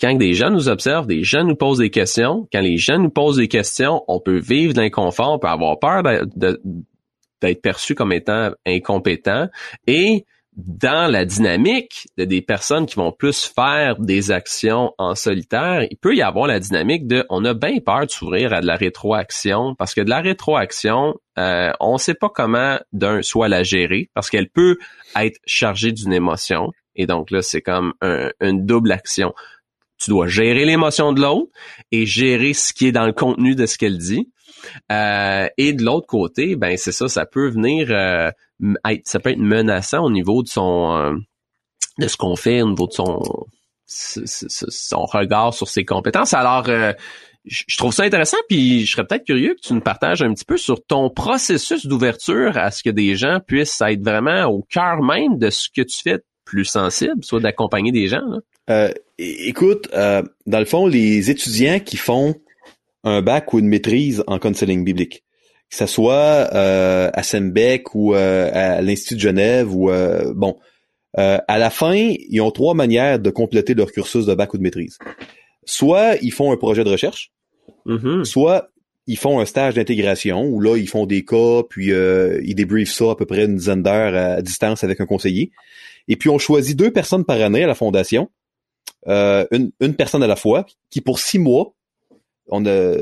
quand 0.00 0.14
des 0.14 0.32
gens 0.32 0.50
nous 0.50 0.68
observent, 0.68 1.06
des 1.06 1.24
gens 1.24 1.44
nous 1.44 1.56
posent 1.56 1.78
des 1.78 1.90
questions, 1.90 2.48
quand 2.52 2.60
les 2.60 2.78
gens 2.78 2.98
nous 2.98 3.10
posent 3.10 3.36
des 3.36 3.48
questions, 3.48 4.02
on 4.08 4.18
peut 4.20 4.38
vivre 4.38 4.72
de 4.72 4.80
l'inconfort, 4.80 5.32
on 5.32 5.38
peut 5.38 5.48
avoir 5.48 5.78
peur 5.78 6.02
de- 6.34 6.62
d'être 7.42 7.60
perçu 7.60 7.94
comme 7.94 8.12
étant 8.12 8.52
incompétent. 8.66 9.48
Et 9.86 10.24
dans 10.56 11.10
la 11.10 11.24
dynamique 11.24 12.08
de 12.18 12.24
des 12.24 12.42
personnes 12.42 12.86
qui 12.86 12.96
vont 12.96 13.12
plus 13.12 13.44
faire 13.54 13.96
des 13.98 14.30
actions 14.32 14.92
en 14.98 15.14
solitaire, 15.14 15.86
il 15.90 15.96
peut 15.96 16.14
y 16.16 16.22
avoir 16.22 16.48
la 16.48 16.58
dynamique 16.58 17.06
de 17.06 17.24
on 17.30 17.44
a 17.44 17.54
bien 17.54 17.78
peur 17.78 18.06
de 18.06 18.10
s'ouvrir 18.10 18.52
à 18.52 18.60
de 18.60 18.66
la 18.66 18.76
rétroaction 18.76 19.74
parce 19.76 19.94
que 19.94 20.00
de 20.00 20.10
la 20.10 20.20
rétroaction, 20.20 21.14
euh, 21.38 21.70
on 21.78 21.94
ne 21.94 21.98
sait 21.98 22.14
pas 22.14 22.28
comment 22.28 22.78
d'un 22.92 23.22
soit 23.22 23.48
la 23.48 23.62
gérer 23.62 24.10
parce 24.12 24.28
qu'elle 24.28 24.50
peut 24.50 24.76
être 25.16 25.38
chargée 25.46 25.92
d'une 25.92 26.12
émotion 26.12 26.72
et 26.96 27.06
donc 27.06 27.30
là 27.30 27.42
c'est 27.42 27.62
comme 27.62 27.94
un- 28.02 28.30
une 28.40 28.66
double 28.66 28.90
action. 28.92 29.32
Tu 30.02 30.10
dois 30.10 30.26
gérer 30.26 30.64
l'émotion 30.64 31.12
de 31.12 31.20
l'autre 31.20 31.50
et 31.92 32.06
gérer 32.06 32.54
ce 32.54 32.72
qui 32.72 32.86
est 32.88 32.92
dans 32.92 33.06
le 33.06 33.12
contenu 33.12 33.54
de 33.54 33.66
ce 33.66 33.76
qu'elle 33.78 33.98
dit. 33.98 34.30
Euh, 34.90 35.48
et 35.56 35.72
de 35.72 35.84
l'autre 35.84 36.06
côté, 36.06 36.56
ben 36.56 36.76
c'est 36.76 36.92
ça, 36.92 37.08
ça 37.08 37.26
peut 37.26 37.48
venir 37.48 37.88
euh, 37.90 38.30
être, 38.88 39.06
ça 39.06 39.20
peut 39.20 39.30
être 39.30 39.38
menaçant 39.38 40.04
au 40.04 40.10
niveau 40.10 40.42
de 40.42 40.48
son 40.48 40.96
euh, 40.96 41.14
de 41.98 42.08
ce 42.08 42.16
qu'on 42.16 42.36
fait, 42.36 42.62
au 42.62 42.70
niveau 42.70 42.86
de 42.86 42.92
son 42.92 43.22
son 43.86 45.04
regard 45.04 45.52
sur 45.52 45.68
ses 45.68 45.84
compétences. 45.84 46.32
Alors 46.32 46.68
je 47.44 47.76
trouve 47.76 47.92
ça 47.92 48.04
intéressant, 48.04 48.36
puis 48.48 48.86
je 48.86 48.92
serais 48.92 49.04
peut-être 49.04 49.24
curieux 49.24 49.54
que 49.54 49.66
tu 49.66 49.74
nous 49.74 49.80
partages 49.80 50.22
un 50.22 50.32
petit 50.32 50.44
peu 50.44 50.56
sur 50.56 50.84
ton 50.84 51.10
processus 51.10 51.86
d'ouverture 51.86 52.56
à 52.56 52.70
ce 52.70 52.84
que 52.84 52.90
des 52.90 53.16
gens 53.16 53.40
puissent 53.44 53.80
être 53.80 54.04
vraiment 54.04 54.44
au 54.44 54.62
cœur 54.62 55.02
même 55.02 55.38
de 55.38 55.50
ce 55.50 55.68
que 55.74 55.82
tu 55.82 56.02
fais 56.02 56.20
plus 56.44 56.66
sensible, 56.66 57.24
soit 57.24 57.40
d'accompagner 57.40 57.90
des 57.90 58.06
gens. 58.06 58.22
Écoute, 59.18 59.88
dans 59.92 60.58
le 60.58 60.64
fond, 60.64 60.86
les 60.86 61.28
étudiants 61.28 61.80
qui 61.80 61.96
font 61.96 62.36
un 63.04 63.22
bac 63.22 63.52
ou 63.52 63.58
une 63.58 63.68
maîtrise 63.68 64.22
en 64.26 64.38
counseling 64.38 64.84
biblique, 64.84 65.24
que 65.70 65.76
ce 65.76 65.86
soit 65.86 66.48
euh, 66.54 67.10
à 67.12 67.22
Sembec 67.22 67.94
ou 67.94 68.14
euh, 68.14 68.50
à 68.52 68.82
l'Institut 68.82 69.14
de 69.14 69.20
Genève 69.20 69.74
ou 69.74 69.90
euh, 69.90 70.32
bon, 70.34 70.56
euh, 71.18 71.38
à 71.48 71.58
la 71.58 71.70
fin, 71.70 71.94
ils 71.94 72.40
ont 72.40 72.50
trois 72.50 72.74
manières 72.74 73.18
de 73.18 73.30
compléter 73.30 73.74
leur 73.74 73.90
cursus 73.90 74.26
de 74.26 74.34
bac 74.34 74.54
ou 74.54 74.58
de 74.58 74.62
maîtrise. 74.62 74.98
Soit 75.64 76.16
ils 76.22 76.32
font 76.32 76.52
un 76.52 76.56
projet 76.56 76.84
de 76.84 76.90
recherche, 76.90 77.32
Mhm. 77.86 78.24
soit 78.24 78.68
ils 79.06 79.16
font 79.16 79.40
un 79.40 79.44
stage 79.44 79.74
d'intégration 79.74 80.44
où 80.44 80.60
là, 80.60 80.76
ils 80.76 80.88
font 80.88 81.06
des 81.06 81.24
cas, 81.24 81.62
puis 81.68 81.92
euh, 81.92 82.40
ils 82.44 82.54
débriefent 82.54 82.92
ça 82.92 83.10
à 83.10 83.16
peu 83.16 83.26
près 83.26 83.44
une 83.44 83.56
dizaine 83.56 83.82
d'heures 83.82 84.14
à, 84.14 84.42
distance 84.42 84.84
avec 84.84 85.00
un 85.00 85.06
conseiller. 85.06 85.50
Et 86.06 86.16
puis, 86.16 86.28
on 86.28 86.38
choisit 86.38 86.76
deux 86.78 86.92
personnes 86.92 87.24
par 87.24 87.40
année 87.40 87.64
à 87.64 87.66
la 87.66 87.74
fondation, 87.74 88.30
euh, 89.08 89.46
une, 89.50 89.72
une, 89.80 89.94
personne 89.94 90.22
à 90.22 90.26
la 90.26 90.36
fois, 90.36 90.66
qui 90.90 91.00
pour 91.00 91.18
six 91.18 91.38
mois, 91.38 91.74
on 92.50 92.66
a, 92.66 92.94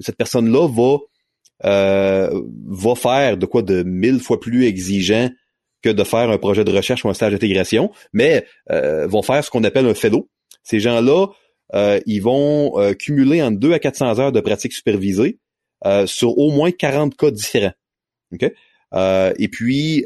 cette 0.00 0.16
personne-là 0.16 0.68
va 0.68 0.98
euh, 1.64 2.42
va 2.66 2.94
faire 2.94 3.36
de 3.36 3.46
quoi 3.46 3.62
de 3.62 3.82
mille 3.84 4.20
fois 4.20 4.40
plus 4.40 4.66
exigeant 4.66 5.30
que 5.84 5.90
de 5.90 6.02
faire 6.02 6.30
un 6.30 6.38
projet 6.38 6.64
de 6.64 6.72
recherche 6.72 7.04
ou 7.04 7.10
un 7.10 7.14
stage 7.14 7.32
d'intégration, 7.32 7.92
mais 8.12 8.46
euh, 8.70 9.06
vont 9.06 9.22
faire 9.22 9.44
ce 9.44 9.50
qu'on 9.50 9.62
appelle 9.64 9.86
un 9.86 9.94
fellow. 9.94 10.30
Ces 10.62 10.80
gens-là, 10.80 11.26
euh, 11.74 12.00
ils 12.06 12.20
vont 12.20 12.80
euh, 12.80 12.94
cumuler 12.94 13.42
entre 13.42 13.58
2 13.58 13.72
à 13.74 13.78
400 13.78 14.18
heures 14.18 14.32
de 14.32 14.40
pratique 14.40 14.72
supervisée 14.72 15.38
sur 16.06 16.38
au 16.38 16.50
moins 16.50 16.70
40 16.70 17.14
cas 17.14 17.30
différents. 17.30 17.74
et 18.40 19.48
puis, 19.52 20.02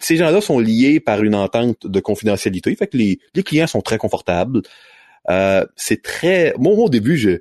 ces 0.00 0.16
gens-là 0.16 0.40
sont 0.40 0.58
liés 0.58 0.98
par 0.98 1.22
une 1.22 1.36
entente 1.36 1.86
de 1.86 2.00
confidentialité. 2.00 2.74
Fait 2.74 2.88
que 2.88 2.96
les, 2.96 3.20
clients 3.44 3.68
sont 3.68 3.82
très 3.82 3.98
confortables. 3.98 4.62
C'est 5.76 6.02
très... 6.02 6.54
Moi, 6.58 6.72
au 6.74 6.88
début, 6.88 7.16
je, 7.16 7.38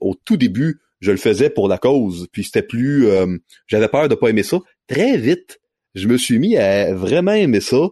au 0.00 0.14
tout 0.24 0.36
début, 0.36 0.80
je 1.00 1.10
le 1.10 1.16
faisais 1.16 1.50
pour 1.50 1.68
la 1.68 1.78
cause. 1.78 2.28
Puis 2.32 2.44
c'était 2.44 2.62
plus... 2.62 3.08
J'avais 3.66 3.88
peur 3.88 4.08
de 4.08 4.14
pas 4.14 4.28
aimer 4.28 4.42
ça. 4.42 4.58
Très 4.86 5.16
vite, 5.16 5.60
je 5.94 6.08
me 6.08 6.16
suis 6.16 6.38
mis 6.38 6.56
à 6.56 6.94
vraiment 6.94 7.32
aimer 7.32 7.60
ça. 7.60 7.88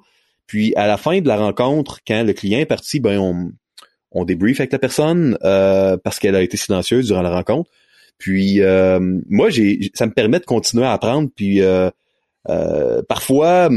Puis 0.47 0.75
à 0.77 0.87
la 0.87 0.97
fin 0.97 1.21
de 1.21 1.29
la 1.29 1.37
rencontre, 1.37 2.01
quand 2.07 2.25
le 2.25 2.33
client 2.33 2.59
est 2.59 2.67
parti, 2.67 3.01
ben 3.01 3.19
on, 3.19 3.53
on 4.13 4.25
débrief 4.25 4.61
avec 4.61 4.73
la 4.73 4.79
personne 4.79 5.37
euh, 5.45 5.97
parce 5.99 6.19
qu'elle 6.19 6.35
a 6.35 6.43
été 6.43 6.57
silencieuse 6.57 7.07
durant 7.07 7.23
la 7.23 7.31
rencontre. 7.31 7.71
Puis 8.17 8.63
euh, 8.63 8.99
moi, 9.29 9.51
j'ai, 9.51 9.91
ça 9.95 10.07
me 10.07 10.13
permet 10.13 10.41
de 10.41 10.45
continuer 10.45 10.85
à 10.85 10.93
apprendre. 10.93 11.29
Puis 11.37 11.61
euh, 12.49 13.03
parfois, 13.09 13.69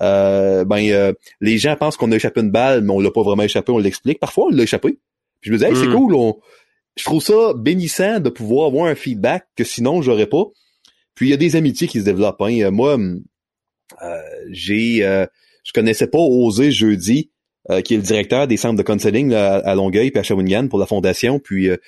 ben 0.00 1.14
les 1.40 1.58
gens 1.58 1.76
pensent 1.76 1.96
qu'on 1.96 2.12
a 2.12 2.16
échappé 2.16 2.40
une 2.40 2.50
balle, 2.50 2.82
mais 2.82 2.92
on 2.92 3.00
l'a 3.00 3.10
pas 3.10 3.22
vraiment 3.22 3.42
échappé. 3.42 3.72
On 3.72 3.78
l'explique. 3.78 4.20
Parfois, 4.20 4.46
on 4.46 4.50
l'a 4.50 4.62
échappé. 4.62 4.98
Puis 5.40 5.50
je 5.50 5.52
me 5.52 5.58
dis, 5.58 5.64
hey, 5.64 5.76
c'est 5.76 5.86
hmm. 5.86 5.94
cool. 5.94 6.34
je 6.96 7.04
trouve 7.04 7.22
ça 7.22 7.52
bénissant 7.54 8.20
de 8.20 8.30
pouvoir 8.30 8.68
avoir 8.68 8.86
un 8.86 8.94
feedback 8.94 9.46
que 9.56 9.64
sinon 9.64 10.02
j'aurais 10.02 10.26
pas. 10.26 10.44
Puis 11.14 11.28
il 11.28 11.30
y 11.30 11.34
a 11.34 11.36
des 11.36 11.56
amitiés 11.56 11.86
qui 11.86 12.00
se 12.00 12.04
développent. 12.04 12.40
Hein. 12.40 12.70
Moi, 12.70 12.98
j'ai, 14.50 14.98
je 14.98 15.72
connaissais 15.72 16.08
pas 16.08 16.18
Osé 16.18 16.70
jeudi. 16.70 17.30
Euh, 17.70 17.80
qui 17.80 17.94
est 17.94 17.96
le 17.96 18.02
directeur 18.02 18.46
des 18.46 18.58
centres 18.58 18.76
de 18.76 18.82
counseling 18.82 19.32
à 19.32 19.74
Longueuil 19.74 20.12
et 20.14 20.18
à 20.18 20.22
Shawinigan 20.22 20.68
pour 20.68 20.78
la 20.78 20.84
fondation. 20.84 21.38
Puis 21.38 21.70
euh, 21.70 21.78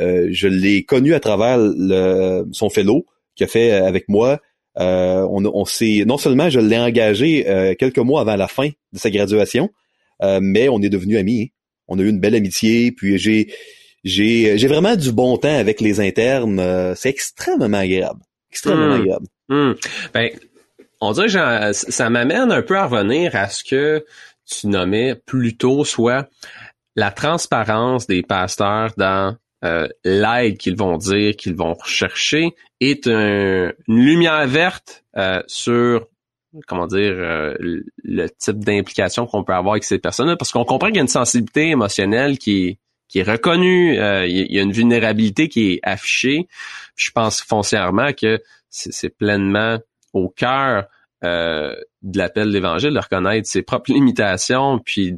euh, 0.00 0.26
je 0.32 0.48
l'ai 0.48 0.84
connu 0.84 1.14
à 1.14 1.20
travers 1.20 1.58
le, 1.58 2.44
son 2.50 2.70
fellow 2.70 3.06
qu'il 3.36 3.44
a 3.44 3.46
fait 3.46 3.70
avec 3.70 4.08
moi. 4.08 4.40
On, 4.76 5.44
on 5.44 5.64
s'est 5.64 6.04
non 6.06 6.18
seulement 6.18 6.50
je 6.50 6.60
l'ai 6.60 6.78
engagé 6.78 7.76
quelques 7.78 7.98
mois 7.98 8.22
avant 8.22 8.36
la 8.36 8.48
fin 8.48 8.68
de 8.92 8.98
sa 8.98 9.10
graduation, 9.10 9.70
mais 10.40 10.68
on 10.68 10.80
est 10.80 10.88
devenus 10.88 11.18
amis. 11.18 11.42
Hein. 11.42 11.56
On 11.88 11.98
a 11.98 12.02
eu 12.02 12.08
une 12.08 12.20
belle 12.20 12.34
amitié. 12.34 12.92
Puis 12.92 13.18
j'ai 13.18 13.52
j'ai 14.04 14.56
j'ai 14.56 14.66
vraiment 14.66 14.96
du 14.96 15.12
bon 15.12 15.36
temps 15.36 15.56
avec 15.56 15.80
les 15.80 16.00
internes. 16.00 16.94
c'est 16.96 17.10
extrêmement 17.10 17.78
agréable, 17.78 18.20
extrêmement 18.50 18.88
hmm. 18.88 19.00
agréable. 19.00 19.26
Hmm. 19.48 19.72
Ben, 20.14 20.30
on 21.00 21.12
dirait 21.12 21.26
que 21.26 21.72
ça 21.72 22.10
m'amène 22.10 22.52
un 22.52 22.62
peu 22.62 22.76
à 22.78 22.86
revenir 22.86 23.34
à 23.34 23.48
ce 23.48 23.64
que 23.64 24.04
tu 24.46 24.68
nommais 24.68 25.14
plutôt 25.14 25.84
soit 25.84 26.28
la 26.94 27.10
transparence 27.10 28.06
des 28.06 28.22
pasteurs 28.22 28.92
dans 28.96 29.36
euh, 29.64 29.88
l'aide 30.04 30.58
qu'ils 30.58 30.76
vont 30.76 30.96
dire, 30.96 31.36
qu'ils 31.36 31.54
vont 31.54 31.74
rechercher, 31.74 32.54
est 32.80 33.06
une 33.06 33.72
lumière 33.88 34.46
verte 34.46 35.04
euh, 35.16 35.42
sur 35.46 36.06
comment 36.66 36.86
dire 36.86 37.14
euh, 37.16 37.54
le 38.02 38.26
type 38.28 38.58
d'implication 38.58 39.26
qu'on 39.26 39.42
peut 39.42 39.54
avoir 39.54 39.74
avec 39.74 39.84
ces 39.84 39.98
personnes-là, 39.98 40.36
parce 40.36 40.52
qu'on 40.52 40.64
comprend 40.64 40.88
qu'il 40.88 40.96
y 40.96 40.98
a 40.98 41.02
une 41.02 41.08
sensibilité 41.08 41.68
émotionnelle 41.68 42.38
qui 42.38 42.78
qui 43.08 43.18
est 43.18 43.30
reconnue, 43.30 43.96
il 43.96 44.52
y 44.52 44.58
a 44.58 44.62
une 44.62 44.72
vulnérabilité 44.72 45.50
qui 45.50 45.72
est 45.72 45.80
affichée. 45.82 46.48
Je 46.96 47.10
pense 47.10 47.42
foncièrement 47.42 48.14
que 48.14 48.40
c'est 48.70 49.10
pleinement 49.10 49.78
au 50.14 50.30
cœur 50.30 50.86
euh, 51.24 51.74
de 52.02 52.18
l'appel 52.18 52.48
de 52.48 52.52
l'Évangile, 52.52 52.92
de 52.92 52.98
reconnaître 52.98 53.46
ses 53.46 53.62
propres 53.62 53.92
limitations, 53.92 54.80
puis 54.80 55.14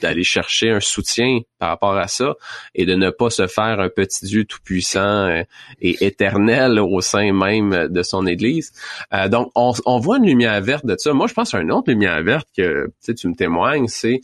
d'aller 0.00 0.22
chercher 0.22 0.70
un 0.70 0.80
soutien 0.80 1.40
par 1.58 1.70
rapport 1.70 1.96
à 1.96 2.06
ça, 2.06 2.34
et 2.74 2.86
de 2.86 2.94
ne 2.94 3.10
pas 3.10 3.28
se 3.28 3.46
faire 3.48 3.80
un 3.80 3.88
petit 3.88 4.26
Dieu 4.26 4.44
tout-puissant 4.44 5.00
euh, 5.00 5.42
et 5.80 6.04
éternel 6.04 6.78
au 6.78 7.00
sein 7.00 7.32
même 7.32 7.88
de 7.88 8.02
son 8.02 8.26
Église. 8.26 8.72
Euh, 9.12 9.28
donc, 9.28 9.50
on, 9.56 9.98
voit 9.98 10.18
une 10.18 10.26
lumière 10.26 10.60
verte 10.60 10.86
de 10.86 10.94
ça. 10.96 11.12
Moi, 11.12 11.26
je 11.26 11.34
pense 11.34 11.54
à 11.54 11.60
une 11.60 11.72
autre 11.72 11.90
lumière 11.90 12.22
verte 12.22 12.48
que 12.56 12.88
tu 13.04 13.28
me 13.28 13.34
témoignes, 13.34 13.88
c'est 13.88 14.20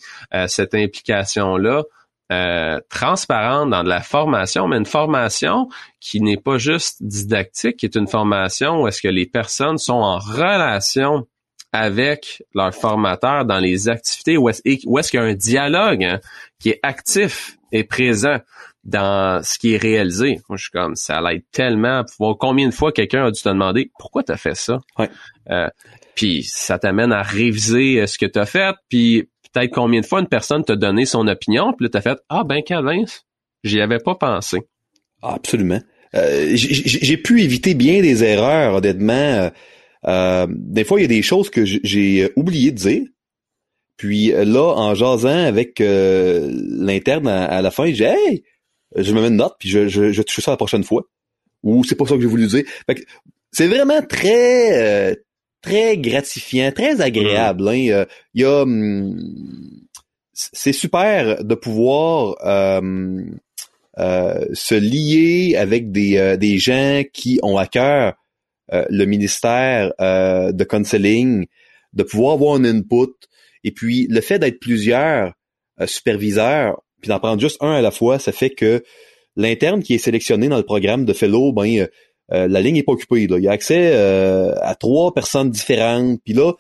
cette 0.47 0.75
implication-là 0.75 1.83
euh, 2.31 2.79
transparente 2.91 3.71
dans 3.71 3.83
de 3.83 3.89
la 3.89 4.03
formation, 4.03 4.69
mais 4.69 4.77
une 4.77 4.87
formation 4.87 5.69
qui 6.01 6.21
n'est 6.21 6.37
pas 6.37 6.59
juste 6.59 7.03
didactique, 7.03 7.79
qui 7.79 7.87
est 7.87 7.97
une 7.97 8.07
formation 8.07 8.83
où 8.83 8.89
est-ce 8.89 9.01
que 9.01 9.09
les 9.09 9.27
personnes 9.27 9.79
sont 9.79 9.95
en 9.95 10.19
relation 10.19 11.27
avec 11.73 12.43
leur 12.55 12.75
formateur 12.75 13.45
dans 13.45 13.59
les 13.59 13.89
activités, 13.89 14.37
où 14.37 14.49
est-ce, 14.49 14.63
est 14.65 14.79
qu'il 14.79 14.91
y 15.15 15.19
a 15.19 15.23
un 15.23 15.35
dialogue 15.35 16.05
hein, 16.05 16.21
qui 16.59 16.71
est 16.71 16.81
actif 16.83 17.57
et 17.73 17.85
présent 17.85 18.39
dans 18.85 19.43
ce 19.43 19.59
qui 19.59 19.75
est 19.75 19.79
réalisé. 19.79 20.41
Moi, 20.49 20.57
je 20.57 20.63
suis 20.63 20.71
comme, 20.71 20.97
ça 20.97 21.21
l'aide 21.21 21.43
tellement 21.53 22.05
combien 22.39 22.69
de 22.69 22.75
fois 22.75 22.93
quelqu'un 22.93 23.27
a 23.27 23.31
dû 23.31 23.41
te 23.41 23.49
demander 23.49 23.91
pourquoi 23.99 24.23
tu 24.23 24.33
as 24.33 24.37
fait 24.37 24.55
ça? 24.55 24.79
Ouais. 24.99 25.11
Euh, 25.51 25.69
puis 26.15 26.43
ça 26.43 26.79
t'amène 26.79 27.13
à 27.13 27.23
réviser 27.23 28.01
euh, 28.01 28.07
ce 28.07 28.19
que 28.19 28.27
tu 28.27 28.39
as 28.39 28.47
fait, 28.47 28.75
puis 28.89 29.29
peut-être 29.53 29.73
combien 29.73 30.01
de 30.01 30.07
fois 30.07 30.21
une 30.21 30.29
personne 30.29 30.65
t'a 30.65 30.77
donné 30.77 31.07
son 31.07 31.27
opinion, 31.27 31.73
puis 31.73 31.85
là, 31.85 31.91
t'as 31.91 32.01
fait 32.01 32.19
Ah 32.29 32.45
ben 32.45 32.63
Calvin, 32.63 33.05
j'y 33.65 33.81
avais 33.81 33.99
pas 33.99 34.15
pensé. 34.15 34.59
Ah, 35.23 35.35
absolument. 35.35 35.81
Euh, 36.15 36.53
j'ai 36.55 37.17
pu 37.17 37.43
éviter 37.43 37.75
bien 37.75 38.01
des 38.01 38.25
erreurs, 38.25 38.77
honnêtement. 38.77 39.13
Euh, 39.13 39.51
euh, 40.07 40.47
des 40.51 40.85
fois, 40.85 41.01
il 41.01 41.03
y 41.03 41.05
a 41.05 41.09
des 41.09 41.23
choses 41.23 41.51
que 41.51 41.65
j'ai 41.65 42.31
oublié 42.37 42.71
de 42.71 42.77
dire. 42.77 43.03
Puis 43.97 44.29
là, 44.29 44.75
en 44.77 44.95
jasant 44.95 45.29
avec 45.29 45.81
l'interne 45.81 47.27
à, 47.27 47.61
la 47.61 47.71
fin, 47.71 47.93
j'ai 47.93 48.05
Hey, 48.05 48.45
je 48.95 49.13
me 49.13 49.21
mets 49.21 49.29
une 49.29 49.37
note, 49.37 49.57
puis 49.59 49.69
je, 49.69 49.89
je, 49.89 50.13
je 50.13 50.23
touche 50.23 50.45
ça 50.45 50.53
la 50.53 50.57
prochaine 50.57 50.85
fois. 50.85 51.03
Ou 51.65 51.83
c'est 51.83 51.97
pas 51.97 52.07
ça 52.07 52.15
que 52.15 52.21
j'ai 52.21 52.29
voulu 52.29 52.47
dire. 52.47 52.63
C'est 53.51 53.67
vraiment 53.67 54.01
très 54.03 55.17
très 55.63 55.97
gratifiant, 55.97 56.73
très 56.73 57.01
agréable. 57.01 57.69
Hein. 57.69 58.07
Il 58.35 58.41
y 58.41 58.45
a, 58.45 58.63
hum, 58.63 59.17
c'est 60.33 60.73
super 60.73 61.45
de 61.45 61.55
pouvoir 61.55 62.37
euh, 62.45 63.25
euh, 63.99 64.47
se 64.53 64.75
lier 64.75 65.57
avec 65.57 65.91
des, 65.91 66.17
euh, 66.17 66.37
des 66.37 66.59
gens 66.59 67.03
qui 67.13 67.41
ont 67.43 67.59
à 67.59 67.67
cœur 67.67 68.15
le 68.71 69.07
ministère 69.07 69.95
de 69.99 70.65
counseling, 70.65 71.47
de 71.95 72.03
pouvoir 72.03 72.35
avoir 72.35 72.57
un 72.57 72.67
input, 72.67 73.15
et 73.65 73.71
puis 73.71 74.07
le 74.11 74.21
fait 74.21 74.39
d'être 74.39 74.61
plusieurs 74.61 75.33
superviseurs, 75.87 76.83
puis 77.01 77.09
d'en 77.09 77.19
prendre 77.19 77.41
juste 77.41 77.57
un 77.63 77.73
à 77.73 77.81
la 77.81 77.91
fois, 77.91 78.19
ça 78.19 78.31
fait 78.31 78.51
que 78.51 78.83
l'interne 79.39 79.83
qui 79.83 79.95
est 79.95 79.99
sélectionné 79.99 80.49
dans 80.49 80.59
le 80.59 80.65
programme 80.65 81.07
de 81.07 81.13
fellow, 81.15 81.53
ben 81.53 81.79
euh, 81.79 81.87
la 82.31 82.61
ligne 82.61 82.77
est 82.77 82.83
pas 82.83 82.93
occupée. 82.93 83.27
Là. 83.27 83.39
Il 83.39 83.45
y 83.45 83.49
a 83.49 83.53
accès 83.53 83.93
euh, 83.95 84.53
à 84.61 84.75
trois 84.75 85.13
personnes 85.13 85.51
différentes. 85.51 86.21
Puis 86.25 86.35
là, 86.35 86.53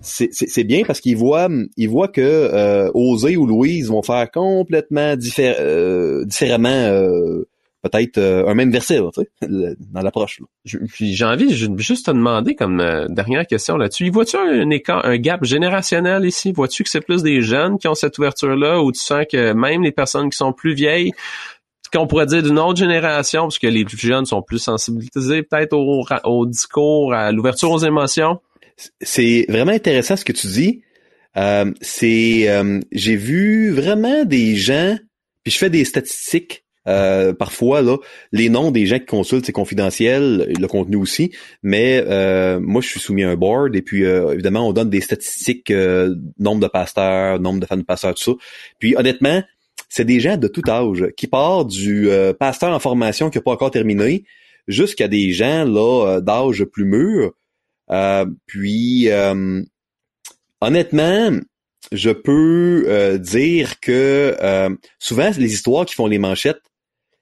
c'est 0.00 0.64
bien 0.64 0.82
parce 0.84 1.00
qu'ils 1.00 1.16
voient, 1.16 1.48
ils 1.76 1.88
voient 1.88 2.08
que 2.08 2.20
euh, 2.20 2.90
Osée 2.94 3.36
ou 3.36 3.46
Louise 3.46 3.88
vont 3.88 4.02
faire 4.02 4.30
complètement 4.30 5.16
différemment 5.16 6.90
peut-être 7.82 8.18
un 8.18 8.54
même 8.54 8.70
verset 8.70 8.98
dans 8.98 10.00
l'approche. 10.00 10.40
J'ai 10.64 11.24
envie 11.24 11.54
juste 11.76 12.06
te 12.06 12.10
demander 12.10 12.54
comme 12.54 12.82
dernière 13.10 13.46
question 13.46 13.76
là-dessus. 13.76 14.10
Vois-tu 14.10 14.36
un 14.36 14.66
un 14.88 15.16
gap 15.18 15.44
générationnel 15.44 16.24
ici? 16.24 16.52
Vois-tu 16.52 16.82
que 16.82 16.90
c'est 16.90 17.02
plus 17.02 17.22
des 17.22 17.42
jeunes 17.42 17.78
qui 17.78 17.86
ont 17.86 17.94
cette 17.94 18.18
ouverture-là 18.18 18.82
ou 18.82 18.90
tu 18.90 19.00
sens 19.00 19.24
que 19.30 19.52
même 19.52 19.82
les 19.82 19.92
personnes 19.92 20.30
qui 20.30 20.36
sont 20.36 20.52
plus 20.52 20.74
vieilles 20.74 21.12
qu'on 21.94 22.06
pourrait 22.06 22.26
dire 22.26 22.42
d'une 22.42 22.58
autre 22.58 22.78
génération, 22.78 23.42
parce 23.42 23.58
que 23.58 23.66
les 23.66 23.84
plus 23.84 23.98
jeunes 23.98 24.26
sont 24.26 24.42
plus 24.42 24.58
sensibilisés 24.58 25.42
peut-être 25.42 25.74
au, 25.74 26.46
discours, 26.46 27.14
à 27.14 27.32
l'ouverture 27.32 27.70
aux 27.70 27.78
émotions? 27.78 28.40
C'est 29.00 29.46
vraiment 29.48 29.72
intéressant 29.72 30.16
ce 30.16 30.24
que 30.24 30.32
tu 30.32 30.48
dis. 30.48 30.82
Euh, 31.36 31.72
c'est, 31.80 32.48
euh, 32.48 32.80
j'ai 32.92 33.16
vu 33.16 33.70
vraiment 33.70 34.24
des 34.24 34.56
gens, 34.56 34.96
puis 35.42 35.52
je 35.52 35.58
fais 35.58 35.70
des 35.70 35.84
statistiques 35.84 36.64
euh, 36.86 37.32
parfois 37.32 37.80
là, 37.80 37.96
les 38.30 38.50
noms 38.50 38.70
des 38.70 38.84
gens 38.84 38.98
qui 38.98 39.06
consultent 39.06 39.46
c'est 39.46 39.52
confidentiel, 39.52 40.52
le 40.60 40.66
contenu 40.68 40.96
aussi, 40.96 41.32
mais 41.62 42.02
moi 42.60 42.82
je 42.82 42.88
suis 42.88 43.00
soumis 43.00 43.24
à 43.24 43.30
un 43.30 43.36
board 43.36 43.74
et 43.74 43.80
puis 43.80 44.02
évidemment 44.04 44.68
on 44.68 44.74
donne 44.74 44.90
des 44.90 45.00
statistiques, 45.00 45.72
nombre 46.38 46.60
de 46.60 46.68
pasteurs, 46.68 47.40
nombre 47.40 47.60
de 47.60 47.66
fans 47.66 47.78
de 47.78 47.84
pasteurs, 47.84 48.14
tout 48.14 48.22
ça. 48.22 48.32
Puis 48.78 48.96
honnêtement, 48.96 49.42
c'est 49.94 50.04
des 50.04 50.18
gens 50.18 50.36
de 50.36 50.48
tout 50.48 50.62
âge 50.68 51.06
qui 51.16 51.26
partent 51.26 51.68
du 51.68 52.10
euh, 52.10 52.32
pasteur 52.32 52.74
en 52.74 52.78
formation 52.78 53.30
qui 53.30 53.38
n'a 53.38 53.42
pas 53.42 53.52
encore 53.52 53.70
terminé 53.70 54.24
jusqu'à 54.66 55.08
des 55.08 55.32
gens 55.32 55.64
là 55.64 56.20
d'âge 56.20 56.64
plus 56.64 56.84
mûr. 56.84 57.32
puis 58.46 59.08
honnêtement, 60.60 61.30
je 61.92 62.10
peux 62.10 63.18
dire 63.18 63.78
que 63.80 64.34
souvent 64.98 65.30
les 65.36 65.52
histoires 65.52 65.84
qui 65.84 65.94
font 65.94 66.06
les 66.06 66.18
manchettes, 66.18 66.62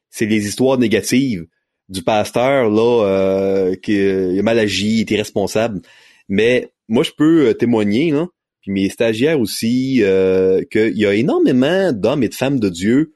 c'est 0.08 0.26
les 0.26 0.46
histoires 0.46 0.78
négatives 0.78 1.46
du 1.88 2.02
pasteur 2.02 2.70
là 2.70 3.04
euh, 3.04 3.74
qui 3.76 3.98
a 3.98 4.42
mal 4.42 4.58
agi, 4.58 5.00
est 5.00 5.10
irresponsable. 5.10 5.80
Mais 6.28 6.72
moi, 6.88 7.02
je 7.02 7.12
peux 7.16 7.48
euh, 7.48 7.54
témoigner, 7.54 8.10
là, 8.10 8.26
puis 8.62 8.70
mes 8.70 8.88
stagiaires 8.88 9.40
aussi, 9.40 10.02
euh, 10.02 10.62
qu'il 10.70 10.96
y 10.96 11.04
a 11.04 11.14
énormément 11.14 11.92
d'hommes 11.92 12.22
et 12.22 12.28
de 12.28 12.34
femmes 12.34 12.60
de 12.60 12.68
Dieu, 12.68 13.12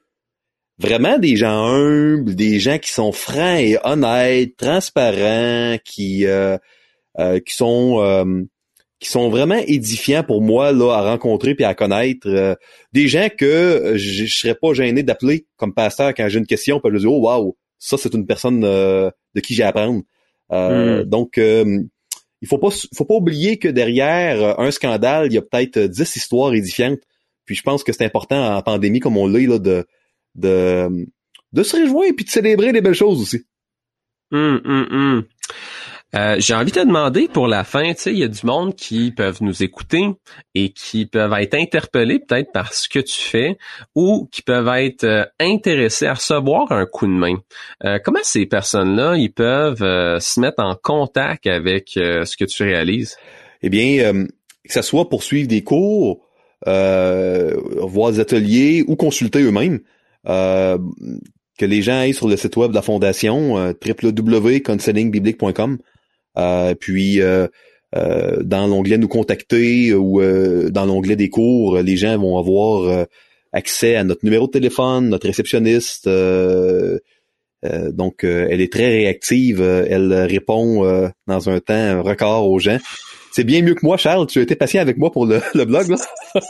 vraiment 0.77 1.17
des 1.17 1.37
gens 1.37 1.65
humbles, 1.65 2.35
des 2.35 2.59
gens 2.59 2.77
qui 2.77 2.91
sont 2.91 3.13
francs 3.13 3.59
et 3.59 3.77
honnêtes, 3.83 4.57
transparents, 4.57 5.77
qui 5.83 6.25
euh, 6.27 6.57
qui 7.17 7.55
sont 7.55 8.47
qui 8.99 9.09
sont 9.09 9.29
vraiment 9.29 9.61
édifiants 9.67 10.23
pour 10.23 10.41
moi 10.41 10.71
là 10.71 10.91
à 10.91 11.01
rencontrer 11.01 11.55
puis 11.55 11.65
à 11.65 11.75
connaître 11.75 12.57
des 12.93 13.07
gens 13.07 13.27
que 13.35 13.93
je, 13.95 14.25
je 14.25 14.37
serais 14.37 14.55
pas 14.55 14.73
gêné 14.73 15.03
d'appeler 15.03 15.45
comme 15.55 15.73
pasteur 15.73 16.13
quand 16.15 16.27
j'ai 16.29 16.39
une 16.39 16.47
question 16.47 16.79
puis 16.79 16.91
je 16.93 16.99
dis 16.99 17.07
oh 17.07 17.19
wow 17.19 17.55
ça 17.77 17.95
c'est 17.97 18.13
une 18.13 18.25
personne 18.25 18.61
de 18.61 19.39
qui 19.41 19.53
j'ai 19.53 19.63
à 19.63 19.69
apprendre 19.69 20.01
hmm. 20.49 21.03
donc 21.03 21.39
il 22.41 22.47
faut 22.47 22.57
pas 22.57 22.69
faut 22.95 23.05
pas 23.05 23.15
oublier 23.15 23.57
que 23.57 23.67
derrière 23.67 24.41
euh, 24.41 24.65
un 24.65 24.71
scandale, 24.71 25.27
il 25.27 25.33
y 25.33 25.37
a 25.37 25.41
peut-être 25.41 25.77
euh, 25.77 25.87
dix 25.87 26.15
histoires 26.15 26.53
édifiantes. 26.53 26.99
Puis 27.45 27.55
je 27.55 27.63
pense 27.63 27.83
que 27.83 27.93
c'est 27.93 28.05
important 28.05 28.55
en 28.55 28.61
pandémie 28.61 28.99
comme 28.99 29.17
on 29.17 29.27
l'a 29.27 29.39
là 29.39 29.59
de 29.59 29.85
de 30.35 31.07
de 31.53 31.63
se 31.63 31.77
réjouir 31.77 32.13
puis 32.15 32.25
de 32.25 32.29
célébrer 32.29 32.71
les 32.71 32.81
belles 32.81 32.93
choses 32.93 33.21
aussi. 33.21 33.45
Hum, 34.31 34.61
hum, 34.65 34.87
hum. 34.91 35.23
Euh, 36.17 36.35
j'ai 36.39 36.55
envie 36.55 36.71
de 36.71 36.79
te 36.79 36.85
demander 36.85 37.27
pour 37.27 37.47
la 37.47 37.63
fin, 37.63 37.93
tu 37.93 38.01
sais, 38.01 38.11
il 38.11 38.17
y 38.17 38.23
a 38.23 38.27
du 38.27 38.45
monde 38.45 38.75
qui 38.75 39.11
peuvent 39.11 39.37
nous 39.41 39.61
écouter 39.61 40.07
et 40.55 40.69
qui 40.69 41.05
peuvent 41.05 41.33
être 41.33 41.53
interpellés 41.53 42.19
peut-être 42.19 42.51
par 42.51 42.73
ce 42.73 42.89
que 42.89 42.99
tu 42.99 43.19
fais 43.19 43.57
ou 43.93 44.27
qui 44.31 44.41
peuvent 44.41 44.67
être 44.67 45.03
euh, 45.03 45.25
intéressés 45.39 46.07
à 46.07 46.15
recevoir 46.15 46.71
un 46.71 46.85
coup 46.85 47.05
de 47.05 47.11
main. 47.11 47.35
Euh, 47.83 47.99
comment 48.03 48.19
ces 48.23 48.47
personnes-là, 48.47 49.15
ils 49.17 49.31
peuvent 49.31 50.19
se 50.19 50.39
mettre 50.39 50.63
en 50.63 50.75
contact 50.75 51.45
avec 51.45 51.91
ce 51.93 52.37
que 52.37 52.45
tu 52.45 52.63
réalises? 52.63 53.17
Eh 53.61 53.69
bien, 53.69 54.25
que 54.63 54.73
ce 54.73 54.81
soit 54.81 55.09
pour 55.09 55.23
suivre 55.23 55.47
des 55.47 55.63
cours, 55.63 56.25
voir 56.65 58.11
des 58.11 58.19
ateliers 58.19 58.83
ou 58.87 58.95
consulter 58.95 59.41
eux-mêmes, 59.41 59.81
que 61.57 61.65
les 61.65 61.81
gens 61.81 61.99
aillent 61.99 62.13
sur 62.13 62.27
le 62.27 62.37
site 62.37 62.55
web 62.55 62.69
de 62.69 62.75
la 62.75 62.81
fondation 62.81 63.57
euh, 63.57 63.73
euh, 63.73 65.77
puis 66.79 67.21
euh, 67.21 67.47
euh, 67.95 68.43
dans 68.43 68.67
l'onglet 68.67 68.97
nous 68.97 69.07
contacter 69.07 69.93
ou 69.93 70.21
dans 70.69 70.85
l'onglet 70.85 71.15
des 71.15 71.29
cours, 71.29 71.79
les 71.79 71.97
gens 71.97 72.17
vont 72.17 72.37
avoir 72.37 73.05
accès 73.53 73.95
à 73.95 74.03
notre 74.03 74.25
numéro 74.25 74.47
de 74.47 74.51
téléphone, 74.51 75.09
notre 75.09 75.27
réceptionniste. 75.27 76.09
donc, 77.63 78.23
elle 78.23 78.61
est 78.61 78.71
très 78.71 78.87
réactive. 78.87 79.61
Elle 79.61 80.13
répond 80.13 81.09
dans 81.27 81.49
un 81.49 81.59
temps 81.59 82.03
record 82.03 82.49
aux 82.49 82.59
gens 82.59 82.79
c'est 83.31 83.43
bien 83.43 83.61
mieux 83.61 83.75
que 83.75 83.85
moi, 83.85 83.97
Charles. 83.97 84.27
Tu 84.27 84.39
as 84.39 84.41
été 84.41 84.55
patient 84.55 84.81
avec 84.81 84.97
moi 84.97 85.11
pour 85.11 85.25
le, 85.25 85.41
blog. 85.65 85.89
Là. 85.89 85.97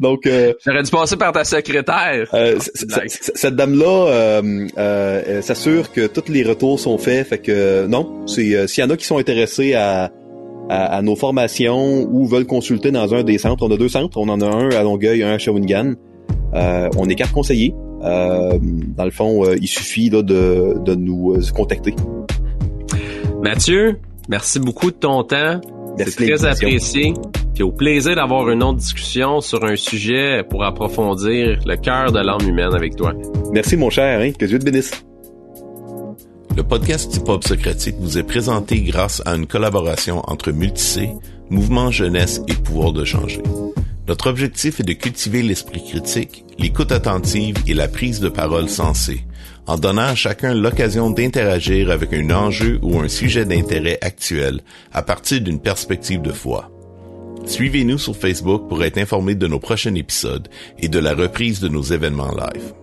Donc, 0.00 0.26
euh, 0.26 0.52
j'aurais 0.64 0.82
dû 0.82 0.90
passer 0.90 1.16
par 1.16 1.32
ta 1.32 1.44
secrétaire. 1.44 2.28
Euh, 2.34 2.58
cette 2.58 3.56
dame-là 3.56 4.06
euh, 4.08 4.68
euh, 4.78 5.42
s'assure 5.42 5.92
que 5.92 6.06
tous 6.06 6.30
les 6.30 6.42
retours 6.42 6.78
sont 6.80 6.98
faits. 6.98 7.28
Fait 7.28 7.38
que 7.38 7.86
non, 7.86 8.26
c'est 8.26 8.66
s'il 8.66 8.84
y 8.84 8.86
en 8.86 8.90
a 8.90 8.96
qui 8.96 9.06
sont 9.06 9.18
intéressés 9.18 9.74
à, 9.74 10.10
à, 10.68 11.02
nos 11.02 11.16
formations 11.16 12.08
ou 12.10 12.26
veulent 12.26 12.46
consulter 12.46 12.90
dans 12.90 13.14
un 13.14 13.22
des 13.22 13.38
centres, 13.38 13.64
on 13.66 13.70
a 13.70 13.76
deux 13.76 13.88
centres. 13.88 14.18
On 14.18 14.28
en 14.28 14.40
a 14.40 14.46
un 14.46 14.70
à 14.70 14.82
Longueuil, 14.82 15.22
un 15.22 15.32
à 15.32 15.38
Shawinigan. 15.38 15.94
on 16.52 17.08
est 17.08 17.14
quatre 17.14 17.32
conseillers. 17.32 17.74
dans 18.00 19.04
le 19.04 19.10
fond, 19.10 19.44
il 19.54 19.68
suffit 19.68 20.10
là, 20.10 20.22
de, 20.22 20.76
de 20.84 20.94
nous 20.94 21.38
contacter. 21.54 21.94
Mathieu, 23.42 23.98
merci 24.28 24.60
beaucoup 24.60 24.90
de 24.92 24.96
ton 24.96 25.24
temps. 25.24 25.60
C'est 25.98 26.16
très 26.16 26.44
apprécié. 26.44 27.14
Puis 27.54 27.62
au 27.62 27.72
plaisir 27.72 28.16
d'avoir 28.16 28.48
une 28.50 28.62
autre 28.62 28.78
discussion 28.78 29.40
sur 29.40 29.62
un 29.64 29.76
sujet 29.76 30.42
pour 30.48 30.64
approfondir 30.64 31.58
le 31.66 31.76
cœur 31.76 32.10
de 32.10 32.18
l'âme 32.18 32.48
humaine 32.48 32.74
avec 32.74 32.96
toi. 32.96 33.12
Merci 33.52 33.76
mon 33.76 33.90
cher, 33.90 34.20
hein? 34.20 34.32
que 34.32 34.46
Dieu 34.46 34.58
te 34.58 34.64
bénisse. 34.64 34.90
Le 36.56 36.62
podcast 36.62 37.14
Hip 37.14 37.28
Hop 37.28 37.44
Socratique 37.44 37.96
vous 37.98 38.18
est 38.18 38.22
présenté 38.22 38.80
grâce 38.80 39.22
à 39.26 39.34
une 39.34 39.46
collaboration 39.46 40.22
entre 40.26 40.50
Multicé, 40.52 41.10
Mouvement 41.50 41.90
Jeunesse 41.90 42.42
et 42.48 42.54
Pouvoir 42.54 42.92
de 42.92 43.04
changer. 43.04 43.42
Notre 44.08 44.28
objectif 44.28 44.80
est 44.80 44.84
de 44.84 44.92
cultiver 44.92 45.42
l'esprit 45.42 45.82
critique, 45.84 46.44
l'écoute 46.58 46.92
attentive 46.92 47.56
et 47.66 47.74
la 47.74 47.88
prise 47.88 48.20
de 48.20 48.28
parole 48.28 48.68
sensée 48.68 49.24
en 49.66 49.78
donnant 49.78 50.02
à 50.02 50.14
chacun 50.14 50.54
l'occasion 50.54 51.10
d'interagir 51.10 51.90
avec 51.90 52.12
un 52.12 52.30
enjeu 52.30 52.78
ou 52.82 53.00
un 53.00 53.08
sujet 53.08 53.44
d'intérêt 53.44 53.98
actuel 54.00 54.60
à 54.92 55.02
partir 55.02 55.40
d'une 55.40 55.60
perspective 55.60 56.22
de 56.22 56.32
foi. 56.32 56.70
Suivez-nous 57.46 57.98
sur 57.98 58.16
Facebook 58.16 58.68
pour 58.68 58.84
être 58.84 58.98
informé 58.98 59.34
de 59.34 59.46
nos 59.46 59.58
prochains 59.58 59.94
épisodes 59.94 60.48
et 60.78 60.88
de 60.88 60.98
la 60.98 61.14
reprise 61.14 61.60
de 61.60 61.68
nos 61.68 61.82
événements 61.82 62.32
live. 62.32 62.81